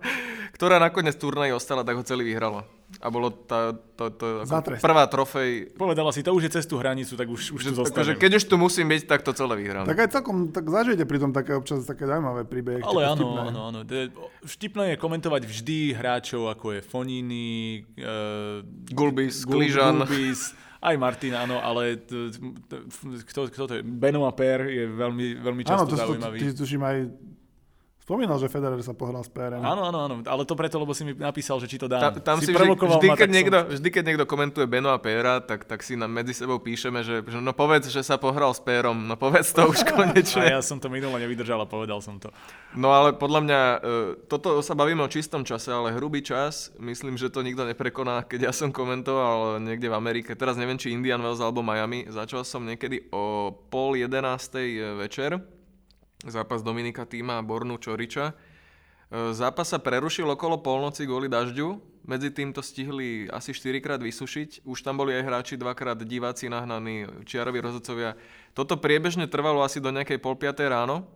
ktorá 0.57 0.81
nakoniec 0.81 1.13
turnaj 1.13 1.53
ostala, 1.53 1.85
tak 1.85 2.01
ho 2.01 2.03
celý 2.03 2.25
vyhrala. 2.33 2.65
A 2.97 3.13
bolo 3.13 3.29
tá, 3.29 3.77
to, 3.93 4.09
to, 4.09 4.25
ako 4.41 4.79
prvá 4.81 5.05
trofej. 5.05 5.75
Povedala 5.77 6.09
si, 6.09 6.25
to 6.25 6.33
už 6.33 6.49
je 6.49 6.51
cez 6.57 6.65
tú 6.65 6.81
hranicu, 6.81 7.13
tak 7.13 7.29
už, 7.29 7.53
už 7.53 7.61
že, 7.61 7.69
tu 7.75 7.83
akože 7.85 8.17
keď 8.17 8.41
už 8.41 8.43
tu 8.49 8.55
musím 8.57 8.89
byť, 8.89 9.05
tak 9.05 9.21
to 9.21 9.37
celé 9.37 9.53
vyhrám. 9.59 9.85
Tak 9.85 10.07
aj 10.07 10.09
celkom, 10.17 10.49
tak 10.49 10.65
zažijete 10.65 11.05
pri 11.05 11.19
tom 11.21 11.29
také 11.35 11.53
občas 11.53 11.85
také 11.85 12.09
zaujímavé 12.09 12.47
príbehy. 12.47 12.81
Ale 12.81 13.05
áno, 13.05 13.21
vtipné. 13.21 13.41
áno, 13.53 13.59
áno. 13.69 13.79
Vtipné 14.49 14.83
je 14.89 14.97
komentovať 14.97 15.41
vždy 15.45 15.79
hráčov, 15.93 16.49
ako 16.49 16.65
je 16.73 16.81
Fonini, 16.81 17.83
uh, 18.01 18.63
Gulbis, 18.89 19.45
Kližan. 19.45 20.07
Gulbis, 20.07 20.55
aj 20.81 20.95
Martin, 20.95 21.35
áno, 21.35 21.59
ale 21.59 22.01
t, 22.01 22.31
t, 22.71 22.73
kto, 23.29 23.51
kto 23.51 23.63
to 23.67 23.73
je? 23.77 23.81
Benoit 23.83 24.31
Per 24.31 24.63
je 24.63 24.87
veľmi, 24.87 25.43
veľmi 25.43 25.63
často 25.67 25.85
áno, 25.85 25.91
to, 25.91 25.99
zaujímavý. 25.99 26.39
Áno, 26.39 26.55
to 26.55 26.59
tuším 26.63 26.81
aj 26.87 26.97
Spomínal, 28.07 28.39
že 28.39 28.47
Federer 28.47 28.79
sa 28.79 28.95
pohral 28.95 29.19
s 29.19 29.27
PRM. 29.27 29.59
Áno, 29.59 29.83
áno, 29.83 29.99
áno, 30.07 30.15
ale 30.23 30.47
to 30.47 30.55
preto, 30.55 30.79
lebo 30.79 30.95
si 30.95 31.03
mi 31.03 31.11
napísal, 31.11 31.59
že 31.59 31.67
či 31.67 31.75
to 31.75 31.91
dám. 31.91 32.15
Ta, 32.15 32.31
tam 32.31 32.39
si, 32.39 32.47
si 32.47 32.55
vždy, 32.55 32.79
vždy, 32.79 33.07
keď 33.11 33.27
niekto, 33.27 33.57
som... 33.59 33.67
vždy, 33.67 33.89
keď 33.91 34.03
niekto 34.07 34.23
komentuje 34.23 34.63
Beno 34.63 34.95
a 34.95 34.99
Péra, 35.03 35.43
tak, 35.43 35.67
tak 35.67 35.83
si 35.83 35.99
nám 35.99 36.15
medzi 36.15 36.31
sebou 36.31 36.55
píšeme, 36.55 37.03
že, 37.03 37.19
že 37.19 37.43
no 37.43 37.51
povedz, 37.51 37.91
že 37.91 37.99
sa 37.99 38.15
pohral 38.15 38.55
s 38.55 38.63
Pérom, 38.63 38.95
no 38.95 39.19
povedz 39.19 39.51
to 39.51 39.67
už 39.67 39.83
konečne. 39.91 40.39
a 40.39 40.55
ja 40.55 40.61
som 40.63 40.79
to 40.79 40.87
minule 40.87 41.19
nevydržal 41.19 41.59
a 41.59 41.67
povedal 41.67 41.99
som 41.99 42.15
to. 42.15 42.31
No 42.79 42.95
ale 42.95 43.11
podľa 43.11 43.43
mňa, 43.43 43.59
e, 43.59 43.77
toto 44.31 44.63
sa 44.63 44.71
bavíme 44.71 45.03
o 45.03 45.11
čistom 45.11 45.43
čase, 45.43 45.75
ale 45.75 45.91
hrubý 45.91 46.23
čas, 46.23 46.71
myslím, 46.79 47.19
že 47.19 47.27
to 47.27 47.43
nikto 47.43 47.67
neprekoná, 47.67 48.23
keď 48.23 48.39
ja 48.47 48.53
som 48.55 48.71
komentoval 48.71 49.59
niekde 49.59 49.91
v 49.91 49.99
Amerike, 49.99 50.31
teraz 50.39 50.55
neviem, 50.55 50.79
či 50.79 50.95
Indian 50.95 51.19
Wells 51.19 51.43
alebo 51.43 51.59
Miami, 51.59 52.07
začal 52.07 52.47
som 52.47 52.63
niekedy 52.63 53.11
o 53.11 53.51
pol 53.67 53.99
jedenástej 53.99 54.95
večer, 54.95 55.56
zápas 56.25 56.65
Dominika 56.65 57.05
Týma 57.05 57.37
a 57.37 57.45
Bornu 57.45 57.77
Čoriča 57.77 58.33
E, 59.07 59.31
zápas 59.31 59.71
sa 59.71 59.79
prerušil 59.79 60.27
okolo 60.27 60.59
polnoci 60.59 61.07
kvôli 61.07 61.31
dažďu, 61.31 61.79
medzi 62.07 62.31
tým 62.31 62.51
to 62.51 62.59
stihli 62.59 63.27
asi 63.31 63.55
4 63.55 63.79
krát 63.79 63.99
vysušiť, 64.03 64.67
už 64.67 64.77
tam 64.83 64.99
boli 64.99 65.15
aj 65.15 65.23
hráči, 65.23 65.53
dvakrát 65.59 65.99
diváci 66.03 66.51
nahnaní, 66.51 67.07
čiaroví 67.23 67.59
rozhodcovia. 67.63 68.19
Toto 68.51 68.79
priebežne 68.79 69.27
trvalo 69.27 69.63
asi 69.63 69.79
do 69.79 69.91
nejakej 69.91 70.19
pol 70.19 70.35
ráno. 70.67 71.07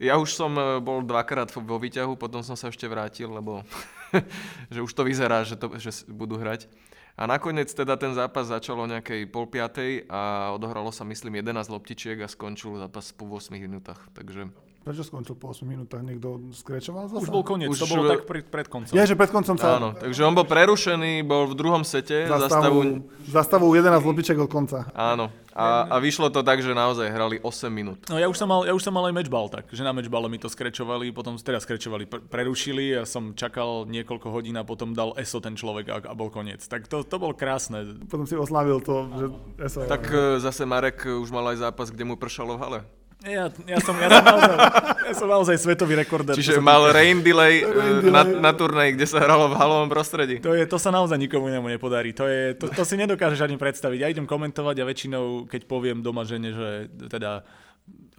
Ja 0.00 0.16
už 0.16 0.30
som 0.32 0.54
e, 0.54 0.78
bol 0.78 1.02
dvakrát 1.02 1.50
vo 1.50 1.76
výťahu, 1.76 2.14
potom 2.14 2.46
som 2.46 2.54
sa 2.54 2.70
ešte 2.70 2.86
vrátil, 2.86 3.34
lebo 3.34 3.66
že 4.74 4.80
už 4.80 4.94
to 4.94 5.02
vyzerá, 5.02 5.42
že, 5.42 5.58
to, 5.58 5.74
že 5.74 6.06
budú 6.06 6.38
hrať. 6.38 6.70
A 7.20 7.28
nakoniec 7.28 7.68
teda 7.76 8.00
ten 8.00 8.16
zápas 8.16 8.48
začal 8.48 8.80
o 8.80 8.88
nejakej 8.88 9.28
pol 9.28 9.44
piatej 9.44 10.08
a 10.08 10.50
odohralo 10.56 10.88
sa 10.88 11.04
myslím 11.04 11.44
11 11.44 11.68
loptičiek 11.68 12.16
a 12.24 12.32
skončil 12.32 12.80
zápas 12.80 13.12
po 13.12 13.28
8 13.28 13.60
minútach. 13.60 14.00
Takže 14.16 14.48
Prečo 14.80 15.04
skončil 15.04 15.36
po 15.36 15.52
8 15.52 15.68
minútach? 15.68 16.00
Niekto 16.00 16.40
skrečoval 16.56 17.12
zase? 17.12 17.20
Už 17.20 17.28
bol 17.28 17.44
koniec, 17.44 17.68
Už 17.68 17.84
to 17.84 17.88
bolo 17.92 18.08
tak 18.08 18.24
pred, 18.24 18.48
pred 18.48 18.64
koncom. 18.64 18.96
Je, 18.96 19.04
že 19.04 19.12
pred 19.12 19.28
koncom 19.28 19.60
sa... 19.60 19.76
Áno, 19.76 19.92
takže 19.92 20.24
on 20.24 20.32
bol 20.32 20.48
prerušený, 20.48 21.20
bol 21.20 21.52
v 21.52 21.54
druhom 21.54 21.84
sete. 21.84 22.24
Zastavu, 22.24 23.04
zastavu 23.28 23.68
11 23.76 24.00
lopiček 24.00 24.40
od 24.40 24.48
konca. 24.48 24.88
Áno. 24.96 25.28
A, 25.52 25.84
a 25.84 25.96
vyšlo 26.00 26.32
to 26.32 26.40
tak, 26.40 26.64
že 26.64 26.72
naozaj 26.72 27.12
hrali 27.12 27.36
8 27.44 27.68
minút. 27.68 28.00
No 28.08 28.16
ja 28.16 28.24
už 28.30 28.40
som 28.40 28.48
mal, 28.48 28.64
ja 28.64 28.72
už 28.72 28.80
som 28.80 28.96
mal 28.96 29.04
aj 29.10 29.20
matchball 29.20 29.52
tak, 29.52 29.68
že 29.68 29.84
na 29.84 29.92
matchballe 29.92 30.32
mi 30.32 30.40
to 30.40 30.48
skrečovali, 30.48 31.12
potom 31.12 31.36
teda 31.36 31.60
skrečovali, 31.60 32.08
prerušili, 32.08 32.96
ja 32.96 33.04
som 33.04 33.36
čakal 33.36 33.84
niekoľko 33.84 34.32
hodín 34.32 34.56
a 34.56 34.64
potom 34.64 34.96
dal 34.96 35.12
ESO 35.20 35.44
ten 35.44 35.60
človek 35.60 35.92
a, 35.92 35.96
a 36.08 36.14
bol 36.16 36.32
koniec. 36.32 36.64
Tak 36.64 36.88
to, 36.88 37.04
to 37.04 37.16
bol 37.20 37.36
krásne. 37.36 38.00
Potom 38.08 38.24
si 38.24 38.32
oslavil 38.32 38.80
to, 38.80 39.12
že 39.12 39.26
ESO. 39.60 39.78
Tak 39.84 40.08
je. 40.08 40.40
zase 40.40 40.64
Marek 40.64 41.04
už 41.04 41.28
mal 41.28 41.44
aj 41.52 41.68
zápas, 41.68 41.92
kde 41.92 42.08
mu 42.08 42.16
pršalo 42.16 42.56
v 42.56 42.62
hale. 42.64 42.80
Ja, 43.20 43.52
ja, 43.68 43.76
som, 43.84 43.94
ja, 44.00 44.08
som 44.08 44.24
naozaj, 44.24 44.56
ja 45.04 45.12
som 45.12 45.28
naozaj 45.28 45.56
svetový 45.60 45.92
rekorder. 45.92 46.32
Čiže 46.32 46.56
mal 46.56 46.88
rain 46.88 47.20
delay, 47.20 47.60
rain 47.60 48.00
delay. 48.00 48.12
Na, 48.16 48.24
na 48.24 48.52
turnej, 48.56 48.96
kde 48.96 49.04
sa 49.04 49.20
hralo 49.20 49.52
v 49.52 49.60
halovom 49.60 49.92
prostredí. 49.92 50.40
To, 50.40 50.56
je, 50.56 50.64
to 50.64 50.80
sa 50.80 50.88
naozaj 50.88 51.20
nikomu 51.20 51.52
inému 51.52 51.68
nepodarí. 51.68 52.16
To, 52.16 52.24
je, 52.24 52.56
to, 52.56 52.72
to 52.72 52.82
si 52.88 52.96
nedokážeš 52.96 53.44
ani 53.44 53.60
predstaviť. 53.60 53.98
Ja 54.00 54.08
idem 54.08 54.24
komentovať 54.24 54.76
a 54.80 54.88
väčšinou, 54.88 55.24
keď 55.52 55.68
poviem 55.68 56.00
doma 56.00 56.24
žene, 56.24 56.56
že 56.56 56.68
teda 57.12 57.44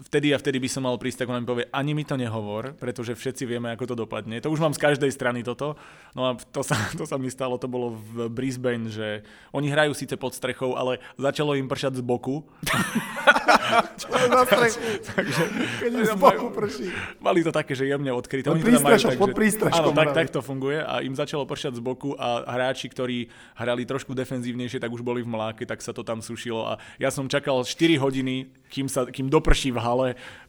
vtedy 0.02 0.34
a 0.34 0.38
vtedy 0.42 0.58
by 0.58 0.70
som 0.70 0.84
mal 0.86 0.98
prísť, 0.98 1.24
tak 1.24 1.30
ona 1.30 1.40
mi 1.42 1.48
povie, 1.48 1.66
ani 1.70 1.94
mi 1.94 2.02
to 2.02 2.18
nehovor, 2.18 2.74
pretože 2.76 3.14
všetci 3.14 3.46
vieme, 3.46 3.70
ako 3.70 3.94
to 3.94 3.96
dopadne. 3.96 4.42
To 4.42 4.50
už 4.50 4.60
mám 4.60 4.74
z 4.74 4.82
každej 4.82 5.12
strany 5.14 5.46
toto. 5.46 5.78
No 6.18 6.28
a 6.28 6.32
to 6.36 6.66
sa, 6.66 6.76
to 7.00 7.06
sa 7.06 7.22
mi 7.22 7.30
stalo, 7.30 7.62
to 7.62 7.70
bolo 7.70 7.96
v 7.96 8.28
Brisbane, 8.28 8.90
že 8.90 9.22
oni 9.54 9.70
hrajú 9.70 9.94
síce 9.94 10.18
pod 10.18 10.34
strechou, 10.34 10.74
ale 10.74 10.98
začalo 11.16 11.54
im 11.54 11.70
pršať 11.70 12.02
z 12.02 12.04
boku. 12.04 12.44
Čo 13.96 14.08
strechu? 14.12 14.82
Takže, 15.16 15.44
Keď 15.80 15.92
z 15.94 16.16
boku 16.18 16.48
prší. 16.52 16.88
Mali 17.22 17.40
to 17.46 17.52
také, 17.54 17.78
že 17.78 17.86
jemne 17.88 18.12
odkryté. 18.12 18.50
Pod 18.50 18.60
prístrešom, 18.60 19.12
pod 19.16 19.32
prístrešom. 19.38 19.86
Áno, 19.86 19.96
tak, 19.96 20.12
tak 20.18 20.28
to 20.34 20.42
funguje 20.42 20.82
a 20.82 21.00
im 21.06 21.14
začalo 21.14 21.46
pršať 21.46 21.78
z 21.78 21.82
boku 21.84 22.18
a 22.18 22.44
hráči, 22.48 22.90
ktorí 22.90 23.32
hrali 23.56 23.86
trošku 23.86 24.12
defenzívnejšie, 24.18 24.82
tak 24.82 24.92
už 24.92 25.06
boli 25.06 25.22
v 25.22 25.30
mláke, 25.30 25.64
tak 25.64 25.80
sa 25.80 25.94
to 25.96 26.02
tam 26.02 26.20
sušilo 26.20 26.68
a 26.68 26.74
ja 27.00 27.14
som 27.14 27.30
čakal 27.30 27.64
4 27.64 28.02
hodiny, 28.02 28.50
kým, 28.72 28.88
sa, 28.88 29.08
kým 29.08 29.28
doprší 29.28 29.76
v 29.76 29.80
hale. 29.80 29.91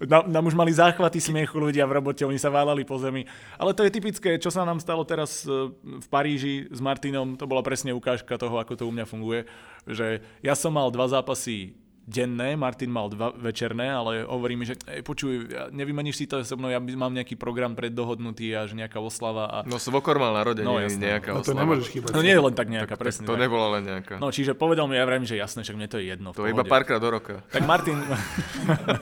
Na, 0.02 0.22
nám 0.24 0.44
už 0.46 0.54
mali 0.54 0.70
záchvaty 0.70 1.18
smiechu 1.18 1.58
ľudia 1.58 1.84
v 1.88 1.98
robote, 1.98 2.22
oni 2.22 2.38
sa 2.38 2.52
válali 2.52 2.86
po 2.86 2.96
zemi. 2.96 3.26
Ale 3.58 3.74
to 3.74 3.82
je 3.82 3.94
typické, 3.94 4.38
čo 4.38 4.52
sa 4.52 4.62
nám 4.62 4.78
stalo 4.78 5.02
teraz 5.02 5.42
e, 5.44 5.72
v 5.78 6.06
Paríži 6.08 6.70
s 6.70 6.78
Martinom, 6.78 7.34
to 7.34 7.44
bola 7.50 7.60
presne 7.60 7.90
ukážka 7.90 8.38
toho, 8.38 8.56
ako 8.62 8.78
to 8.78 8.84
u 8.86 8.92
mňa 8.94 9.06
funguje, 9.06 9.44
že 9.88 10.22
ja 10.40 10.54
som 10.54 10.72
mal 10.72 10.88
dva 10.94 11.10
zápasy 11.10 11.81
denné, 12.02 12.58
Martin 12.58 12.90
mal 12.90 13.06
dva 13.06 13.30
večerné, 13.30 13.86
ale 13.86 14.26
hovorí 14.26 14.58
mi, 14.58 14.66
že 14.66 14.74
ej, 14.90 15.06
počuj, 15.06 15.46
nevymeníš 15.70 16.16
si 16.18 16.24
to 16.26 16.42
so 16.42 16.58
mnou, 16.58 16.70
ja 16.70 16.82
mám 16.82 17.14
nejaký 17.14 17.38
program 17.38 17.78
preddohodnutý 17.78 18.50
a 18.58 18.66
že 18.66 18.74
nejaká 18.74 18.98
oslava. 18.98 19.46
A... 19.46 19.58
No 19.64 19.78
Svokor 19.78 20.18
mal 20.18 20.34
narodenie, 20.34 20.66
no, 20.66 20.82
nejaká 20.82 21.30
no, 21.30 21.46
to 21.46 21.54
nemôžeš 21.54 21.86
chýbať. 21.94 22.10
No 22.10 22.26
nie 22.26 22.34
je 22.34 22.42
len 22.42 22.54
tak 22.54 22.68
nejaká, 22.68 22.94
tak, 22.98 23.02
presne. 23.02 23.24
To 23.30 23.38
tak. 23.38 23.42
nebola 23.46 23.78
len 23.78 23.82
nejaká. 23.86 24.18
No 24.18 24.34
čiže 24.34 24.58
povedal 24.58 24.90
mi, 24.90 24.98
ja 24.98 25.06
vravím, 25.06 25.26
že 25.26 25.38
jasné, 25.38 25.62
však 25.62 25.78
mne 25.78 25.88
to 25.88 25.96
je 26.02 26.04
jedno. 26.10 26.34
To 26.34 26.42
je 26.42 26.50
iba 26.50 26.66
párkrát 26.66 26.98
do 26.98 27.08
roka. 27.08 27.46
Tak 27.54 27.62
Martin, 27.62 28.02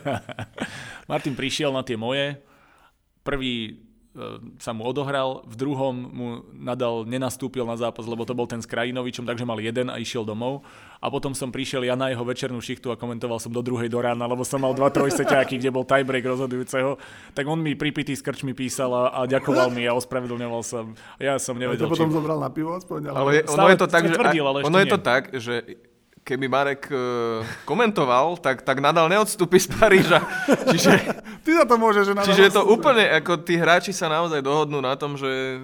Martin 1.11 1.35
prišiel 1.35 1.73
na 1.73 1.81
tie 1.81 1.97
moje, 1.97 2.37
prvý 3.25 3.81
sa 4.59 4.75
mu 4.75 4.83
odohral, 4.83 5.47
v 5.47 5.55
druhom 5.55 5.95
mu 5.95 6.29
nadal 6.51 7.07
nenastúpil 7.07 7.63
na 7.63 7.79
zápas, 7.79 8.03
lebo 8.11 8.27
to 8.27 8.35
bol 8.35 8.43
ten 8.43 8.59
s 8.59 8.67
Krajinovičom, 8.67 9.23
takže 9.23 9.47
mal 9.47 9.63
jeden 9.63 9.87
a 9.87 10.03
išiel 10.03 10.27
domov. 10.27 10.67
A 10.99 11.07
potom 11.09 11.31
som 11.31 11.55
prišiel 11.55 11.87
ja 11.87 11.95
na 11.95 12.11
jeho 12.11 12.27
večernú 12.27 12.59
šichtu 12.59 12.91
a 12.91 12.99
komentoval 12.99 13.39
som 13.39 13.55
do 13.55 13.63
druhej 13.63 13.87
do 13.87 14.03
rána, 14.03 14.27
lebo 14.27 14.43
som 14.43 14.59
mal 14.59 14.75
dva 14.75 14.91
trojseťáky, 14.91 15.63
kde 15.63 15.71
bol 15.71 15.87
tiebreak 15.87 16.27
rozhodujúceho. 16.27 16.99
Tak 17.39 17.47
on 17.47 17.63
mi 17.63 17.79
pripitý 17.79 18.19
s 18.19 18.21
krčmi 18.21 18.51
písal 18.51 18.91
a, 18.91 19.03
a 19.15 19.21
ďakoval 19.31 19.71
mi 19.71 19.87
a 19.87 19.95
ospravedlňoval 19.95 20.63
sa. 20.67 20.91
Ja 21.23 21.39
som 21.39 21.55
nevedel. 21.55 21.87
A 21.87 21.89
to 21.89 21.95
potom 21.95 22.11
či... 22.11 22.17
zobral 22.19 22.43
na 22.43 22.51
pivo 22.51 22.75
aspoň. 22.75 23.15
Ale, 23.15 23.17
ale 23.17 23.31
je, 23.39 23.43
ono 23.47 23.69
je 23.71 23.79
to 23.79 23.89
tak, 23.89 24.03
že, 24.11 24.15
tvrdil, 24.19 24.45
ale 24.45 24.59
ono 24.67 24.79
je 24.83 24.89
to 24.91 24.99
tak, 24.99 25.23
že 25.39 25.55
keby 26.31 26.47
Marek 26.47 26.87
e, 26.87 26.95
komentoval, 27.67 28.39
tak, 28.39 28.63
tak 28.63 28.79
nadal 28.79 29.11
neodstúpi 29.11 29.59
z 29.59 29.67
Paríža. 29.75 30.23
Čiže, 30.71 30.91
Ty 31.43 31.51
za 31.59 31.65
to 31.67 31.75
môžeš, 31.75 32.05
že 32.07 32.15
čiže 32.31 32.47
je 32.47 32.55
to 32.55 32.63
úplne, 32.69 33.03
ako 33.17 33.43
tí 33.43 33.57
hráči 33.59 33.91
sa 33.91 34.07
naozaj 34.07 34.45
dohodnú 34.45 34.79
na 34.79 34.95
tom, 34.95 35.17
že 35.17 35.59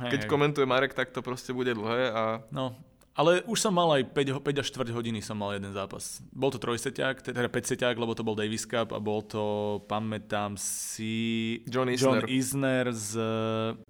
keď 0.00 0.20
hej. 0.24 0.30
komentuje 0.30 0.64
Marek, 0.66 0.96
tak 0.96 1.12
to 1.12 1.20
proste 1.20 1.52
bude 1.52 1.70
dlhé 1.70 2.08
a 2.10 2.40
No, 2.48 2.72
ale 3.12 3.44
už 3.44 3.60
som 3.60 3.76
mal 3.76 3.92
aj 4.00 4.08
5, 4.08 4.32
ho- 4.32 4.40
5 4.40 4.62
až 4.64 4.68
4 4.72 4.96
hodiny 4.96 5.20
som 5.20 5.36
mal 5.36 5.52
jeden 5.52 5.68
zápas. 5.76 6.24
Bol 6.32 6.48
to 6.48 6.56
trojseťák, 6.56 7.20
teda 7.20 7.48
5 7.52 7.70
seťák, 7.76 8.00
lebo 8.00 8.16
to 8.16 8.24
bol 8.24 8.32
Davis 8.32 8.64
Cup 8.64 8.96
a 8.96 8.98
bol 8.98 9.20
to, 9.20 9.78
pamätám 9.84 10.56
si, 10.56 11.60
John 11.68 11.92
John 11.92 12.24
Isner. 12.24 12.24
Isner 12.32 12.86
s, 12.88 13.12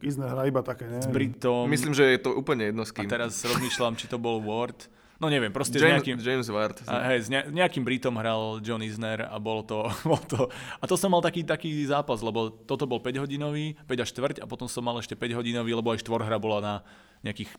Izner 0.02 0.26
hra 0.34 0.50
iba 0.50 0.66
také, 0.66 0.90
ne? 0.90 0.98
s 0.98 1.06
Britom. 1.06 1.70
myslím, 1.70 1.94
že 1.94 2.10
je 2.10 2.18
to 2.18 2.34
úplne 2.34 2.74
jedno 2.74 2.82
s 2.82 2.90
a 2.90 2.98
kým. 2.98 3.06
teraz 3.06 3.38
rozmýšľam, 3.46 3.94
či 3.94 4.10
to 4.10 4.18
bol 4.18 4.42
Ward. 4.42 4.90
No 5.22 5.30
neviem, 5.30 5.54
proste 5.54 5.78
s 5.78 5.86
James, 5.86 6.02
nejakým... 6.02 6.18
James 6.18 6.50
Ward. 6.50 6.82
A 6.90 7.14
hej, 7.14 7.18
s 7.22 7.28
ne- 7.30 7.46
nejakým 7.46 7.86
Britom 7.86 8.18
hral 8.18 8.58
John 8.58 8.82
Isner 8.82 9.22
a 9.30 9.38
bol 9.38 9.62
to, 9.62 9.86
bol 10.10 10.18
to... 10.18 10.50
A 10.82 10.84
to 10.90 10.98
som 10.98 11.14
mal 11.14 11.22
taký, 11.22 11.46
taký 11.46 11.70
zápas, 11.86 12.18
lebo 12.26 12.50
toto 12.50 12.90
bol 12.90 12.98
5 12.98 13.22
hodinový, 13.22 13.78
5 13.86 14.02
až 14.02 14.10
4 14.18 14.42
a 14.42 14.50
potom 14.50 14.66
som 14.66 14.82
mal 14.82 14.98
ešte 14.98 15.14
5 15.14 15.38
hodinový, 15.38 15.78
lebo 15.78 15.94
aj 15.94 16.02
štvorhra 16.02 16.42
bola 16.42 16.58
na 16.58 16.74
nejakých 17.22 17.54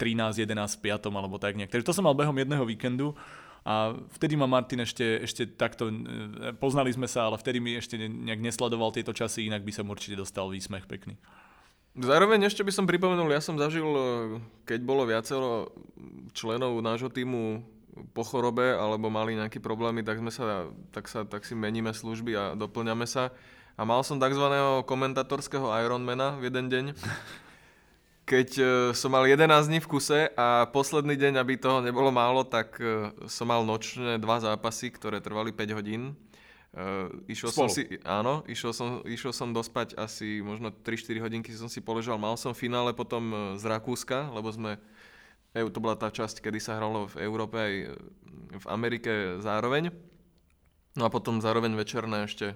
13, 0.00 0.40
11, 0.40 0.56
5 0.56 1.12
alebo 1.12 1.36
tak 1.36 1.60
nejak. 1.60 1.68
Takže 1.68 1.84
to 1.84 1.92
som 1.92 2.08
mal 2.08 2.16
behom 2.16 2.32
jedného 2.32 2.64
víkendu 2.64 3.12
a 3.60 3.92
vtedy 4.16 4.40
ma 4.40 4.48
Martin 4.48 4.80
ešte, 4.80 5.20
ešte 5.20 5.44
takto, 5.44 5.92
e, 5.92 6.56
poznali 6.56 6.88
sme 6.96 7.04
sa, 7.04 7.28
ale 7.28 7.36
vtedy 7.36 7.60
mi 7.60 7.76
ešte 7.76 8.00
ne- 8.00 8.08
nejak 8.08 8.40
nesledoval 8.40 8.88
tieto 8.88 9.12
časy, 9.12 9.52
inak 9.52 9.60
by 9.60 9.72
som 9.74 9.84
určite 9.92 10.16
dostal 10.16 10.48
výsmech 10.48 10.88
pekný. 10.88 11.20
Zároveň 12.00 12.48
ešte 12.48 12.64
by 12.64 12.72
som 12.72 12.88
pripomenul, 12.88 13.28
ja 13.28 13.44
som 13.44 13.60
zažil, 13.60 13.84
e, 13.84 14.02
keď 14.64 14.80
bolo 14.80 15.04
viacero 15.04 15.68
členov 16.32 16.80
nášho 16.80 17.12
týmu 17.12 17.60
po 18.16 18.24
chorobe 18.24 18.72
alebo 18.72 19.12
mali 19.12 19.36
nejaké 19.36 19.60
problémy, 19.60 20.00
tak, 20.00 20.16
sme 20.16 20.32
sa, 20.32 20.72
tak, 20.96 21.04
sa, 21.12 21.28
tak 21.28 21.44
si 21.44 21.52
meníme 21.52 21.92
služby 21.92 22.32
a 22.32 22.44
doplňame 22.56 23.04
sa. 23.04 23.28
A 23.76 23.84
mal 23.84 24.00
som 24.00 24.16
tzv. 24.16 24.44
komentatorského 24.88 25.68
Ironmana 25.76 26.40
v 26.40 26.48
jeden 26.48 26.72
deň, 26.72 26.84
keď 28.30 28.48
e, 28.56 28.64
som 28.96 29.12
mal 29.12 29.28
11 29.28 29.68
dní 29.68 29.84
v 29.84 29.90
kuse 29.92 30.32
a 30.40 30.72
posledný 30.72 31.20
deň, 31.20 31.36
aby 31.36 31.60
toho 31.60 31.84
nebolo 31.84 32.08
málo, 32.08 32.48
tak 32.48 32.80
e, 32.80 33.12
som 33.28 33.44
mal 33.44 33.60
nočné 33.60 34.16
dva 34.16 34.40
zápasy, 34.40 34.88
ktoré 34.88 35.20
trvali 35.20 35.52
5 35.52 35.76
hodín. 35.76 36.16
Uh, 36.70 37.10
išiel 37.26 37.50
som 37.50 37.66
Spolu. 37.66 37.74
si, 37.74 37.98
áno, 38.06 38.46
išiel 38.46 38.70
som, 38.70 39.02
išiel 39.02 39.34
som 39.34 39.50
dospať 39.50 39.98
asi 39.98 40.38
možno 40.38 40.70
3-4 40.70 41.18
hodinky 41.18 41.50
som 41.50 41.66
si 41.66 41.82
poležal. 41.82 42.14
Mal 42.14 42.38
som 42.38 42.54
finále 42.54 42.94
potom 42.94 43.26
e, 43.26 43.36
z 43.58 43.66
Rakúska, 43.66 44.30
lebo 44.30 44.54
sme, 44.54 44.78
EU, 45.58 45.66
to 45.66 45.82
bola 45.82 45.98
tá 45.98 46.14
časť, 46.14 46.38
kedy 46.38 46.62
sa 46.62 46.78
hralo 46.78 47.10
v 47.10 47.26
Európe 47.26 47.58
aj 47.58 47.74
e, 47.74 47.86
v 48.54 48.66
Amerike 48.70 49.42
zároveň. 49.42 49.90
No 50.94 51.06
a 51.06 51.10
potom 51.10 51.42
zároveň 51.42 51.74
večerné 51.74 52.30
ešte 52.30 52.54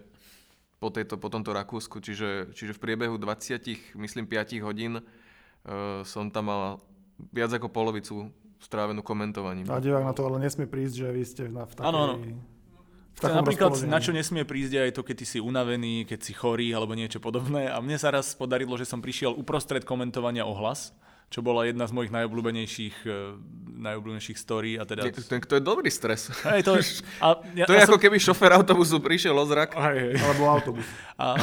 po, 0.79 0.95
tejto, 0.95 1.19
po 1.19 1.27
tomto 1.27 1.51
Rakúsku, 1.51 1.99
čiže, 1.99 2.55
čiže 2.55 2.79
v 2.79 2.83
priebehu 2.87 3.19
20, 3.19 3.99
myslím 3.99 4.27
5 4.31 4.67
hodín 4.67 5.01
uh, 5.01 6.03
som 6.03 6.29
tam 6.29 6.51
mal 6.51 6.83
viac 7.31 7.55
ako 7.55 7.71
polovicu 7.71 8.29
strávenú 8.59 9.01
komentovaním. 9.01 9.71
A 9.71 9.79
divák 9.79 10.03
na 10.03 10.13
to 10.13 10.27
ale 10.27 10.43
nesmie 10.43 10.67
prísť, 10.67 10.95
že 10.99 11.09
vy 11.15 11.23
ste 11.25 11.43
na, 11.47 11.65
v 11.65 11.73
takej... 11.79 11.89
Áno, 11.89 11.99
áno. 12.11 12.15
V 13.15 13.23
takom 13.23 13.39
Napríklad 13.41 13.71
rozpoložení. 13.71 13.95
na 13.95 14.03
čo 14.03 14.11
nesmie 14.11 14.43
prísť 14.43 14.75
aj 14.81 14.93
to, 14.93 15.07
keď 15.07 15.17
ty 15.23 15.27
si 15.27 15.39
unavený, 15.39 16.03
keď 16.03 16.19
si 16.21 16.33
chorý 16.35 16.75
alebo 16.75 16.99
niečo 16.99 17.23
podobné. 17.23 17.71
A 17.71 17.79
mne 17.79 17.95
sa 17.95 18.11
raz 18.11 18.35
podarilo, 18.35 18.75
že 18.75 18.85
som 18.85 18.99
prišiel 18.99 19.31
uprostred 19.31 19.87
komentovania 19.87 20.43
o 20.43 20.51
hlas, 20.53 20.91
čo 21.31 21.39
bola 21.39 21.63
jedna 21.63 21.87
z 21.87 21.95
mojich 21.95 22.11
najobľúbenejších, 22.11 22.97
eh, 23.07 23.39
najobľúbenejších 23.81 24.35
story. 24.35 24.79
A 24.79 24.85
teda... 24.85 25.07
Je- 25.07 25.15
To, 25.15 25.39
to 25.47 25.55
je 25.57 25.63
dobrý 25.63 25.91
stres. 25.95 26.27
Hej, 26.43 26.67
to, 26.67 26.75
a 27.25 27.39
ja, 27.55 27.65
To 27.67 27.73
je 27.73 27.81
ja 27.83 27.87
ako 27.87 28.03
keby 28.03 28.19
šofer 28.19 28.51
autobusu 28.51 28.99
prišiel 28.99 29.35
o 29.35 29.47
zrak. 29.47 29.79
Hej, 29.79 29.99
hej. 30.11 30.15
Alebo 30.19 30.43
autobus. 30.51 30.87
A... 31.23 31.39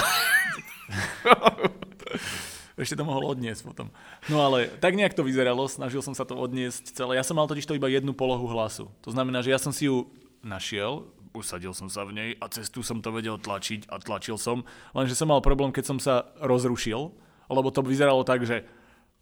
Ešte 2.76 2.98
to 2.98 3.06
mohol 3.06 3.30
odniesť 3.30 3.62
potom. 3.64 3.88
No 4.28 4.42
ale 4.42 4.68
tak 4.82 4.98
nejak 4.98 5.14
to 5.14 5.22
vyzeralo, 5.22 5.70
snažil 5.70 6.02
som 6.02 6.18
sa 6.18 6.26
to 6.26 6.34
odniesť 6.34 6.92
celé. 6.98 7.16
Ja 7.16 7.24
som 7.24 7.38
mal 7.38 7.46
totiž 7.46 7.64
to 7.64 7.78
iba 7.78 7.86
jednu 7.88 8.12
polohu 8.12 8.48
hlasu. 8.50 8.90
To 9.06 9.10
znamená, 9.14 9.46
že 9.46 9.54
ja 9.54 9.60
som 9.62 9.70
si 9.70 9.86
ju 9.86 10.10
našiel, 10.42 11.06
usadil 11.34 11.74
som 11.76 11.88
sa 11.88 12.04
v 12.08 12.16
nej 12.16 12.30
a 12.40 12.46
cestu 12.52 12.84
som 12.84 13.00
to 13.00 13.12
vedel 13.12 13.40
tlačiť 13.40 13.88
a 13.92 14.00
tlačil 14.00 14.36
som. 14.36 14.68
Lenže 14.96 15.16
som 15.18 15.32
mal 15.32 15.44
problém, 15.44 15.72
keď 15.72 15.96
som 15.96 15.98
sa 15.98 16.32
rozrušil, 16.40 17.12
lebo 17.52 17.70
to 17.72 17.84
vyzeralo 17.84 18.24
tak, 18.24 18.44
že 18.48 18.64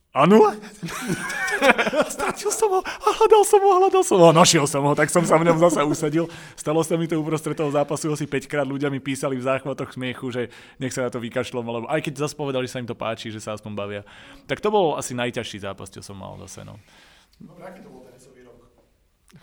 Áno? 0.10 0.42
Stratil 2.18 2.50
som 2.50 2.70
ho 2.74 2.82
a 2.82 3.10
hľadal 3.14 3.44
som 3.46 3.62
ho, 3.62 3.72
hľadal 3.78 4.02
som 4.02 4.18
ho 4.18 4.34
našiel 4.34 4.66
som 4.66 4.82
ho, 4.82 4.98
tak 4.98 5.14
som 5.14 5.22
sa 5.22 5.38
v 5.38 5.46
ňom 5.46 5.62
zase 5.62 5.86
usadil. 5.86 6.26
Stalo 6.58 6.82
sa 6.82 6.98
mi 6.98 7.06
to 7.06 7.14
uprostred 7.22 7.54
toho 7.54 7.70
zápasu 7.70 8.10
asi 8.10 8.26
5 8.26 8.50
krát, 8.50 8.66
ľudia 8.66 8.90
mi 8.90 8.98
písali 8.98 9.38
v 9.38 9.46
záchvatoch 9.46 9.94
smiechu, 9.94 10.34
že 10.34 10.50
nech 10.82 10.98
sa 10.98 11.06
na 11.06 11.14
to 11.14 11.22
vykašľom, 11.22 11.62
alebo 11.62 11.86
aj 11.86 12.02
keď 12.02 12.26
zase 12.26 12.34
povedali, 12.34 12.66
že 12.66 12.74
sa 12.74 12.82
im 12.82 12.90
to 12.90 12.98
páči, 12.98 13.30
že 13.30 13.38
sa 13.38 13.54
aspoň 13.54 13.72
bavia. 13.78 14.02
Tak 14.50 14.58
to 14.66 14.74
bol 14.74 14.98
asi 14.98 15.14
najťažší 15.14 15.62
zápas, 15.62 15.94
čo 15.94 16.02
som 16.02 16.18
mal 16.18 16.42
zase. 16.42 16.66
No. 16.66 16.82
Eh, 17.46 18.09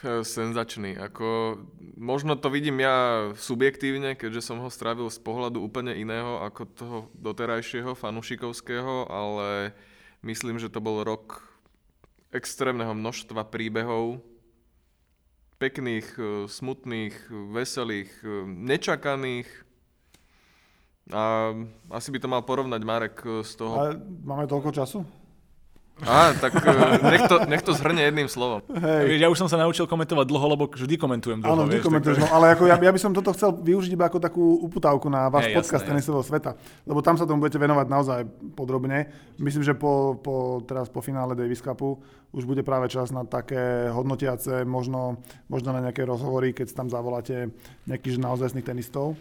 Senzačný. 0.05 0.93
Ako, 1.01 1.57
možno 1.97 2.37
to 2.37 2.53
vidím 2.53 2.85
ja 2.85 3.31
subjektívne, 3.33 4.13
keďže 4.13 4.45
som 4.45 4.61
ho 4.61 4.69
strávil 4.69 5.09
z 5.09 5.17
pohľadu 5.25 5.65
úplne 5.65 5.97
iného 5.97 6.45
ako 6.45 6.63
toho 6.77 6.99
doterajšieho 7.17 7.97
fanušikovského, 7.97 9.09
ale 9.09 9.73
myslím, 10.21 10.61
že 10.61 10.69
to 10.69 10.85
bol 10.85 11.01
rok 11.01 11.41
extrémneho 12.29 12.93
množstva 12.93 13.49
príbehov, 13.49 14.21
pekných, 15.57 16.09
eh, 16.21 16.45
smutných, 16.45 17.17
veselých, 17.53 18.13
eh, 18.21 18.31
nečakaných. 18.45 19.49
A 21.15 21.55
asi 21.89 22.09
by 22.11 22.19
to 22.19 22.29
mal 22.29 22.43
porovnať 22.43 22.83
Marek 22.85 23.17
eh, 23.25 23.41
z 23.41 23.53
toho 23.57 23.75
Ale 23.81 23.97
máme 24.25 24.45
toľko 24.45 24.71
času? 24.75 24.99
Á, 26.05 26.37
tak 26.37 26.53
eh, 26.61 27.01
nech 27.09 27.25
to, 27.25 27.37
nech 27.49 27.65
to 27.65 27.73
zhrne 27.73 28.05
jedným 28.05 28.29
slovom. 28.29 28.61
Hej. 28.69 29.17
Ja 29.17 29.33
už 29.33 29.41
som 29.41 29.49
sa 29.49 29.57
naučil 29.57 29.89
komentovať 29.89 30.29
dlho, 30.29 30.47
lebo 30.53 30.69
vždy 30.69 31.01
komentujem 31.01 31.41
dlho. 31.41 31.57
Áno, 31.57 31.65
vždy 31.65 31.81
vieš, 31.81 31.89
komentuješ, 31.89 32.17
no, 32.21 32.29
ale 32.37 32.53
ako 32.53 32.69
ja, 32.69 32.77
ja 32.77 32.93
by 32.93 33.01
som 33.01 33.17
toto 33.17 33.33
chcel 33.33 33.57
využiť 33.57 33.97
iba 33.97 34.05
ako 34.05 34.21
takú 34.21 34.45
uputávku 34.69 35.09
na 35.09 35.33
váš 35.33 35.49
Hej, 35.49 35.57
podcast 35.57 35.89
tenisového 35.89 36.21
sveta, 36.21 36.53
lebo 36.85 37.01
tam 37.01 37.17
sa 37.17 37.25
tomu 37.25 37.41
budete 37.41 37.57
venovať 37.57 37.87
naozaj 37.89 38.21
podrobne. 38.53 39.09
Myslím, 39.41 39.65
že 39.65 39.73
po, 39.73 40.21
po, 40.21 40.61
teraz 40.69 40.93
po 40.93 41.01
finále 41.01 41.33
Davis 41.33 41.65
Cupu 41.65 41.97
už 42.37 42.45
bude 42.45 42.61
práve 42.61 42.93
čas 42.93 43.09
na 43.09 43.25
také 43.25 43.89
hodnotiace, 43.89 44.69
možno, 44.69 45.25
možno 45.49 45.73
na 45.73 45.81
nejaké 45.81 46.05
rozhovory, 46.05 46.53
keď 46.53 46.77
tam 46.77 46.93
zavoláte 46.93 47.49
nejakých 47.89 48.21
naozajstných 48.21 48.69
tenistov 48.69 49.17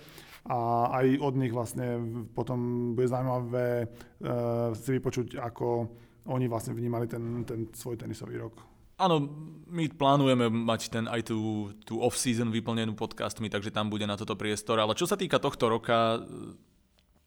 a 0.45 0.91
aj 1.01 1.23
od 1.23 1.33
nich 1.39 1.55
vlastne 1.55 2.03
potom 2.37 2.91
bude 2.93 3.09
zaujímavé 3.09 3.87
uh, 3.87 4.75
si 4.77 4.93
vypočuť, 4.93 5.41
ako 5.41 5.89
oni 6.25 6.45
vlastne 6.49 6.73
vnímali 6.73 7.05
ten, 7.05 7.45
ten 7.45 7.69
svoj 7.73 7.97
tenisový 8.01 8.41
rok. 8.41 8.75
Áno, 8.95 9.27
my 9.67 9.91
plánujeme 9.91 10.47
mať 10.47 10.87
ten 10.87 11.05
aj 11.11 11.27
tú, 11.27 11.67
tú 11.83 11.99
off-season 11.99 12.47
vyplnenú 12.47 12.95
podcastmi, 12.95 13.51
takže 13.51 13.67
tam 13.75 13.91
bude 13.91 14.07
na 14.07 14.15
toto 14.15 14.39
priestor. 14.39 14.79
Ale 14.79 14.95
čo 14.95 15.03
sa 15.03 15.19
týka 15.19 15.35
tohto 15.35 15.67
roka, 15.67 16.23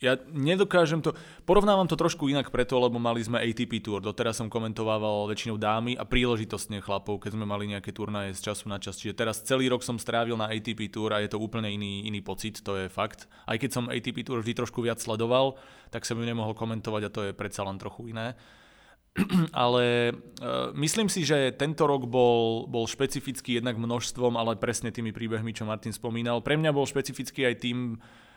ja 0.00 0.16
nedokážem 0.32 1.04
to... 1.04 1.12
Porovnávam 1.44 1.84
to 1.84 1.92
trošku 1.92 2.32
inak 2.32 2.48
preto, 2.48 2.80
lebo 2.80 2.96
mali 2.96 3.20
sme 3.20 3.44
ATP 3.44 3.84
Tour. 3.84 4.00
Doteraz 4.00 4.40
som 4.40 4.48
komentovával 4.48 5.28
väčšinou 5.28 5.60
dámy 5.60 5.92
a 6.00 6.08
príležitostne 6.08 6.80
chlapov, 6.80 7.20
keď 7.20 7.36
sme 7.36 7.44
mali 7.44 7.68
nejaké 7.68 7.92
turnaje 7.92 8.32
z 8.32 8.48
času 8.48 8.72
na 8.72 8.80
čas. 8.80 8.96
Čiže 8.96 9.18
teraz 9.18 9.44
celý 9.44 9.68
rok 9.68 9.84
som 9.84 10.00
strávil 10.00 10.40
na 10.40 10.48
ATP 10.48 10.88
Tour 10.88 11.12
a 11.12 11.20
je 11.20 11.28
to 11.28 11.36
úplne 11.36 11.68
iný, 11.68 12.08
iný 12.08 12.24
pocit, 12.24 12.64
to 12.64 12.80
je 12.80 12.88
fakt. 12.88 13.28
Aj 13.44 13.60
keď 13.60 13.70
som 13.76 13.92
ATP 13.92 14.24
Tour 14.24 14.40
vždy 14.40 14.56
trošku 14.56 14.80
viac 14.80 15.04
sledoval, 15.04 15.60
tak 15.92 16.08
som 16.08 16.16
ju 16.16 16.24
nemohol 16.24 16.56
komentovať 16.56 17.02
a 17.04 17.12
to 17.12 17.20
je 17.28 17.32
predsa 17.36 17.60
len 17.60 17.76
trochu 17.76 18.08
iné 18.08 18.38
ale 19.66 20.14
uh, 20.14 20.70
myslím 20.78 21.10
si, 21.10 21.26
že 21.26 21.54
tento 21.54 21.84
rok 21.84 22.06
bol, 22.06 22.68
bol 22.70 22.86
špecifický 22.86 23.58
jednak 23.58 23.76
množstvom, 23.76 24.38
ale 24.38 24.58
presne 24.58 24.94
tými 24.94 25.10
príbehmi, 25.10 25.50
čo 25.52 25.66
Martin 25.66 25.94
spomínal. 25.94 26.44
Pre 26.44 26.54
mňa 26.54 26.70
bol 26.70 26.86
špecifický 26.86 27.48
aj 27.48 27.56
tým, 27.58 27.78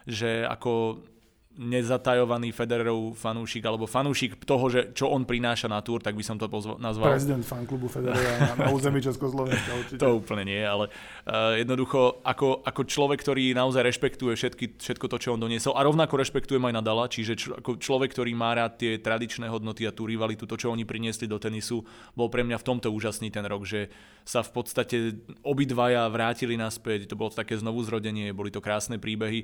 že 0.09 0.45
ako 0.45 1.03
nezatajovaný 1.51 2.55
Federerov 2.55 3.11
fanúšik, 3.19 3.67
alebo 3.67 3.83
fanúšik 3.83 4.39
toho, 4.47 4.71
že 4.71 4.95
čo 4.95 5.11
on 5.11 5.27
prináša 5.27 5.67
na 5.67 5.83
túr, 5.83 5.99
tak 5.99 6.15
by 6.15 6.23
som 6.23 6.39
to 6.39 6.47
pozval, 6.47 6.79
nazval. 6.79 7.11
Prezident 7.11 7.43
fanklubu 7.43 7.91
Federera 7.91 8.55
na, 8.55 8.55
na 8.55 8.67
území 8.71 9.03
Československa 9.03 9.71
určite. 9.75 9.99
To 9.99 10.15
úplne 10.15 10.47
nie, 10.47 10.63
ale 10.63 10.87
uh, 10.87 11.59
jednoducho 11.59 12.23
ako, 12.23 12.63
ako 12.63 12.81
človek, 12.87 13.19
ktorý 13.19 13.51
naozaj 13.51 13.83
rešpektuje 13.83 14.33
všetky, 14.39 14.65
všetko 14.79 15.05
to, 15.11 15.17
čo 15.19 15.29
on 15.35 15.43
doniesol 15.43 15.75
a 15.75 15.83
rovnako 15.83 16.23
rešpektujem 16.23 16.63
aj 16.71 16.73
Nadala, 16.79 17.11
čiže 17.11 17.33
č- 17.35 17.51
ako 17.51 17.75
človek, 17.75 18.15
ktorý 18.15 18.31
má 18.31 18.55
rád 18.55 18.79
tie 18.79 18.95
tradičné 19.03 19.51
hodnoty 19.51 19.83
a 19.83 19.91
tú 19.91 20.07
rivalitu, 20.07 20.47
to, 20.47 20.55
čo 20.55 20.71
oni 20.71 20.87
priniesli 20.87 21.27
do 21.27 21.35
tenisu, 21.35 21.83
bol 22.15 22.31
pre 22.31 22.47
mňa 22.47 22.63
v 22.63 22.67
tomto 22.67 22.87
úžasný 22.95 23.27
ten 23.27 23.43
rok, 23.43 23.67
že 23.67 23.91
sa 24.23 24.39
v 24.39 24.55
podstate 24.55 25.19
obidvaja 25.43 26.07
vrátili 26.07 26.55
naspäť, 26.55 27.11
to 27.11 27.19
bolo 27.19 27.27
také 27.27 27.59
znovu 27.59 27.83
zrodenie, 27.83 28.31
boli 28.31 28.55
to 28.55 28.63
krásne 28.63 28.95
príbehy. 28.95 29.43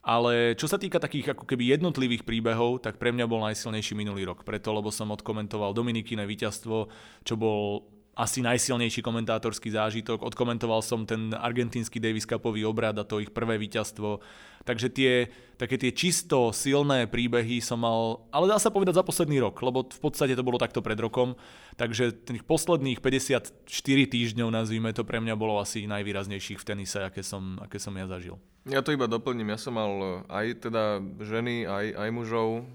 Ale 0.00 0.56
čo 0.56 0.64
sa 0.64 0.80
týka 0.80 0.96
takých 0.96 1.36
ako 1.36 1.44
keby 1.44 1.76
jednotlivých 1.76 2.24
príbehov, 2.24 2.80
tak 2.80 2.96
pre 2.96 3.12
mňa 3.12 3.28
bol 3.28 3.44
najsilnejší 3.44 3.92
minulý 3.92 4.24
rok. 4.24 4.48
Preto, 4.48 4.72
lebo 4.72 4.88
som 4.88 5.12
odkomentoval 5.12 5.76
Dominikine 5.76 6.24
víťazstvo, 6.24 6.88
čo 7.20 7.34
bol 7.36 7.84
asi 8.20 8.44
najsilnejší 8.44 9.00
komentátorský 9.00 9.72
zážitok. 9.72 10.20
Odkomentoval 10.20 10.84
som 10.84 11.08
ten 11.08 11.32
argentínsky 11.32 11.96
Davis 11.96 12.28
Cupový 12.28 12.68
obrad 12.68 13.00
a 13.00 13.08
to 13.08 13.16
ich 13.16 13.32
prvé 13.32 13.56
víťazstvo. 13.56 14.20
Takže 14.60 14.92
tie, 14.92 15.32
také 15.56 15.80
tie 15.80 15.88
čisto 15.88 16.52
silné 16.52 17.08
príbehy 17.08 17.64
som 17.64 17.80
mal, 17.80 18.28
ale 18.28 18.44
dá 18.44 18.60
sa 18.60 18.68
povedať 18.68 19.00
za 19.00 19.06
posledný 19.08 19.40
rok, 19.40 19.56
lebo 19.64 19.88
v 19.88 20.00
podstate 20.04 20.36
to 20.36 20.44
bolo 20.44 20.60
takto 20.60 20.84
pred 20.84 21.00
rokom. 21.00 21.32
Takže 21.80 22.12
tých 22.12 22.44
posledných 22.44 23.00
54 23.00 23.64
týždňov, 23.88 24.48
nazvime 24.52 24.92
to, 24.92 25.00
pre 25.08 25.16
mňa 25.16 25.32
bolo 25.40 25.56
asi 25.56 25.88
najvýraznejších 25.88 26.60
v 26.60 26.68
tenise, 26.68 27.00
aké 27.00 27.24
som, 27.24 27.56
aké 27.64 27.80
som 27.80 27.96
ja 27.96 28.04
zažil. 28.04 28.36
Ja 28.68 28.84
to 28.84 28.92
iba 28.92 29.08
doplním, 29.08 29.48
ja 29.48 29.56
som 29.56 29.80
mal 29.80 30.28
aj 30.28 30.68
teda 30.68 31.00
ženy, 31.24 31.64
aj, 31.64 31.96
aj 31.96 32.08
mužov. 32.12 32.68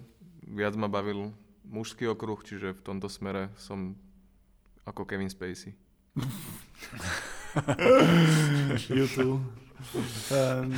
Viac 0.49 0.73
ma 0.73 0.89
bavil 0.89 1.37
mužský 1.69 2.09
okruh, 2.09 2.41
čiže 2.41 2.73
v 2.73 2.81
tomto 2.81 3.13
smere 3.13 3.53
som 3.61 3.93
ako 4.85 5.05
Kevin 5.05 5.29
Spacey. 5.29 5.73
YouTube. 8.89 9.41
Um, 10.33 10.71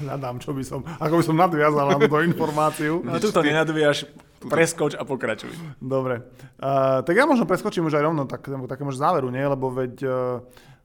hľadám, 0.00 0.40
čo 0.40 0.56
by 0.56 0.62
som, 0.64 0.80
ako 0.86 1.20
by 1.20 1.24
som 1.24 1.36
nadviazal 1.36 1.86
na 1.90 1.96
túto 2.00 2.20
informáciu. 2.24 3.04
No 3.04 3.20
tu 3.20 3.28
to 3.28 3.44
nenadvíjaš, 3.44 4.08
preskoč 4.46 4.96
a 4.96 5.04
pokračuj. 5.04 5.52
Dobre. 5.80 6.24
Uh, 6.56 7.04
tak 7.04 7.14
ja 7.16 7.28
možno 7.28 7.44
preskočím 7.44 7.88
už 7.88 8.00
aj 8.00 8.04
rovno 8.04 8.24
tak, 8.24 8.46
takému 8.46 8.92
záveru, 8.94 9.28
nie? 9.28 9.44
Lebo 9.44 9.68
veď 9.68 9.94
uh, 10.06 10.40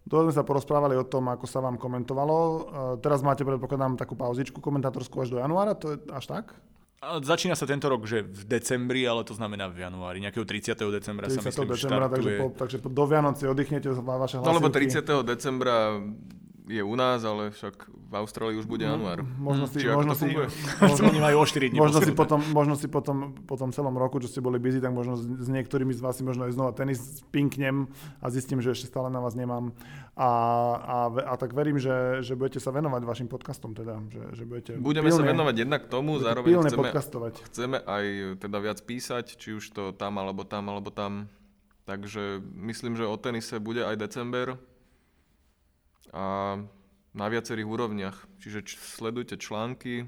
sme 0.06 0.36
sa 0.36 0.44
porozprávali 0.44 1.00
o 1.00 1.08
tom, 1.08 1.32
ako 1.32 1.46
sa 1.48 1.64
vám 1.64 1.80
komentovalo. 1.80 2.38
Uh, 2.38 2.60
teraz 3.00 3.24
máte, 3.24 3.48
predpokladám, 3.48 3.96
takú 3.96 4.20
pauzičku 4.20 4.60
komentátorskú 4.60 5.24
až 5.24 5.32
do 5.32 5.40
januára, 5.40 5.78
to 5.78 5.96
je 5.96 5.98
až 6.12 6.26
tak? 6.28 6.46
Začína 7.06 7.54
sa 7.54 7.70
tento 7.70 7.86
rok, 7.86 8.10
že 8.10 8.26
v 8.26 8.44
decembri, 8.50 9.06
ale 9.06 9.22
to 9.22 9.38
znamená 9.38 9.70
v 9.70 9.86
januári. 9.86 10.18
Nejakého 10.22 10.46
30. 10.46 10.74
decembra 10.90 11.30
30. 11.30 11.38
sa 11.38 11.42
myslím 11.46 11.68
decembra, 11.70 12.06
takže, 12.10 12.32
po, 12.42 12.48
takže 12.54 12.78
do 12.82 13.06
Vianoc 13.06 13.36
si 13.38 13.46
oddychnete 13.46 13.88
vaše 13.94 14.42
hlasivky. 14.42 14.50
No 14.50 14.58
lebo 14.58 14.68
30. 14.74 15.06
decembra 15.22 16.02
je 16.66 16.82
u 16.82 16.96
nás, 16.98 17.22
ale 17.22 17.54
však 17.54 17.90
v 17.94 18.14
Austrálii 18.18 18.58
už 18.58 18.66
bude 18.66 18.90
január. 18.90 19.22
Možno 19.38 19.70
si, 19.70 19.86
možno 20.00 20.18
si, 20.18 20.34
možno, 20.82 21.14
majú 21.14 21.38
o 21.42 21.46
4 21.46 21.70
dní 21.70 21.78
možno 21.78 22.02
si 22.02 22.12
potom, 22.12 22.42
možno 22.52 22.74
si 22.74 22.88
potom, 22.90 23.38
po 23.46 23.54
tom 23.54 23.70
celom 23.70 23.94
roku, 23.94 24.18
čo 24.18 24.26
ste 24.26 24.42
boli 24.42 24.58
busy, 24.58 24.82
tak 24.82 24.90
možno 24.90 25.14
s 25.18 25.48
niektorými 25.50 25.94
z 25.94 26.02
vás 26.02 26.18
si 26.18 26.26
možno 26.26 26.50
aj 26.50 26.58
znova 26.58 26.74
tenis 26.74 27.22
pinknem 27.30 27.86
a 28.18 28.26
zistím, 28.34 28.66
že 28.66 28.74
ešte 28.74 28.90
stále 28.90 29.14
na 29.14 29.22
vás 29.22 29.38
nemám. 29.38 29.78
A, 30.18 30.30
a, 30.82 30.98
a 31.14 31.34
tak 31.38 31.54
verím, 31.54 31.78
že, 31.78 32.26
že 32.26 32.34
budete 32.34 32.58
sa 32.58 32.74
venovať 32.74 33.02
vašim 33.06 33.30
podcastom, 33.30 33.78
teda, 33.78 34.02
že, 34.10 34.24
že 34.34 34.44
budete 34.50 34.72
Budeme 34.82 35.14
pilne, 35.14 35.22
sa 35.22 35.32
venovať 35.38 35.56
jednak 35.62 35.82
tomu, 35.86 36.18
zároveň 36.18 36.66
chceme, 36.66 36.82
podcastovať. 36.82 37.34
chceme 37.52 37.78
aj 37.84 38.06
teda 38.42 38.58
viac 38.58 38.80
písať, 38.82 39.38
či 39.38 39.54
už 39.54 39.64
to 39.70 39.84
tam, 39.94 40.18
alebo 40.18 40.42
tam, 40.48 40.66
alebo 40.72 40.90
tam. 40.90 41.30
Takže 41.86 42.42
myslím, 42.66 42.98
že 42.98 43.06
o 43.06 43.14
tenise 43.14 43.62
bude 43.62 43.86
aj 43.86 44.02
december 44.02 44.58
a 46.16 46.56
na 47.12 47.26
viacerých 47.28 47.68
úrovniach. 47.68 48.18
Čiže 48.40 48.64
č- 48.64 48.80
sledujte 48.80 49.36
články, 49.36 50.08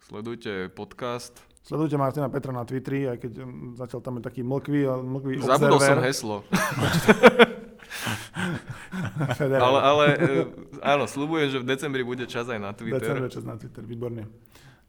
sledujte 0.00 0.72
podcast. 0.72 1.36
Sledujte 1.62 1.94
Martina 2.00 2.26
Petra 2.26 2.50
na 2.50 2.64
Twitteri, 2.66 3.06
aj 3.06 3.18
keď 3.22 3.32
zatiaľ 3.78 4.00
tam 4.02 4.18
je 4.18 4.22
taký 4.26 4.42
mlkvý, 4.42 4.80
mlkvý 4.88 5.32
Zabudol 5.44 5.78
som 5.78 6.02
heslo. 6.02 6.36
ale, 9.38 9.78
ale 9.78 10.04
e, 10.18 10.28
áno, 10.82 11.06
slúbujem, 11.06 11.54
že 11.54 11.58
v 11.62 11.66
decembri 11.68 12.02
bude 12.02 12.26
čas 12.26 12.50
aj 12.50 12.58
na 12.58 12.74
Twitter. 12.74 12.98
Decembri 12.98 13.30
čas 13.30 13.44
na 13.46 13.54
Twitter, 13.54 13.84
výborne. 13.86 14.26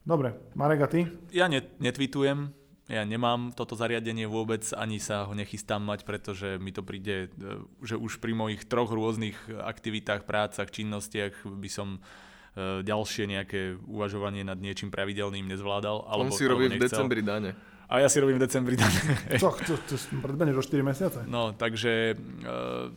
Dobre, 0.04 0.34
Marek 0.58 0.82
a 0.84 0.88
ty? 0.90 1.06
Ja 1.32 1.46
net, 1.46 1.78
netweetujem, 1.80 2.52
ja 2.92 3.08
nemám 3.08 3.56
toto 3.56 3.80
zariadenie 3.80 4.28
vôbec, 4.28 4.68
ani 4.76 5.00
sa 5.00 5.24
ho 5.24 5.32
nechystám 5.32 5.80
mať, 5.80 6.04
pretože 6.04 6.60
mi 6.60 6.76
to 6.76 6.84
príde, 6.84 7.32
e, 7.32 7.64
že 7.80 7.96
už 7.96 8.20
pri 8.20 8.36
mojich 8.36 8.68
troch 8.68 8.92
rôznych 8.92 9.40
aktivitách, 9.48 10.28
prácach, 10.28 10.68
činnostiach 10.68 11.48
by 11.48 11.70
som 11.72 11.96
e, 11.96 12.84
ďalšie 12.84 13.24
nejaké 13.32 13.80
uvažovanie 13.88 14.44
nad 14.44 14.60
niečím 14.60 14.92
pravidelným 14.92 15.48
nezvládal. 15.48 16.12
On 16.12 16.28
si 16.28 16.44
robí 16.44 16.68
v 16.68 16.84
decembri 16.84 17.24
dane. 17.24 17.56
A 17.88 18.04
ja 18.04 18.12
si 18.12 18.20
robím 18.20 18.36
v 18.36 18.44
decembri 18.44 18.76
dane. 18.76 19.00
Čo, 19.42 19.56
to, 19.56 19.80
to, 19.88 19.96
to 19.96 20.58
o 20.60 20.64
4 20.64 20.84
mesiace? 20.84 21.20
No, 21.30 21.56
takže 21.56 22.18
uh, 22.18 22.90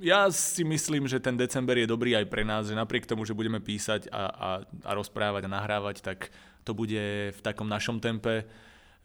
ja 0.00 0.26
si 0.32 0.64
myslím, 0.64 1.04
že 1.04 1.20
ten 1.20 1.36
december 1.36 1.76
je 1.76 1.86
dobrý 1.86 2.16
aj 2.16 2.26
pre 2.26 2.40
nás, 2.40 2.66
že 2.66 2.74
napriek 2.74 3.04
tomu, 3.04 3.28
že 3.28 3.36
budeme 3.36 3.60
písať 3.60 4.08
a, 4.08 4.22
a, 4.32 4.50
a 4.64 4.90
rozprávať 4.96 5.44
a 5.44 5.54
nahrávať, 5.60 6.00
tak 6.00 6.32
to 6.64 6.72
bude 6.72 7.36
v 7.36 7.40
takom 7.44 7.68
našom 7.68 8.00
tempe 8.00 8.48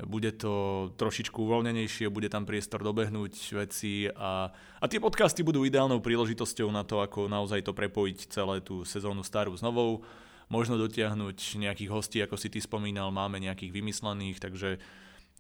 bude 0.04 0.36
to 0.36 0.88
trošičku 1.00 1.40
uvoľnenejšie, 1.40 2.12
bude 2.12 2.28
tam 2.28 2.44
priestor 2.44 2.84
dobehnúť 2.84 3.32
veci 3.56 4.12
a, 4.12 4.52
a 4.52 4.86
tie 4.92 5.00
podcasty 5.00 5.40
budú 5.40 5.64
ideálnou 5.64 6.04
príležitosťou 6.04 6.68
na 6.68 6.84
to, 6.84 7.00
ako 7.00 7.32
naozaj 7.32 7.64
to 7.64 7.72
prepojiť 7.72 8.28
celé 8.28 8.60
tú 8.60 8.84
sezónu 8.84 9.24
starú 9.24 9.56
s 9.56 9.64
novou, 9.64 10.04
možno 10.52 10.76
dotiahnuť 10.76 11.64
nejakých 11.64 11.90
hostí, 11.96 12.20
ako 12.20 12.36
si 12.36 12.52
ty 12.52 12.60
spomínal, 12.60 13.08
máme 13.16 13.40
nejakých 13.40 13.72
vymyslených, 13.72 14.44
takže 14.44 14.84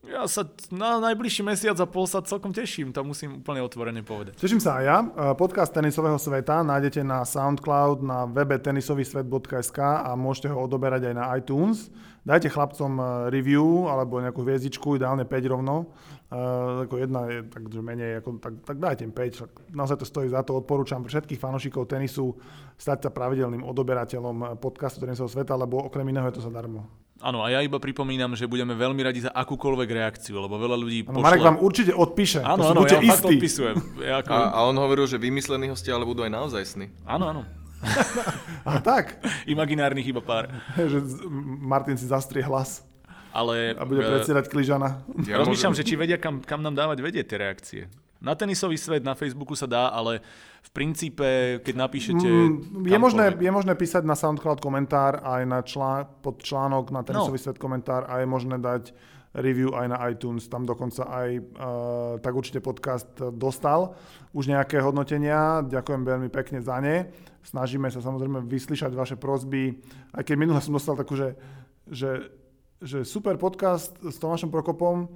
ja 0.10 0.24
sa 0.30 0.48
na 0.70 1.02
najbližší 1.02 1.42
mesiac 1.46 1.78
a 1.82 1.86
pol 1.90 2.06
sa 2.06 2.22
celkom 2.24 2.54
teším, 2.54 2.94
to 2.96 3.02
musím 3.04 3.42
úplne 3.42 3.62
otvorene 3.66 4.02
povedať. 4.06 4.38
Teším 4.40 4.62
sa 4.62 4.80
aj 4.80 4.84
ja. 4.84 4.98
Podcast 5.34 5.74
tenisového 5.74 6.18
sveta 6.18 6.62
nájdete 6.62 7.02
na 7.04 7.26
SoundCloud, 7.26 8.06
na 8.06 8.30
webe 8.30 8.58
tenisovýsvet.sk 8.62 9.80
a 9.80 10.12
môžete 10.14 10.54
ho 10.54 10.58
odoberať 10.62 11.12
aj 11.12 11.16
na 11.18 11.26
iTunes. 11.36 11.90
Dajte 12.26 12.50
chlapcom 12.50 12.92
e, 12.98 13.04
review 13.30 13.86
alebo 13.86 14.18
nejakú 14.18 14.42
hviezdičku, 14.42 14.98
ideálne 14.98 15.30
5 15.30 15.54
rovno. 15.54 15.94
Uh, 16.26 16.90
ako 16.90 16.98
jedna 16.98 17.30
je 17.30 17.46
tak, 17.46 17.64
že 17.70 17.82
menej, 17.86 18.18
ako, 18.18 18.42
tak, 18.42 18.54
tak 18.66 18.78
dajte 18.82 19.06
im 19.06 19.14
5. 19.14 19.78
Naozaj 19.78 20.02
to 20.02 20.10
stojí 20.10 20.28
za 20.34 20.42
to. 20.42 20.58
Odporúčam 20.58 21.06
všetkých 21.06 21.38
fanúšikov 21.38 21.86
tenisu 21.86 22.34
stať 22.82 23.08
sa 23.08 23.10
pravidelným 23.14 23.62
odoberateľom 23.62 24.58
podcastu 24.58 25.06
tenisového 25.06 25.30
sveta, 25.30 25.54
lebo 25.54 25.86
okrem 25.86 26.10
iného 26.10 26.26
je 26.34 26.42
to 26.42 26.50
zadarmo. 26.50 27.05
Áno, 27.26 27.42
a 27.42 27.50
ja 27.50 27.66
iba 27.66 27.82
pripomínam, 27.82 28.38
že 28.38 28.46
budeme 28.46 28.78
veľmi 28.78 29.02
radi 29.02 29.26
za 29.26 29.34
akúkoľvek 29.34 29.90
reakciu, 29.90 30.38
lebo 30.38 30.62
veľa 30.62 30.78
ľudí 30.78 31.10
ano, 31.10 31.18
pošle... 31.18 31.26
Marek 31.26 31.42
vám 31.42 31.58
určite 31.58 31.92
odpíše. 31.98 32.46
Áno, 32.46 32.70
áno, 32.70 32.86
ja 32.86 33.02
fakt 33.02 33.26
odpisujem. 33.26 33.76
Ja 33.98 34.22
ako... 34.22 34.30
a, 34.30 34.40
a 34.54 34.60
on 34.70 34.78
hovoril, 34.78 35.10
že 35.10 35.18
vymyslení 35.18 35.74
hostia, 35.74 35.98
ale 35.98 36.06
budú 36.06 36.22
aj 36.22 36.30
naozaj 36.30 36.62
sny. 36.78 36.86
Áno, 37.10 37.26
áno. 37.34 37.42
A 38.70 38.78
tak? 38.78 39.22
Imaginárnych 39.50 40.06
iba 40.06 40.22
pár. 40.22 40.54
že 40.94 41.02
Martin 41.66 41.98
si 41.98 42.06
zastrie 42.06 42.46
hlas. 42.46 42.86
Ale, 43.36 43.76
a 43.76 43.84
bude 43.84 44.00
e, 44.00 44.08
predsiedať 44.08 44.48
Kližana. 44.48 45.04
Ja 45.28 45.44
rozmýšľam, 45.44 45.76
že 45.76 45.84
či 45.84 46.00
vedia, 46.00 46.16
kam, 46.16 46.40
kam 46.40 46.64
nám 46.64 46.72
dávať 46.72 47.04
vedieť 47.04 47.26
tie 47.28 47.38
reakcie. 47.42 47.82
Na 48.26 48.34
tenisový 48.34 48.74
svet 48.74 49.06
na 49.06 49.14
Facebooku 49.14 49.54
sa 49.54 49.70
dá, 49.70 49.94
ale 49.94 50.18
v 50.66 50.70
princípe, 50.74 51.62
keď 51.62 51.76
napíšete... 51.78 52.26
Mm, 52.26 52.90
je, 52.90 52.98
možné, 52.98 53.30
je 53.38 53.52
možné 53.54 53.78
písať 53.78 54.02
na 54.02 54.18
SoundCloud 54.18 54.58
komentár 54.58 55.22
aj 55.22 55.42
na 55.46 55.62
člán, 55.62 56.10
pod 56.26 56.42
článok 56.42 56.90
na 56.90 57.06
tenisový 57.06 57.38
no. 57.38 57.44
svet 57.46 57.62
komentár 57.62 58.10
a 58.10 58.18
je 58.18 58.26
možné 58.26 58.58
dať 58.58 58.90
review 59.36 59.76
aj 59.76 59.88
na 59.92 59.98
iTunes, 60.10 60.48
tam 60.48 60.64
dokonca 60.64 61.06
aj 61.06 61.30
uh, 61.38 61.44
tak 62.24 62.32
určite 62.32 62.64
podcast 62.64 63.12
dostal 63.36 63.92
už 64.32 64.48
nejaké 64.48 64.80
hodnotenia, 64.80 65.60
ďakujem 65.68 66.08
veľmi 66.08 66.30
pekne 66.32 66.64
za 66.64 66.80
ne. 66.80 67.12
Snažíme 67.44 67.92
sa 67.92 68.00
samozrejme 68.00 68.48
vyslyšať 68.48 68.96
vaše 68.96 69.20
prozby, 69.20 69.76
aj 70.16 70.24
keď 70.24 70.36
minule 70.40 70.64
som 70.64 70.74
dostal 70.74 70.96
takú, 70.96 71.20
že, 71.20 71.36
že, 71.86 72.32
že 72.80 73.04
super 73.04 73.36
podcast 73.36 73.94
s 74.02 74.16
Tomášom 74.18 74.50
Prokopom, 74.50 75.12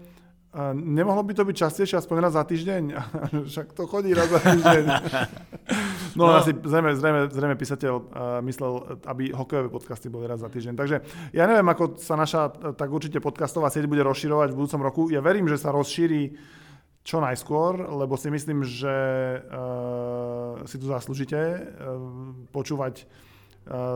a 0.50 0.74
nemohlo 0.74 1.22
by 1.22 1.34
to 1.38 1.46
byť 1.46 1.56
častejšie, 1.62 2.02
aspoň 2.02 2.18
raz 2.26 2.34
za 2.34 2.42
týždeň? 2.42 2.84
Však 3.54 3.78
to 3.78 3.86
chodí 3.86 4.18
raz 4.18 4.30
za 4.34 4.40
týždeň. 4.42 4.86
No, 6.18 6.26
no. 6.26 6.42
asi 6.42 6.58
zrejme, 6.58 6.98
zrejme, 6.98 7.22
zrejme 7.30 7.54
písateľ 7.54 7.94
uh, 7.94 8.04
myslel, 8.42 8.98
aby 9.06 9.30
hokejové 9.30 9.70
podcasty 9.70 10.10
boli 10.10 10.26
raz 10.26 10.42
za 10.42 10.50
týždeň. 10.50 10.74
Takže 10.74 11.06
ja 11.38 11.46
neviem, 11.46 11.64
ako 11.70 12.02
sa 12.02 12.18
naša 12.18 12.74
tak 12.74 12.90
určite 12.90 13.22
podcastová 13.22 13.70
sieť 13.70 13.86
bude 13.86 14.02
rozširovať 14.02 14.50
v 14.50 14.58
budúcom 14.58 14.82
roku. 14.82 15.02
Ja 15.14 15.22
verím, 15.22 15.46
že 15.46 15.62
sa 15.62 15.70
rozšíri 15.70 16.34
čo 17.06 17.22
najskôr, 17.22 17.86
lebo 17.94 18.18
si 18.18 18.34
myslím, 18.34 18.66
že 18.66 18.90
uh, 19.38 20.66
si 20.66 20.82
tu 20.82 20.90
zaslúžite 20.90 21.38
uh, 21.38 21.62
počúvať 22.50 23.06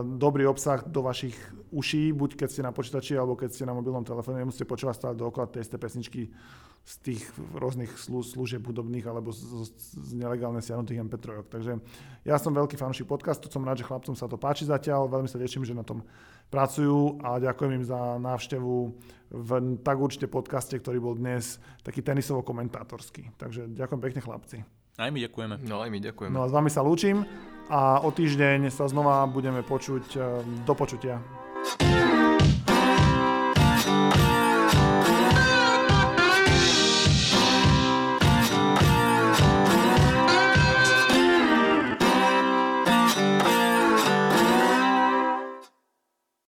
dobrý 0.04 0.46
obsah 0.46 0.86
do 0.86 1.02
vašich 1.02 1.34
uší, 1.74 2.14
buď 2.14 2.38
keď 2.38 2.48
ste 2.50 2.62
na 2.62 2.70
počítači, 2.70 3.18
alebo 3.18 3.34
keď 3.34 3.50
ste 3.50 3.64
na 3.66 3.74
mobilnom 3.74 4.06
telefóne, 4.06 4.44
nemusíte 4.44 4.68
počúvať 4.68 4.94
stále 4.94 5.14
dookola 5.18 5.50
tej 5.50 5.66
isté 5.66 5.76
pesničky 5.80 6.30
z 6.84 6.94
tých 7.00 7.22
rôznych 7.56 7.88
slu, 7.96 8.20
služieb 8.20 8.60
hudobných 8.60 9.08
alebo 9.08 9.32
z, 9.32 9.40
z, 9.40 9.70
z 10.04 10.10
nelegálne 10.20 10.60
stiahnutých 10.60 11.00
MP3. 11.00 11.48
Takže 11.48 11.80
ja 12.28 12.36
som 12.36 12.52
veľký 12.52 12.76
fanúšik 12.76 13.08
podcastu, 13.08 13.48
som 13.48 13.64
rád, 13.64 13.80
že 13.80 13.88
chlapcom 13.88 14.12
sa 14.12 14.28
to 14.28 14.36
páči 14.36 14.68
zatiaľ, 14.68 15.08
veľmi 15.08 15.26
sa 15.26 15.40
teším, 15.40 15.64
že 15.64 15.72
na 15.72 15.82
tom 15.82 16.04
pracujú 16.52 17.24
a 17.24 17.40
ďakujem 17.40 17.80
im 17.80 17.84
za 17.88 18.20
návštevu 18.20 18.74
v 19.32 19.50
tak 19.80 19.96
určite 19.96 20.28
podcaste, 20.28 20.76
ktorý 20.76 21.00
bol 21.00 21.16
dnes 21.16 21.56
taký 21.80 22.04
tenisovo-komentátorský. 22.04 23.32
Takže 23.40 23.72
ďakujem 23.72 24.00
pekne 24.04 24.20
chlapci. 24.20 24.83
Aj 24.94 25.10
my 25.10 25.18
ďakujeme. 25.18 25.54
No 25.66 25.82
aj 25.82 25.90
my 25.90 25.98
ďakujeme. 25.98 26.34
No 26.34 26.46
a 26.46 26.48
s 26.48 26.54
vami 26.54 26.70
sa 26.70 26.86
lúčim 26.86 27.26
a 27.66 27.98
o 28.04 28.14
týždeň 28.14 28.70
sa 28.70 28.86
znova 28.86 29.26
budeme 29.26 29.66
počuť. 29.66 30.04
Ehm, 30.14 30.62
do 30.62 30.74
počutia. 30.78 31.18